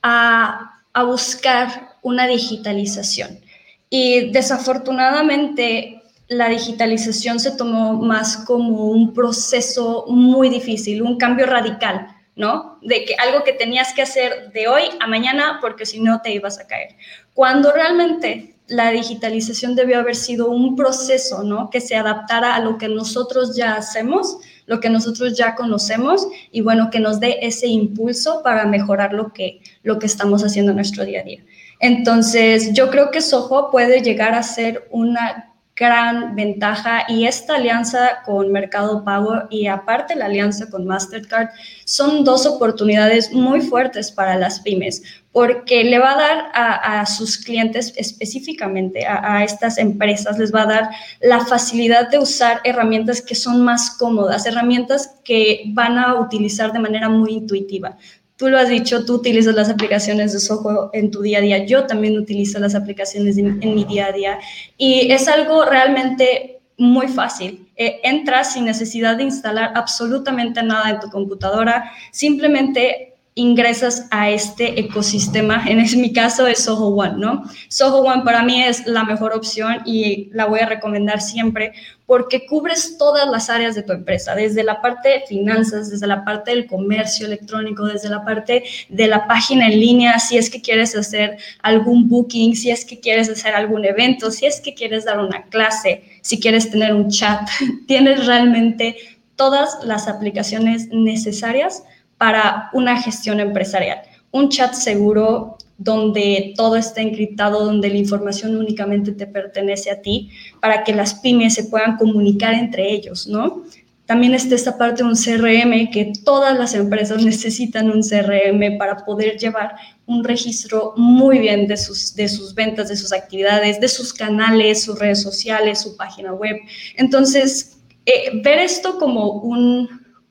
a, 0.02 0.80
a 0.92 1.02
buscar 1.04 1.94
una 2.02 2.26
digitalización 2.26 3.47
y 3.90 4.30
desafortunadamente 4.30 6.02
la 6.28 6.48
digitalización 6.48 7.40
se 7.40 7.52
tomó 7.52 7.94
más 7.94 8.36
como 8.36 8.90
un 8.90 9.14
proceso 9.14 10.04
muy 10.08 10.50
difícil, 10.50 11.02
un 11.02 11.16
cambio 11.16 11.46
radical, 11.46 12.08
¿no? 12.36 12.78
De 12.82 13.04
que 13.04 13.14
algo 13.14 13.44
que 13.44 13.54
tenías 13.54 13.94
que 13.94 14.02
hacer 14.02 14.52
de 14.52 14.68
hoy 14.68 14.82
a 15.00 15.06
mañana 15.06 15.58
porque 15.60 15.86
si 15.86 16.00
no 16.00 16.20
te 16.20 16.32
ibas 16.32 16.58
a 16.58 16.66
caer. 16.66 16.96
Cuando 17.32 17.72
realmente 17.72 18.54
la 18.68 18.90
digitalización 18.90 19.74
debió 19.74 19.98
haber 19.98 20.14
sido 20.14 20.50
un 20.50 20.76
proceso, 20.76 21.42
¿no? 21.42 21.70
Que 21.70 21.80
se 21.80 21.96
adaptara 21.96 22.54
a 22.54 22.60
lo 22.60 22.76
que 22.76 22.88
nosotros 22.88 23.56
ya 23.56 23.74
hacemos, 23.74 24.36
lo 24.66 24.80
que 24.80 24.90
nosotros 24.90 25.36
ya 25.36 25.54
conocemos 25.54 26.28
y 26.52 26.60
bueno, 26.60 26.90
que 26.90 27.00
nos 27.00 27.18
dé 27.20 27.38
ese 27.40 27.66
impulso 27.66 28.42
para 28.42 28.66
mejorar 28.66 29.14
lo 29.14 29.32
que, 29.32 29.62
lo 29.82 29.98
que 29.98 30.04
estamos 30.04 30.44
haciendo 30.44 30.72
en 30.72 30.76
nuestro 30.76 31.06
día 31.06 31.20
a 31.20 31.24
día. 31.24 31.42
Entonces, 31.80 32.72
yo 32.72 32.90
creo 32.90 33.10
que 33.10 33.20
Soho 33.20 33.70
puede 33.70 34.02
llegar 34.02 34.34
a 34.34 34.42
ser 34.42 34.88
una 34.90 35.48
gran 35.78 36.34
ventaja 36.34 37.04
y 37.08 37.26
esta 37.26 37.54
alianza 37.54 38.22
con 38.24 38.50
Mercado 38.50 39.04
Pago 39.04 39.44
y 39.48 39.68
aparte 39.68 40.16
la 40.16 40.26
alianza 40.26 40.68
con 40.68 40.84
Mastercard 40.84 41.50
son 41.84 42.24
dos 42.24 42.46
oportunidades 42.46 43.32
muy 43.32 43.60
fuertes 43.60 44.10
para 44.10 44.36
las 44.36 44.60
pymes 44.60 45.02
porque 45.30 45.84
le 45.84 46.00
va 46.00 46.14
a 46.14 46.16
dar 46.16 46.50
a, 46.52 47.06
sus 47.06 47.38
clientes 47.38 47.92
específicamente, 47.96 49.06
a, 49.06 49.36
a, 49.36 49.44
estas 49.44 49.78
empresas, 49.78 50.36
les 50.36 50.52
va 50.52 50.62
a 50.62 50.66
dar 50.66 50.90
la 51.20 51.44
facilidad 51.44 52.08
de 52.08 52.18
usar 52.18 52.60
herramientas 52.64 53.22
que 53.22 53.36
son 53.36 53.62
más 53.62 53.90
cómodas, 53.90 54.46
herramientas 54.46 55.20
que 55.24 55.62
van 55.68 55.96
a 55.96 56.18
utilizar 56.18 56.72
de 56.72 56.80
manera 56.80 57.08
muy 57.08 57.34
intuitiva. 57.34 57.96
Tú 58.38 58.48
lo 58.48 58.56
has 58.56 58.68
dicho, 58.68 59.04
tú 59.04 59.16
utilizas 59.16 59.52
las 59.56 59.68
aplicaciones 59.68 60.32
de 60.32 60.38
Soho 60.38 60.90
en 60.92 61.10
tu 61.10 61.22
día 61.22 61.38
a 61.38 61.40
día. 61.40 61.66
Yo 61.66 61.88
también 61.88 62.16
utilizo 62.16 62.60
las 62.60 62.76
aplicaciones 62.76 63.36
en, 63.36 63.58
mi 63.58 63.84
día 63.84 64.06
a 64.06 64.12
día. 64.12 64.38
Y 64.76 65.10
es 65.10 65.26
algo 65.26 65.64
realmente 65.64 66.60
muy 66.76 67.08
fácil. 67.08 67.68
Eh, 67.74 67.98
entras 68.04 68.52
sin 68.52 68.64
necesidad 68.64 69.16
de 69.16 69.24
instalar 69.24 69.72
absolutamente 69.74 70.62
nada 70.62 70.88
en 70.90 71.00
tu 71.00 71.10
computadora. 71.10 71.90
Simplemente 72.12 73.07
ingresas 73.38 74.08
a 74.10 74.30
este 74.30 74.80
ecosistema. 74.80 75.62
En 75.66 75.78
mi 76.00 76.12
caso 76.12 76.46
es 76.48 76.64
Soho 76.64 76.88
One, 76.88 77.14
¿no? 77.18 77.44
Soho 77.68 78.00
One 78.00 78.22
para 78.24 78.42
mí 78.42 78.62
es 78.62 78.84
la 78.86 79.04
mejor 79.04 79.32
opción 79.32 79.78
y 79.86 80.28
la 80.32 80.46
voy 80.46 80.58
a 80.58 80.66
recomendar 80.66 81.20
siempre 81.20 81.72
porque 82.04 82.46
cubres 82.46 82.96
todas 82.98 83.28
las 83.28 83.48
áreas 83.48 83.76
de 83.76 83.82
tu 83.82 83.92
empresa, 83.92 84.34
desde 84.34 84.64
la 84.64 84.80
parte 84.80 85.08
de 85.10 85.20
finanzas, 85.20 85.88
desde 85.88 86.06
la 86.08 86.24
parte 86.24 86.50
del 86.50 86.66
comercio 86.66 87.26
electrónico, 87.26 87.84
desde 87.84 88.08
la 88.08 88.24
parte 88.24 88.64
de 88.88 89.06
la 89.06 89.28
página 89.28 89.68
en 89.68 89.78
línea, 89.78 90.18
si 90.18 90.36
es 90.36 90.50
que 90.50 90.60
quieres 90.60 90.96
hacer 90.96 91.36
algún 91.62 92.08
booking, 92.08 92.56
si 92.56 92.70
es 92.70 92.84
que 92.84 92.98
quieres 92.98 93.28
hacer 93.28 93.54
algún 93.54 93.84
evento, 93.84 94.32
si 94.32 94.46
es 94.46 94.60
que 94.60 94.74
quieres 94.74 95.04
dar 95.04 95.20
una 95.20 95.44
clase, 95.44 96.02
si 96.22 96.40
quieres 96.40 96.70
tener 96.70 96.92
un 96.92 97.08
chat, 97.08 97.48
tienes 97.86 98.26
realmente 98.26 98.96
todas 99.36 99.78
las 99.84 100.08
aplicaciones 100.08 100.88
necesarias 100.88 101.84
para 102.18 102.68
una 102.72 103.00
gestión 103.00 103.40
empresarial. 103.40 104.00
Un 104.30 104.50
chat 104.50 104.74
seguro 104.74 105.56
donde 105.78 106.54
todo 106.56 106.76
está 106.76 107.00
encriptado, 107.00 107.64
donde 107.64 107.88
la 107.88 107.96
información 107.96 108.56
únicamente 108.56 109.12
te 109.12 109.28
pertenece 109.28 109.92
a 109.92 110.02
ti, 110.02 110.30
para 110.60 110.82
que 110.82 110.92
las 110.92 111.14
pymes 111.14 111.54
se 111.54 111.64
puedan 111.64 111.96
comunicar 111.96 112.52
entre 112.54 112.92
ellos, 112.92 113.28
¿no? 113.28 113.62
También 114.04 114.34
está 114.34 114.54
esta 114.54 114.78
parte 114.78 115.02
de 115.02 115.08
un 115.10 115.14
CRM, 115.14 115.90
que 115.90 116.12
todas 116.24 116.58
las 116.58 116.74
empresas 116.74 117.22
necesitan 117.24 117.90
un 117.90 118.02
CRM 118.02 118.76
para 118.76 119.04
poder 119.04 119.38
llevar 119.38 119.76
un 120.06 120.24
registro 120.24 120.94
muy 120.96 121.38
bien 121.38 121.68
de 121.68 121.76
sus, 121.76 122.14
de 122.16 122.28
sus 122.28 122.54
ventas, 122.54 122.88
de 122.88 122.96
sus 122.96 123.12
actividades, 123.12 123.78
de 123.80 123.88
sus 123.88 124.12
canales, 124.12 124.82
sus 124.82 124.98
redes 124.98 125.22
sociales, 125.22 125.82
su 125.82 125.96
página 125.96 126.32
web. 126.32 126.56
Entonces, 126.96 127.78
eh, 128.06 128.40
ver 128.42 128.58
esto 128.58 128.98
como 128.98 129.30
un, 129.42 129.86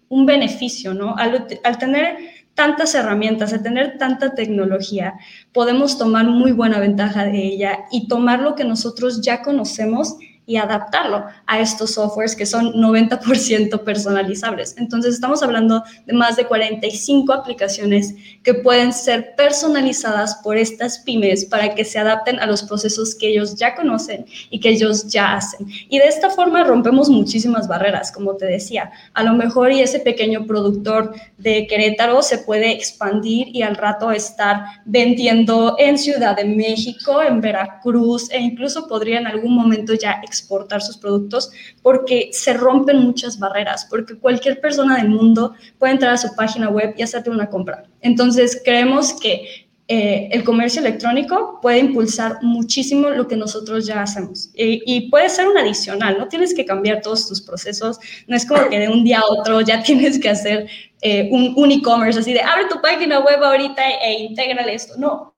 un 0.09 0.25
beneficio, 0.25 0.93
¿no? 0.93 1.15
Al, 1.17 1.47
tener 1.79 2.17
tantas 2.53 2.95
herramientas, 2.95 3.53
al 3.53 3.63
tener 3.63 3.97
tanta 3.97 4.33
tecnología, 4.33 5.13
podemos 5.53 5.97
tomar 5.97 6.25
muy 6.25 6.51
buena 6.51 6.79
ventaja 6.79 7.25
de 7.25 7.45
ella 7.45 7.85
y 7.91 8.07
tomar 8.07 8.39
lo 8.41 8.55
que 8.55 8.63
nosotros 8.63 9.21
ya 9.21 9.41
conocemos 9.41 10.17
y 10.47 10.55
adaptarlo 10.55 11.25
a 11.45 11.59
estos 11.59 11.91
softwares 11.95 12.35
que 12.35 12.45
son 12.45 12.73
90% 12.73 13.83
personalizables. 13.83 14.75
Entonces 14.77 15.13
estamos 15.13 15.43
hablando 15.43 15.83
de 16.05 16.13
más 16.13 16.37
de 16.37 16.45
45 16.45 17.33
aplicaciones 17.33 18.15
que 18.43 18.53
pueden 18.53 18.93
ser 18.93 19.35
personalizadas 19.35 20.35
por 20.35 20.55
estas 20.55 20.99
pymes 20.99 21.43
para 21.43 21.75
que 21.75 21.83
se 21.83 21.99
adapten 21.99 22.39
a 22.39 22.47
los 22.47 22.63
procesos 22.63 23.13
que 23.13 23.27
ellos 23.27 23.55
ya 23.55 23.75
conocen 23.75 24.25
y 24.49 24.61
que 24.61 24.69
ellos 24.69 25.07
ya 25.07 25.33
hacen. 25.33 25.67
Y 25.89 25.99
de 25.99 26.05
esta 26.05 26.29
forma 26.29 26.63
rompemos 26.63 27.09
muchísimas 27.09 27.67
barreras, 27.67 28.11
como 28.13 28.37
te 28.37 28.45
decía. 28.45 28.89
A 29.13 29.23
lo 29.23 29.33
mejor 29.33 29.73
y 29.73 29.81
ese 29.81 29.99
pequeño 29.99 30.47
productor 30.47 31.13
de 31.37 31.67
Querétaro 31.67 32.21
se 32.21 32.37
puede 32.37 32.71
expandir 32.71 33.49
y 33.53 33.63
al 33.63 33.75
rato 33.75 34.11
estar 34.11 34.63
vendiendo 34.85 35.75
en 35.77 35.97
Ciudad 35.97 36.37
de 36.37 36.45
México, 36.45 37.21
en 37.21 37.41
Veracruz 37.41 38.31
e 38.31 38.39
incluso 38.39 38.87
podría 38.87 39.19
en 39.19 39.27
algún 39.27 39.53
momento 39.53 39.93
ya 39.93 40.21
exportar 40.39 40.81
sus 40.81 40.97
productos 40.97 41.51
porque 41.81 42.29
se 42.31 42.53
rompen 42.53 42.99
muchas 42.99 43.39
barreras, 43.39 43.85
porque 43.89 44.17
cualquier 44.17 44.61
persona 44.61 44.97
del 44.97 45.09
mundo 45.09 45.53
puede 45.79 45.93
entrar 45.93 46.13
a 46.13 46.17
su 46.17 46.35
página 46.35 46.69
web 46.69 46.93
y 46.97 47.01
hacerte 47.01 47.29
una 47.29 47.49
compra. 47.49 47.83
Entonces, 48.01 48.61
creemos 48.63 49.13
que 49.13 49.67
eh, 49.89 50.27
el 50.33 50.43
comercio 50.43 50.81
electrónico 50.81 51.59
puede 51.61 51.79
impulsar 51.79 52.39
muchísimo 52.41 53.09
lo 53.09 53.25
que 53.25 53.37
nosotros 53.37 53.85
ya 53.85 54.01
hacemos. 54.01 54.49
Y, 54.53 55.09
puede 55.09 55.29
ser 55.29 55.47
un 55.47 55.57
adicional, 55.57 56.17
no 56.19 56.27
tienes 56.27 56.53
que 56.53 56.65
cambiar 56.65 57.01
todos 57.01 57.27
tus 57.27 57.41
procesos, 57.41 57.97
no 58.27 58.35
es 58.35 58.45
como 58.45 58.67
que 58.69 58.79
de 58.79 58.89
un 58.89 59.05
día 59.05 59.19
a 59.19 59.25
otro 59.25 59.61
ya 59.61 59.81
tienes 59.83 60.19
que 60.19 60.29
hacer 60.29 60.67
eh, 61.01 61.29
un, 61.31 61.53
un 61.55 61.71
e-commerce 61.71 62.19
así 62.19 62.33
de 62.33 62.41
abre 62.41 62.65
tu 62.69 62.81
página 62.81 63.19
web 63.19 63.41
ahorita 63.41 63.81
e 64.03 64.23
intégrale 64.23 64.73
esto. 64.73 64.95
No, 64.97 65.33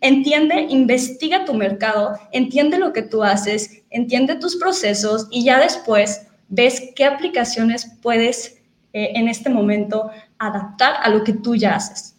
entiende, 0.00 0.66
investiga 0.68 1.44
tu 1.44 1.54
mercado, 1.54 2.18
entiende 2.32 2.78
lo 2.78 2.92
que 2.92 3.02
tú 3.02 3.22
haces, 3.22 3.79
entiende 3.90 4.36
tus 4.36 4.56
procesos 4.56 5.28
y 5.30 5.44
ya 5.44 5.60
después 5.60 6.26
ves 6.48 6.92
qué 6.96 7.04
aplicaciones 7.04 7.98
puedes 8.02 8.60
eh, 8.92 9.12
en 9.14 9.28
este 9.28 9.50
momento 9.50 10.10
adaptar 10.38 10.94
a 11.02 11.10
lo 11.10 11.22
que 11.22 11.34
tú 11.34 11.54
ya 11.54 11.76
haces. 11.76 12.16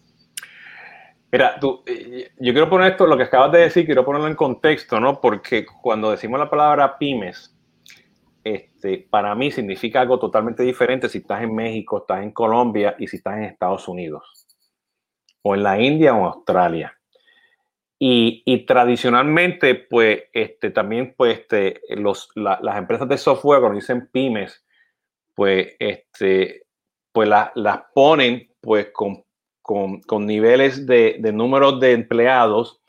Mira, 1.32 1.58
tú, 1.60 1.82
eh, 1.86 2.32
yo 2.40 2.52
quiero 2.52 2.70
poner 2.70 2.92
esto, 2.92 3.08
lo 3.08 3.18
que 3.18 3.24
acabas 3.24 3.52
de 3.54 3.60
decir, 3.60 3.86
quiero 3.86 4.06
ponerlo 4.06 4.28
en 4.28 4.36
contexto, 4.36 5.00
¿no? 5.00 5.20
Porque 5.22 5.66
cuando 5.66 6.12
decimos 6.12 6.40
la 6.40 6.50
palabra 6.50 6.98
pymes, 6.98 7.56
este, 8.44 9.08
para 9.10 9.34
mí 9.36 9.52
significa 9.52 10.02
algo 10.02 10.20
totalmente 10.20 10.64
diferente 10.64 11.08
si 11.08 11.20
estás 11.20 11.44
en 11.44 11.56
México, 11.56 12.00
estás 12.00 12.24
en 12.24 12.32
Colombia 12.32 12.96
y 13.00 13.08
si 13.08 13.18
estás 13.18 13.38
en 13.38 13.44
Estados 13.44 13.88
Unidos, 13.88 14.48
o 15.42 15.56
en 15.56 15.64
la 15.64 15.80
India 15.80 16.14
o 16.14 16.20
en 16.20 16.26
Australia. 16.26 17.01
Y, 18.04 18.66
tradicionalmente, 18.66 19.76
pues, 19.76 20.24
este, 20.34 20.72
también, 20.72 21.14
pues, 21.16 21.38
este, 21.42 21.82
los, 21.90 22.30
las 22.34 22.76
empresas 22.76 23.08
de 23.08 23.20
software, 23.20 23.60
cuando 23.60 23.76
dicen 23.76 24.10
pymes, 24.12 24.66
pues, 25.36 25.76
este, 25.78 26.64
pues 27.12 27.30
las 27.30 27.82
ponen, 27.94 28.50
pues, 28.60 28.88
con, 28.92 29.24
con, 29.62 30.02
con 30.02 30.26
niveles 30.26 30.88
de, 30.88 31.18
de 31.20 31.32
números 31.32 31.80
de 31.80 31.92
empleados 31.92 32.82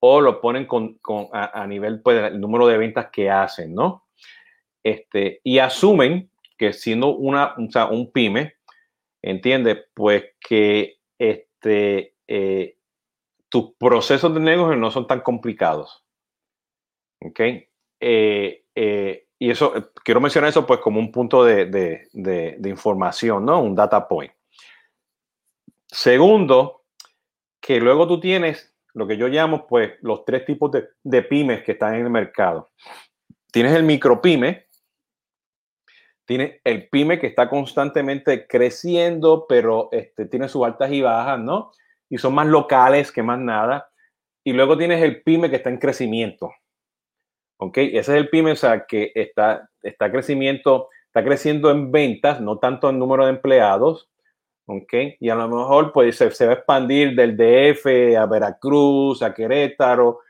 o 0.00 0.20
lo 0.20 0.40
ponen 0.40 0.66
con, 0.66 0.94
con 0.94 1.28
a, 1.32 1.64
nivel, 1.68 2.02
pues, 2.02 2.32
el 2.32 2.40
número 2.40 2.66
de 2.66 2.76
ventas 2.76 3.06
que 3.12 3.30
hacen, 3.30 3.72
¿no? 3.72 4.08
Este, 4.82 5.42
y 5.44 5.60
asumen 5.60 6.28
que 6.58 6.72
siendo 6.72 7.14
una, 7.14 7.54
o 7.56 7.70
sea, 7.70 7.86
un 7.86 8.10
pyme, 8.10 8.54
entiende, 9.22 9.84
pues, 9.94 10.24
que 10.40 10.98
este, 11.20 12.16
eh, 12.26 12.75
tus 13.48 13.74
procesos 13.78 14.32
de 14.34 14.40
negocio 14.40 14.76
no 14.76 14.90
son 14.90 15.06
tan 15.06 15.20
complicados. 15.20 16.04
¿Ok? 17.22 17.40
Eh, 18.00 18.64
eh, 18.74 19.26
y 19.38 19.50
eso, 19.50 19.76
eh, 19.76 19.84
quiero 20.04 20.20
mencionar 20.20 20.50
eso 20.50 20.66
pues 20.66 20.80
como 20.80 20.98
un 20.98 21.12
punto 21.12 21.44
de, 21.44 22.58
información, 22.64 23.44
¿no? 23.44 23.60
Un 23.60 23.74
data 23.74 24.06
point. 24.06 24.32
Segundo, 25.86 26.84
que 27.60 27.80
luego 27.80 28.06
tú 28.06 28.20
tienes 28.20 28.74
lo 28.94 29.06
que 29.06 29.16
yo 29.16 29.28
llamo 29.28 29.66
pues 29.66 29.94
los 30.00 30.24
tres 30.24 30.44
tipos 30.46 30.70
de, 31.02 31.22
pymes 31.22 31.62
que 31.62 31.72
están 31.72 31.94
en 31.94 32.04
el 32.04 32.10
mercado. 32.10 32.70
Tienes 33.52 33.74
el 33.74 33.82
micropyme, 33.82 34.66
tienes 36.24 36.60
el 36.64 36.88
pyme 36.88 37.18
que 37.18 37.26
está 37.26 37.48
constantemente 37.48 38.46
creciendo, 38.46 39.46
pero 39.48 39.88
este, 39.92 40.26
tiene 40.26 40.48
sus 40.48 40.64
altas 40.64 40.90
y 40.92 41.02
bajas, 41.02 41.38
¿no? 41.38 41.72
Y 42.08 42.18
son 42.18 42.34
más 42.34 42.46
locales 42.46 43.12
que 43.12 43.22
más 43.22 43.38
nada. 43.38 43.88
Y 44.44 44.52
luego 44.52 44.78
tienes 44.78 45.02
el 45.02 45.22
pyme 45.22 45.50
que 45.50 45.56
está 45.56 45.70
en 45.70 45.78
crecimiento. 45.78 46.52
¿Ok? 47.58 47.78
Ese 47.78 47.98
es 47.98 48.08
el 48.08 48.28
pyme, 48.28 48.52
o 48.52 48.56
sea, 48.56 48.86
que 48.86 49.12
está, 49.14 49.68
está, 49.82 50.10
crecimiento, 50.10 50.88
está 51.06 51.24
creciendo 51.24 51.70
en 51.70 51.90
ventas, 51.90 52.40
no 52.40 52.58
tanto 52.58 52.90
en 52.90 52.98
número 52.98 53.24
de 53.24 53.30
empleados. 53.30 54.08
¿Ok? 54.66 54.92
Y 55.20 55.28
a 55.30 55.34
lo 55.34 55.48
mejor 55.48 55.92
pues, 55.92 56.16
se, 56.16 56.46
va 56.46 56.52
a 56.52 56.54
expandir 56.56 57.14
del 57.14 57.36
DF 57.36 58.16
a 58.18 58.26
Veracruz, 58.26 59.22
a 59.22 59.32
Querétaro, 59.32 60.20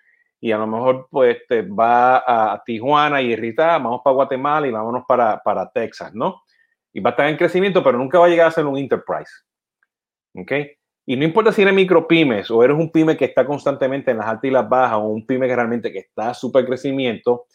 y 0.40 0.52
a 0.52 0.58
lo 0.58 0.66
mejor 0.66 1.08
pues 1.10 1.38
te 1.48 1.62
va 1.62 2.52
a 2.52 2.62
Tijuana 2.64 3.22
y 3.22 3.34
Rita, 3.34 3.78
vamos 3.78 4.02
para 4.04 4.14
Guatemala 4.14 4.66
y 4.66 4.70
vámonos 4.70 5.04
para, 5.08 5.42
para 5.42 5.70
Texas, 5.70 6.14
¿no? 6.14 6.42
Y 6.92 7.00
va 7.00 7.10
a 7.10 7.12
estar 7.12 7.28
en 7.28 7.36
crecimiento, 7.36 7.82
pero 7.82 7.98
nunca 7.98 8.18
va 8.18 8.26
a 8.26 8.28
llegar 8.28 8.46
a 8.46 8.50
ser 8.52 8.66
un 8.66 8.76
enterprise. 8.76 9.32
¿Ok? 10.34 10.52
Y 11.08 11.16
no 11.16 11.24
importa 11.24 11.52
si 11.52 11.62
eres 11.62 11.72
micropymes 11.72 12.50
o 12.50 12.64
eres 12.64 12.76
un 12.76 12.90
pyme 12.90 13.16
que 13.16 13.26
está 13.26 13.46
constantemente 13.46 14.10
en 14.10 14.18
las 14.18 14.26
altas 14.26 14.44
y 14.44 14.50
las 14.50 14.68
bajas 14.68 14.98
o 14.98 15.06
un 15.06 15.24
pyme 15.24 15.46
que 15.46 15.54
realmente 15.54 15.92
que 15.92 16.00
está 16.00 16.34
súper 16.34 16.66
crecimiento, 16.66 17.46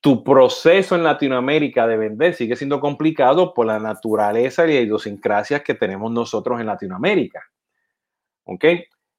tu 0.00 0.24
proceso 0.24 0.96
en 0.96 1.04
Latinoamérica 1.04 1.86
de 1.86 1.96
vender 1.96 2.34
sigue 2.34 2.56
siendo 2.56 2.80
complicado 2.80 3.54
por 3.54 3.66
la 3.66 3.78
naturaleza 3.78 4.66
y 4.66 4.76
idiosincrasias 4.76 5.62
que 5.62 5.74
tenemos 5.74 6.10
nosotros 6.10 6.60
en 6.60 6.66
Latinoamérica. 6.66 7.42
¿Ok? 8.44 8.64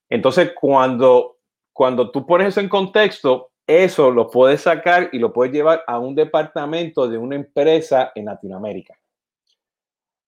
Entonces, 0.09 0.51
cuando, 0.59 1.37
cuando 1.71 2.11
tú 2.11 2.25
pones 2.25 2.47
eso 2.49 2.59
en 2.59 2.69
contexto, 2.69 3.51
eso 3.65 4.11
lo 4.11 4.29
puedes 4.29 4.61
sacar 4.61 5.09
y 5.11 5.19
lo 5.19 5.31
puedes 5.31 5.53
llevar 5.53 5.83
a 5.87 5.99
un 5.99 6.15
departamento 6.15 7.07
de 7.07 7.17
una 7.17 7.35
empresa 7.35 8.11
en 8.15 8.25
Latinoamérica. 8.25 8.95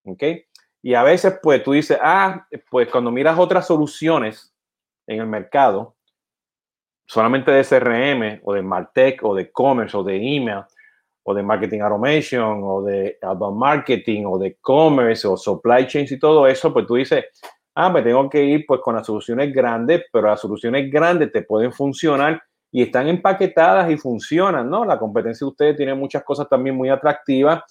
¿Ok? 0.05 0.23
Y 0.81 0.95
a 0.95 1.03
veces, 1.03 1.39
pues 1.41 1.63
tú 1.63 1.73
dices, 1.73 1.97
ah, 2.01 2.47
pues 2.69 2.89
cuando 2.89 3.11
miras 3.11 3.37
otras 3.37 3.67
soluciones 3.67 4.53
en 5.07 5.19
el 5.19 5.27
mercado, 5.27 5.95
solamente 7.05 7.51
de 7.51 7.63
CRM 7.63 8.41
o 8.43 8.53
de 8.53 8.61
Martech 8.61 9.23
o 9.23 9.35
de 9.35 9.51
commerce 9.51 9.95
o 9.95 10.03
de 10.03 10.15
email 10.15 10.63
o 11.23 11.33
de 11.33 11.43
marketing 11.43 11.81
automation 11.81 12.61
o 12.63 12.81
de 12.81 13.17
outbound 13.21 13.57
marketing 13.57 14.23
o 14.25 14.39
de 14.39 14.57
commerce 14.61 15.27
o 15.27 15.37
supply 15.37 15.85
chains 15.85 16.11
y 16.11 16.17
todo 16.17 16.47
eso, 16.47 16.73
pues 16.73 16.87
tú 16.87 16.95
dices, 16.95 17.25
ah, 17.75 17.89
me 17.89 18.01
tengo 18.01 18.27
que 18.29 18.43
ir 18.43 18.65
pues 18.67 18.81
con 18.81 18.95
las 18.95 19.05
soluciones 19.05 19.53
grandes, 19.53 20.05
pero 20.11 20.27
las 20.29 20.39
soluciones 20.39 20.91
grandes 20.91 21.31
te 21.31 21.43
pueden 21.43 21.71
funcionar 21.71 22.41
y 22.71 22.83
están 22.83 23.07
empaquetadas 23.07 23.91
y 23.91 23.97
funcionan, 23.97 24.69
¿no? 24.69 24.85
La 24.85 24.97
competencia 24.97 25.45
de 25.45 25.49
ustedes 25.49 25.77
tiene 25.77 25.93
muchas 25.93 26.23
cosas 26.23 26.47
también 26.49 26.75
muy 26.75 26.89
atractivas 26.89 27.61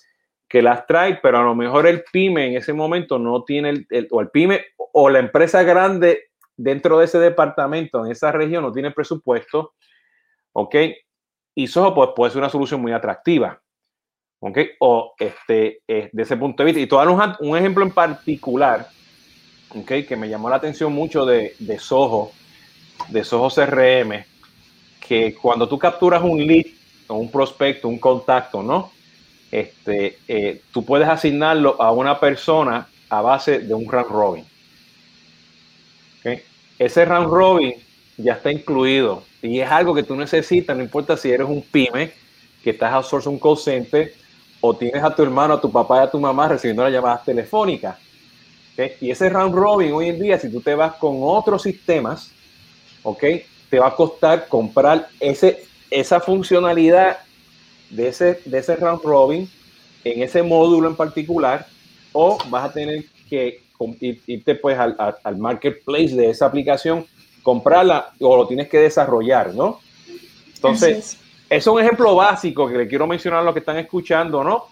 que 0.51 0.63
las 0.63 0.85
trae, 0.85 1.21
pero 1.23 1.39
a 1.39 1.45
lo 1.45 1.55
mejor 1.55 1.87
el 1.87 2.03
pyme 2.13 2.49
en 2.49 2.57
ese 2.57 2.73
momento 2.73 3.21
no 3.21 3.45
tiene 3.45 3.87
el, 3.89 4.09
o 4.11 4.21
el 4.21 4.31
pyme 4.31 4.65
o 4.93 5.09
la 5.09 5.21
empresa 5.21 5.63
grande 5.63 6.31
dentro 6.57 6.99
de 6.99 7.05
ese 7.05 7.21
departamento, 7.21 8.05
en 8.05 8.11
esa 8.11 8.33
región, 8.33 8.65
no 8.65 8.73
tiene 8.73 8.91
presupuesto, 8.91 9.75
¿ok? 10.53 10.75
Y 11.55 11.65
eso 11.65 11.95
pues, 11.95 12.11
puede 12.17 12.33
ser 12.33 12.41
una 12.41 12.51
solución 12.51 12.83
muy 12.83 12.91
atractiva, 12.91 13.63
¿ok? 14.41 14.59
O 14.81 15.15
este, 15.21 15.83
eh, 15.87 16.11
de 16.13 16.23
ese 16.23 16.37
punto 16.37 16.65
de 16.65 16.73
vista. 16.73 16.81
Y 16.81 16.87
te 16.89 16.97
un, 17.47 17.57
ejemplo 17.57 17.85
en 17.85 17.93
particular, 17.93 18.89
¿ok? 19.73 19.93
Que 20.07 20.17
me 20.17 20.29
llamó 20.29 20.51
la 20.51 20.57
atención 20.57 20.93
mucho 20.93 21.25
de, 21.25 21.55
de 21.61 21.79
Soho, 21.79 22.33
de 23.09 23.23
Soho 23.23 23.51
CRM, 23.51 24.25
que 25.07 25.33
cuando 25.41 25.69
tú 25.69 25.79
capturas 25.79 26.23
un 26.25 26.45
lead 26.45 26.67
o 27.07 27.15
un 27.15 27.31
prospecto, 27.31 27.87
un 27.87 28.01
contacto, 28.01 28.65
¿no? 28.65 28.91
Este, 29.51 30.19
eh, 30.29 30.63
tú 30.73 30.85
puedes 30.85 31.09
asignarlo 31.09 31.81
a 31.81 31.91
una 31.93 32.19
persona 32.21 32.89
a 33.09 33.21
base 33.21 33.59
de 33.61 33.75
un 33.75 33.91
round 33.91 34.11
robin. 34.11 34.45
Ese 36.79 37.05
round 37.05 37.29
robin 37.29 37.75
ya 38.17 38.35
está 38.35 38.51
incluido 38.51 39.23
y 39.43 39.61
es 39.61 39.71
algo 39.71 39.95
que 39.95 40.03
tú 40.03 40.17
necesitas, 40.17 40.75
no 40.75 40.83
importa 40.83 41.17
si 41.17 41.31
eres 41.31 41.47
un 41.47 41.63
pyme 41.63 42.13
que 42.63 42.71
estás 42.71 42.93
outsourcing 42.93 43.33
un 43.33 43.39
call 43.39 44.11
o 44.63 44.77
tienes 44.77 45.03
a 45.03 45.15
tu 45.15 45.23
hermano, 45.23 45.55
a 45.55 45.61
tu 45.61 45.71
papá 45.71 45.99
y 45.99 46.05
a 46.05 46.11
tu 46.11 46.21
mamá 46.21 46.49
recibiendo 46.49 46.83
las 46.83 46.93
llamadas 46.93 47.25
telefónicas. 47.25 47.97
Y 49.01 49.11
ese 49.11 49.29
round 49.29 49.55
robin 49.55 49.93
hoy 49.93 50.09
en 50.09 50.21
día, 50.21 50.39
si 50.39 50.51
tú 50.51 50.61
te 50.61 50.75
vas 50.75 50.95
con 50.95 51.19
otros 51.21 51.63
sistemas, 51.63 52.33
¿ok? 53.03 53.25
Te 53.69 53.79
va 53.79 53.89
a 53.89 53.95
costar 53.95 54.49
comprar 54.49 55.09
ese, 55.19 55.65
esa 55.91 56.21
funcionalidad 56.21 57.19
de 57.91 58.09
ese, 58.09 58.41
de 58.45 58.59
ese 58.59 58.77
round 58.77 59.03
robin 59.03 59.51
en 60.05 60.23
ese 60.23 60.43
módulo 60.43 60.89
en 60.89 60.97
particular 60.97 61.67
o 62.13 62.39
vas 62.49 62.71
a 62.71 62.73
tener 62.73 63.05
que 63.29 63.63
irte 64.27 64.55
pues 64.55 64.79
al, 64.79 64.97
al 65.23 65.39
marketplace 65.39 66.15
de 66.15 66.31
esa 66.31 66.47
aplicación, 66.47 67.07
comprarla 67.43 68.13
o 68.21 68.37
lo 68.37 68.47
tienes 68.47 68.69
que 68.69 68.79
desarrollar, 68.79 69.55
¿no? 69.55 69.81
Entonces, 70.55 71.19
es. 71.49 71.67
un 71.67 71.81
ejemplo 71.81 72.15
básico 72.15 72.69
que 72.69 72.77
le 72.77 72.89
quiero 72.89 73.07
mencionar 73.07 73.41
a 73.41 73.43
los 73.43 73.55
que 73.55 73.61
están 73.61 73.79
escuchando, 73.79 74.45
¿no? 74.45 74.67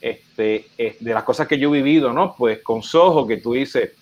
Este, 0.00 0.66
de 0.76 1.14
las 1.14 1.24
cosas 1.24 1.46
que 1.46 1.58
yo 1.58 1.68
he 1.68 1.82
vivido, 1.82 2.12
¿no? 2.12 2.34
Pues 2.36 2.62
con 2.62 2.82
Soho, 2.82 3.26
que 3.26 3.38
tú 3.38 3.52
dices, 3.52 3.92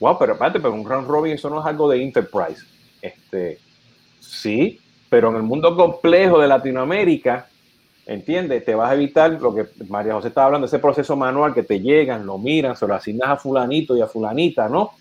wow, 0.00 0.18
pero 0.18 0.34
espérate, 0.34 0.60
pero 0.60 0.74
un 0.74 0.88
round 0.88 1.08
robin 1.08 1.32
eso 1.32 1.48
no 1.48 1.60
es 1.60 1.66
algo 1.66 1.88
de 1.88 2.02
enterprise. 2.02 2.62
Este, 3.00 3.58
sí, 4.20 4.78
pero 5.08 5.30
en 5.30 5.36
el 5.36 5.42
mundo 5.42 5.74
complejo 5.74 6.38
de 6.38 6.48
Latinoamérica, 6.48 7.48
¿entiendes? 8.06 8.64
Te 8.64 8.74
vas 8.74 8.90
a 8.90 8.94
evitar 8.94 9.30
lo 9.32 9.54
que 9.54 9.66
María 9.88 10.14
José 10.14 10.28
estaba 10.28 10.46
hablando, 10.46 10.66
ese 10.66 10.78
proceso 10.78 11.16
manual 11.16 11.54
que 11.54 11.62
te 11.62 11.80
llegan, 11.80 12.26
lo 12.26 12.38
miran, 12.38 12.76
se 12.76 12.86
lo 12.86 12.94
asignas 12.94 13.28
a 13.28 13.36
fulanito 13.36 13.96
y 13.96 14.00
a 14.00 14.06
fulanita, 14.06 14.68
¿no? 14.68 14.92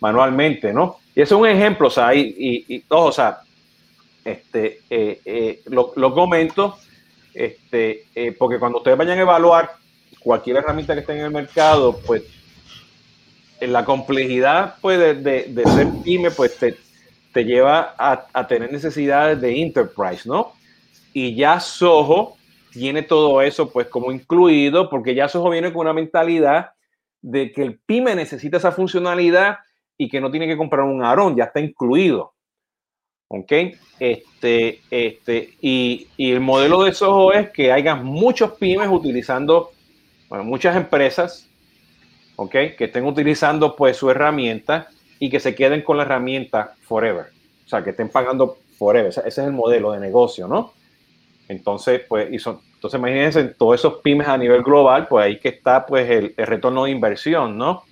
Manualmente, 0.00 0.72
¿no? 0.72 0.98
Y 1.14 1.22
eso 1.22 1.36
es 1.36 1.40
un 1.40 1.48
ejemplo, 1.48 1.88
o 1.88 1.90
sea, 1.90 2.14
y, 2.14 2.20
y, 2.20 2.74
y 2.76 2.84
o 2.88 3.12
sea, 3.12 3.40
este, 4.24 4.80
eh, 4.88 5.20
eh, 5.24 5.62
lo, 5.66 6.14
comento, 6.14 6.78
este, 7.32 8.06
eh, 8.14 8.32
porque 8.32 8.58
cuando 8.58 8.78
ustedes 8.78 8.96
vayan 8.96 9.18
a 9.18 9.22
evaluar 9.22 9.72
cualquier 10.20 10.56
herramienta 10.56 10.94
que 10.94 11.00
esté 11.00 11.12
en 11.12 11.26
el 11.26 11.30
mercado, 11.30 12.00
pues 12.06 12.22
en 13.60 13.72
la 13.72 13.84
complejidad 13.84 14.76
pues, 14.80 14.98
de, 15.22 15.62
ser 15.74 15.88
pyme, 16.02 16.30
pues 16.30 16.56
te, 16.56 16.74
te 17.32 17.44
lleva 17.44 17.94
a, 17.98 18.26
a, 18.32 18.46
tener 18.46 18.72
necesidades 18.72 19.40
de 19.40 19.60
enterprise, 19.60 20.28
¿no? 20.28 20.54
Y 21.12 21.34
ya 21.34 21.60
Soho 21.60 22.36
tiene 22.74 23.02
todo 23.02 23.40
eso 23.40 23.70
pues 23.70 23.86
como 23.86 24.10
incluido, 24.10 24.90
porque 24.90 25.14
ya 25.14 25.28
Soho 25.28 25.48
viene 25.48 25.72
con 25.72 25.82
una 25.82 25.92
mentalidad 25.92 26.70
de 27.22 27.52
que 27.52 27.62
el 27.62 27.78
pyme 27.78 28.16
necesita 28.16 28.56
esa 28.56 28.72
funcionalidad 28.72 29.58
y 29.96 30.08
que 30.08 30.20
no 30.20 30.30
tiene 30.30 30.48
que 30.48 30.56
comprar 30.56 30.84
un 30.84 31.04
Aarón, 31.04 31.36
ya 31.36 31.44
está 31.44 31.60
incluido. 31.60 32.34
¿Ok? 33.28 33.52
Este, 34.00 34.80
este, 34.90 35.54
y, 35.60 36.08
el 36.18 36.40
modelo 36.40 36.82
de 36.82 36.92
Soho 36.92 37.32
es 37.32 37.50
que 37.50 37.70
haya 37.70 37.94
muchos 37.94 38.52
pymes 38.54 38.88
utilizando, 38.90 39.70
bueno, 40.28 40.44
muchas 40.44 40.76
empresas, 40.76 41.48
¿ok? 42.36 42.50
Que 42.76 42.84
estén 42.84 43.06
utilizando 43.06 43.76
pues 43.76 43.96
su 43.96 44.10
herramienta 44.10 44.88
y 45.20 45.30
que 45.30 45.38
se 45.38 45.54
queden 45.54 45.82
con 45.82 45.96
la 45.96 46.02
herramienta 46.02 46.74
forever. 46.82 47.26
O 47.64 47.68
sea, 47.68 47.84
que 47.84 47.90
estén 47.90 48.08
pagando 48.08 48.58
forever. 48.76 49.10
Ese 49.10 49.28
es 49.28 49.38
el 49.38 49.52
modelo 49.52 49.92
de 49.92 50.00
negocio, 50.00 50.48
¿no? 50.48 50.72
Entonces, 51.48 52.02
pues, 52.08 52.32
y 52.32 52.38
son, 52.38 52.60
entonces 52.74 52.98
imagínense 52.98 53.44
todos 53.44 53.80
esos 53.80 53.94
pymes 54.02 54.28
a 54.28 54.38
nivel 54.38 54.62
global, 54.62 55.06
pues 55.08 55.26
ahí 55.26 55.38
que 55.38 55.48
está 55.48 55.84
pues 55.84 56.08
el, 56.08 56.34
el 56.36 56.46
retorno 56.46 56.84
de 56.84 56.90
inversión, 56.90 57.58
¿no? 57.58 57.84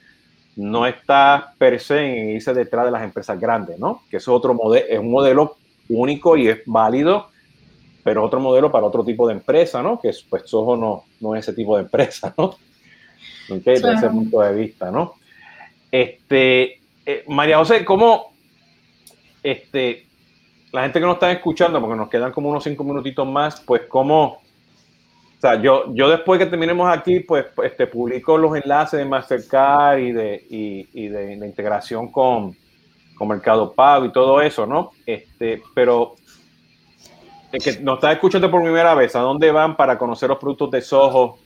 no 0.56 0.86
está 0.86 1.54
per 1.56 1.80
se 1.80 2.00
en 2.00 2.30
irse 2.30 2.52
detrás 2.52 2.84
de 2.84 2.90
las 2.90 3.02
empresas 3.02 3.38
grandes, 3.40 3.78
¿no? 3.78 4.02
Que 4.10 4.18
es 4.18 4.28
otro 4.28 4.54
modelo, 4.54 4.86
es 4.88 4.98
un 4.98 5.10
modelo 5.10 5.56
único 5.88 6.36
y 6.36 6.48
es 6.48 6.60
válido, 6.66 7.28
pero 8.04 8.24
otro 8.24 8.40
modelo 8.40 8.70
para 8.70 8.86
otro 8.86 9.04
tipo 9.04 9.26
de 9.26 9.34
empresa, 9.34 9.82
¿no? 9.82 9.98
Que 10.00 10.10
pues 10.28 10.42
Soho 10.46 10.76
no, 10.76 11.04
no 11.20 11.34
es 11.34 11.48
ese 11.48 11.54
tipo 11.54 11.76
de 11.76 11.84
empresa, 11.84 12.34
¿no? 12.36 12.56
Okay, 13.48 13.74
Desde 13.74 13.94
ese 13.94 14.08
punto 14.08 14.40
de 14.40 14.54
vista, 14.54 14.90
¿no? 14.90 15.14
Este, 15.90 16.80
eh, 17.04 17.24
María 17.28 17.58
José, 17.58 17.84
¿cómo 17.84 18.32
este, 19.42 20.06
la 20.72 20.82
gente 20.82 20.98
que 20.98 21.06
nos 21.06 21.14
está 21.14 21.30
escuchando, 21.30 21.80
porque 21.80 21.96
nos 21.96 22.08
quedan 22.08 22.32
como 22.32 22.48
unos 22.48 22.64
cinco 22.64 22.82
minutitos 22.82 23.26
más, 23.26 23.60
pues 23.60 23.82
cómo 23.88 24.42
o 25.42 25.44
sea, 25.44 25.60
yo, 25.60 25.92
yo 25.92 26.08
después 26.08 26.38
que 26.38 26.46
terminemos 26.46 26.88
aquí, 26.88 27.18
pues 27.18 27.46
este, 27.64 27.88
publico 27.88 28.38
los 28.38 28.54
enlaces 28.56 29.00
de 29.00 29.04
Mastercard 29.04 29.98
y 29.98 30.12
de, 30.12 30.46
y, 30.48 31.08
de, 31.08 31.32
integración 31.32 32.12
con, 32.12 32.56
con, 33.16 33.26
Mercado 33.26 33.72
Pago 33.72 34.04
y 34.04 34.12
todo 34.12 34.40
eso, 34.40 34.68
¿no? 34.68 34.92
Este, 35.04 35.60
pero 35.74 36.14
el 37.50 37.60
que 37.60 37.80
nos 37.80 37.96
está 37.96 38.12
escuchando 38.12 38.48
por 38.52 38.62
primera 38.62 38.94
vez, 38.94 39.16
¿a 39.16 39.18
dónde 39.18 39.50
van 39.50 39.76
para 39.76 39.98
conocer 39.98 40.28
los 40.28 40.38
productos 40.38 40.70
de 40.70 40.80
Soho? 40.80 41.38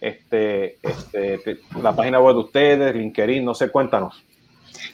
Este, 0.00 0.78
este, 0.80 1.60
la 1.82 1.94
página 1.94 2.18
web 2.18 2.36
de 2.36 2.40
ustedes, 2.40 2.96
LinkedIn, 2.96 3.44
no 3.44 3.54
sé, 3.54 3.68
cuéntanos. 3.68 4.24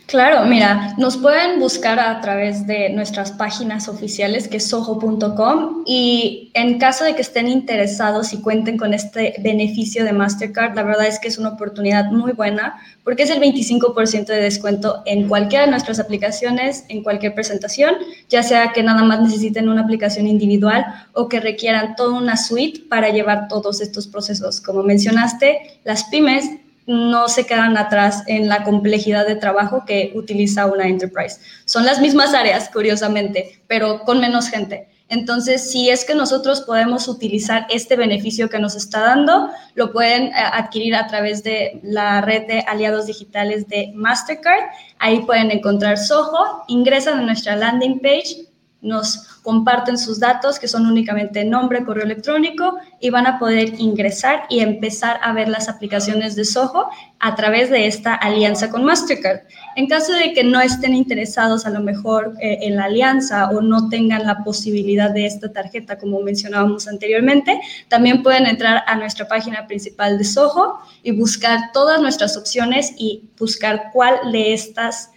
Claro, 0.07 0.45
mira, 0.45 0.95
nos 0.99 1.17
pueden 1.17 1.59
buscar 1.59 1.99
a 1.99 2.21
través 2.21 2.67
de 2.67 2.91
nuestras 2.91 3.33
páginas 3.33 3.89
oficiales 3.89 4.47
que 4.47 4.59
es 4.59 4.69
soho.com 4.69 5.85
y 5.87 6.51
en 6.55 6.79
caso 6.79 7.05
de 7.05 7.15
que 7.15 7.23
estén 7.23 7.49
interesados 7.49 8.33
y 8.35 8.43
cuenten 8.43 8.77
con 8.77 8.93
este 8.93 9.35
beneficio 9.39 10.05
de 10.05 10.13
Mastercard, 10.13 10.75
la 10.75 10.83
verdad 10.83 11.07
es 11.07 11.19
que 11.19 11.29
es 11.29 11.39
una 11.39 11.51
oportunidad 11.51 12.11
muy 12.11 12.33
buena 12.33 12.79
porque 13.05 13.23
es 13.23 13.31
el 13.31 13.41
25% 13.41 14.27
de 14.27 14.41
descuento 14.41 15.03
en 15.07 15.29
cualquiera 15.29 15.65
de 15.65 15.71
nuestras 15.71 15.99
aplicaciones, 15.99 16.85
en 16.89 17.03
cualquier 17.03 17.35
presentación, 17.35 17.95
ya 18.29 18.43
sea 18.43 18.73
que 18.73 18.83
nada 18.83 19.03
más 19.03 19.23
necesiten 19.23 19.69
una 19.69 19.83
aplicación 19.83 20.27
individual 20.27 20.85
o 21.15 21.29
que 21.29 21.41
requieran 21.41 21.97
toda 21.97 22.19
una 22.19 22.37
suite 22.37 22.81
para 22.89 23.09
llevar 23.09 23.49
todos 23.49 23.81
estos 23.81 24.07
procesos. 24.09 24.61
Como 24.61 24.83
mencionaste, 24.83 25.81
las 25.85 26.05
pymes 26.05 26.51
no 26.87 27.29
se 27.29 27.47
quedan 27.47 27.77
atrás 27.77 28.25
en 28.27 28.49
la 28.49 28.65
complejidad 28.65 29.27
de 29.27 29.37
trabajo 29.37 29.85
que 29.87 30.13
utiliza 30.15 30.67
una 30.67 30.89
enterprise. 30.89 31.39
Son 31.65 31.85
las 31.85 32.01
mismas 32.01 32.35
áreas, 32.35 32.69
curiosamente, 32.71 33.63
pero 33.67 34.01
con 34.01 34.21
menos 34.21 34.49
gente. 34.49 34.89
Entonces, 35.13 35.71
si 35.71 35.91
es 35.91 36.07
que 36.07 36.15
nosotros 36.15 36.63
podemos 36.63 37.07
utilizar 37.07 37.67
este 37.69 37.97
beneficio 37.97 38.49
que 38.49 38.59
nos 38.59 38.75
está 38.75 39.01
dando, 39.01 39.51
lo 39.75 39.93
pueden 39.93 40.29
eh, 40.29 40.33
adquirir 40.35 40.95
a 40.95 41.07
través 41.07 41.43
de 41.43 41.81
la 41.83 42.23
red 42.23 42.47
de 42.47 42.61
aliados 42.61 43.05
digitales 43.05 43.69
de 43.69 43.93
Mastercard. 43.95 44.71
Ahí 44.99 45.21
pueden 45.21 45.51
encontrar 45.51 45.99
Soho, 45.99 46.65
ingresan 46.67 47.19
a 47.19 47.23
nuestra 47.23 47.57
landing 47.57 48.01
page, 48.01 48.47
nos 48.83 49.39
comparten 49.43 49.97
sus 49.97 50.19
datos, 50.19 50.59
que 50.59 50.67
son 50.67 50.87
únicamente 50.87 51.45
nombre, 51.45 51.85
correo 51.85 52.05
electrónico, 52.05 52.79
y 53.01 53.11
van 53.11 53.29
a 53.29 53.39
poder 53.39 53.81
ingresar 53.81 54.43
y 54.51 54.59
empezar 54.59 55.21
a 55.23 55.33
ver 55.33 55.49
las 55.49 55.69
aplicaciones 55.69 56.35
de 56.35 56.45
Soho 56.45 56.89
a 57.21 57.35
través 57.37 57.71
de 57.71 57.87
esta 57.87 58.15
alianza 58.15 58.71
con 58.71 58.85
Mastercard. 58.85 59.43
En 59.77 59.87
caso 59.87 60.13
de 60.13 60.33
que 60.33 60.43
no 60.43 60.61
estén 60.61 60.95
interesados 60.95 61.65
a 61.65 61.71
lo 61.71 61.81
mejor 61.81 62.35
eh, 62.41 62.59
en 62.63 62.77
la 62.77 62.85
alianza 62.85 63.51
o 63.51 63.61
no 63.61 63.89
tengan 63.89 64.27
la 64.27 64.43
posibilidad 64.43 65.11
de 65.11 65.27
esta 65.27 65.53
tarjeta, 65.53 65.97
como 65.97 66.21
mencionábamos 66.21 66.89
anteriormente, 66.89 67.61
también 67.89 68.25
pueden 68.25 68.47
entrar 68.47 68.83
a 68.89 68.97
nuestra 68.97 69.29
página 69.29 69.69
principal 69.69 70.19
de 70.19 70.25
Soho 70.25 70.81
y 71.05 71.13
buscar 71.13 71.71
todas 71.73 72.01
nuestras 72.01 72.37
opciones 72.37 72.93
y 72.99 73.31
buscar 73.39 73.91
cuál 73.93 74.33
de 74.33 74.53
estas 74.53 75.13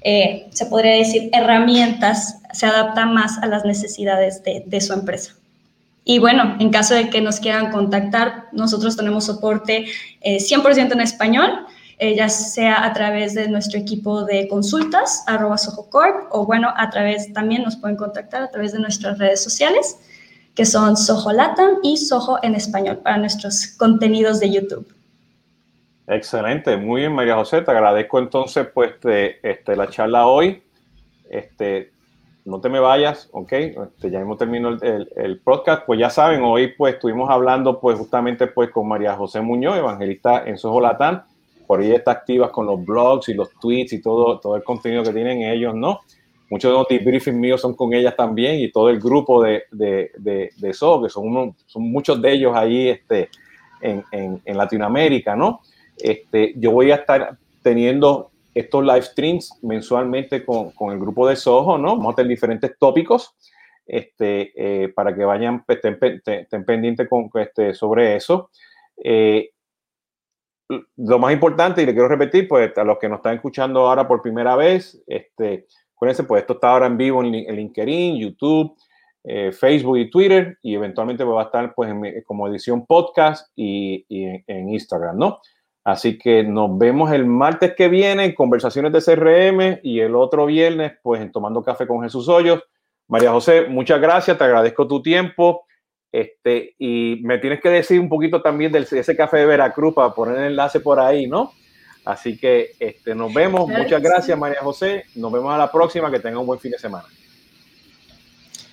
eh, 0.00 0.48
se 0.50 0.66
podría 0.66 0.96
decir, 0.96 1.28
herramientas 1.32 2.41
se 2.52 2.66
adaptan 2.66 3.14
más 3.14 3.38
a 3.38 3.46
las 3.46 3.64
necesidades 3.64 4.42
de, 4.42 4.80
su 4.80 4.92
empresa. 4.92 5.34
Y 6.04 6.18
bueno, 6.18 6.56
en 6.58 6.70
caso 6.70 6.94
de 6.94 7.10
que 7.10 7.20
nos 7.20 7.38
quieran 7.38 7.70
contactar, 7.70 8.48
nosotros 8.52 8.96
tenemos 8.96 9.26
soporte 9.26 9.86
100% 10.22 10.76
eh, 10.76 10.88
en 10.92 11.00
español, 11.00 11.66
eh, 11.98 12.16
ya 12.16 12.28
sea 12.28 12.84
a 12.84 12.92
través 12.92 13.34
de 13.34 13.48
nuestro 13.48 13.78
equipo 13.78 14.24
de 14.24 14.48
consultas, 14.48 15.22
arroba 15.26 15.56
SojoCorp, 15.56 16.26
o 16.32 16.44
bueno, 16.44 16.72
a 16.76 16.90
través 16.90 17.32
también 17.32 17.62
nos 17.62 17.76
pueden 17.76 17.96
contactar 17.96 18.42
a 18.42 18.50
través 18.50 18.72
de 18.72 18.80
nuestras 18.80 19.18
redes 19.18 19.42
sociales, 19.42 19.98
que 20.54 20.66
son 20.66 20.96
Soho 20.96 21.32
Latam 21.32 21.78
y 21.82 21.96
Soho 21.96 22.38
en 22.42 22.56
español 22.56 22.98
para 22.98 23.18
nuestros 23.18 23.68
contenidos 23.78 24.40
de 24.40 24.50
YouTube. 24.50 24.92
Excelente, 26.08 26.76
muy 26.76 27.02
bien 27.02 27.14
María 27.14 27.36
José, 27.36 27.62
te 27.62 27.70
agradezco 27.70 28.18
entonces 28.18 28.66
pues 28.74 29.00
de, 29.02 29.38
este, 29.42 29.76
la 29.76 29.88
charla 29.88 30.26
hoy. 30.26 30.62
Este, 31.30 31.91
no 32.44 32.60
te 32.60 32.68
me 32.68 32.80
vayas, 32.80 33.28
ok, 33.32 33.52
este, 33.52 34.10
ya 34.10 34.20
hemos 34.20 34.36
terminado 34.36 34.76
el, 34.82 35.08
el, 35.16 35.38
podcast, 35.38 35.84
pues 35.86 36.00
ya 36.00 36.10
saben, 36.10 36.42
hoy 36.42 36.68
pues 36.76 36.94
estuvimos 36.94 37.30
hablando 37.30 37.78
pues 37.78 37.96
justamente 37.96 38.48
pues 38.48 38.70
con 38.70 38.88
María 38.88 39.14
José 39.14 39.40
Muñoz, 39.40 39.76
evangelista 39.76 40.44
en 40.44 40.58
Soho 40.58 40.80
Latán, 40.80 41.22
por 41.66 41.80
ella 41.82 41.96
está 41.96 42.10
activa 42.10 42.50
con 42.50 42.66
los 42.66 42.84
blogs 42.84 43.28
y 43.28 43.34
los 43.34 43.50
tweets 43.60 43.92
y 43.92 44.02
todo, 44.02 44.40
todo 44.40 44.56
el 44.56 44.64
contenido 44.64 45.04
que 45.04 45.12
tienen 45.12 45.42
ellos, 45.42 45.74
¿no? 45.74 46.00
Muchos 46.50 46.70
de 46.70 46.76
los 46.76 46.88
debriefings 46.88 47.36
míos 47.36 47.60
son 47.60 47.74
con 47.74 47.94
ellas 47.94 48.14
también 48.16 48.56
y 48.58 48.70
todo 48.70 48.90
el 48.90 49.00
grupo 49.00 49.42
de, 49.42 49.62
de, 49.70 50.10
de, 50.18 50.50
de 50.56 50.68
que 50.68 50.74
son, 50.74 51.08
son 51.08 51.82
muchos 51.82 52.20
de 52.20 52.32
ellos 52.32 52.54
ahí 52.54 52.88
este, 52.88 53.30
en, 53.80 54.04
en, 54.10 54.42
en 54.44 54.56
Latinoamérica, 54.58 55.34
¿no? 55.34 55.60
Este, 55.96 56.52
yo 56.56 56.72
voy 56.72 56.90
a 56.90 56.96
estar 56.96 57.38
teniendo 57.62 58.31
estos 58.54 58.84
live 58.84 59.02
streams 59.02 59.58
mensualmente 59.62 60.44
con, 60.44 60.70
con 60.72 60.92
el 60.92 60.98
grupo 60.98 61.26
de 61.28 61.36
Soho, 61.36 61.78
¿no? 61.78 61.96
Vamos 61.96 62.12
a 62.12 62.16
tener 62.16 62.28
diferentes 62.28 62.76
tópicos 62.78 63.34
este, 63.86 64.52
eh, 64.56 64.88
para 64.90 65.14
que 65.14 65.24
vayan, 65.24 65.64
pues, 65.64 65.80
estén, 65.82 66.64
pendientes 66.64 67.08
con, 67.08 67.30
este, 67.34 67.74
sobre 67.74 68.16
eso. 68.16 68.50
Eh, 69.02 69.50
lo 70.96 71.18
más 71.18 71.32
importante, 71.32 71.82
y 71.82 71.86
le 71.86 71.92
quiero 71.92 72.08
repetir, 72.08 72.48
pues 72.48 72.76
a 72.76 72.84
los 72.84 72.98
que 72.98 73.08
nos 73.08 73.18
están 73.18 73.34
escuchando 73.34 73.80
ahora 73.80 74.08
por 74.08 74.22
primera 74.22 74.56
vez, 74.56 75.02
este, 75.06 75.66
acuérdense, 75.94 76.24
pues 76.24 76.42
esto 76.42 76.54
está 76.54 76.72
ahora 76.72 76.86
en 76.86 76.96
vivo 76.96 77.22
en, 77.22 77.32
LinkedIn, 77.32 78.16
YouTube, 78.16 78.74
eh, 79.24 79.52
Facebook 79.52 79.98
y 79.98 80.10
Twitter, 80.10 80.58
y 80.62 80.74
eventualmente 80.74 81.24
va 81.24 81.42
a 81.42 81.44
estar 81.44 81.74
pues 81.74 81.92
como 82.24 82.48
edición 82.48 82.86
podcast 82.86 83.50
y, 83.54 84.06
y 84.08 84.24
en 84.46 84.68
Instagram, 84.70 85.18
¿no? 85.18 85.40
Así 85.84 86.16
que 86.16 86.44
nos 86.44 86.78
vemos 86.78 87.10
el 87.12 87.26
martes 87.26 87.74
que 87.76 87.88
viene 87.88 88.24
en 88.24 88.34
Conversaciones 88.34 88.92
de 88.92 89.00
CRM 89.00 89.80
y 89.82 90.00
el 90.00 90.14
otro 90.14 90.46
viernes, 90.46 90.92
pues 91.02 91.20
en 91.20 91.32
Tomando 91.32 91.62
Café 91.62 91.86
con 91.86 92.02
Jesús 92.02 92.28
Hoyos. 92.28 92.62
María 93.08 93.32
José, 93.32 93.66
muchas 93.68 94.00
gracias, 94.00 94.38
te 94.38 94.44
agradezco 94.44 94.86
tu 94.86 95.02
tiempo. 95.02 95.66
Este, 96.12 96.74
y 96.78 97.20
me 97.24 97.38
tienes 97.38 97.60
que 97.60 97.70
decir 97.70 97.98
un 97.98 98.08
poquito 98.08 98.42
también 98.42 98.70
de 98.70 98.80
ese 98.80 99.16
café 99.16 99.38
de 99.38 99.46
Veracruz 99.46 99.94
para 99.94 100.14
poner 100.14 100.38
el 100.38 100.44
enlace 100.52 100.78
por 100.80 101.00
ahí, 101.00 101.26
¿no? 101.26 101.52
Así 102.04 102.36
que 102.36 102.72
este, 102.78 103.14
nos 103.14 103.32
vemos. 103.32 103.68
Muchas 103.68 104.02
gracias, 104.02 104.38
María 104.38 104.60
José. 104.60 105.04
Nos 105.14 105.32
vemos 105.32 105.52
a 105.54 105.58
la 105.58 105.70
próxima. 105.70 106.10
Que 106.10 106.18
tenga 106.18 106.38
un 106.38 106.46
buen 106.46 106.58
fin 106.58 106.72
de 106.72 106.78
semana. 106.78 107.06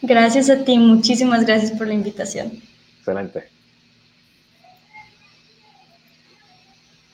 Gracias 0.01 0.49
a 0.49 0.63
ti. 0.63 0.77
Muchísimas 0.77 1.45
gracias 1.45 1.71
por 1.71 1.87
la 1.87 1.93
invitación. 1.93 2.51
Excelente. 2.97 3.58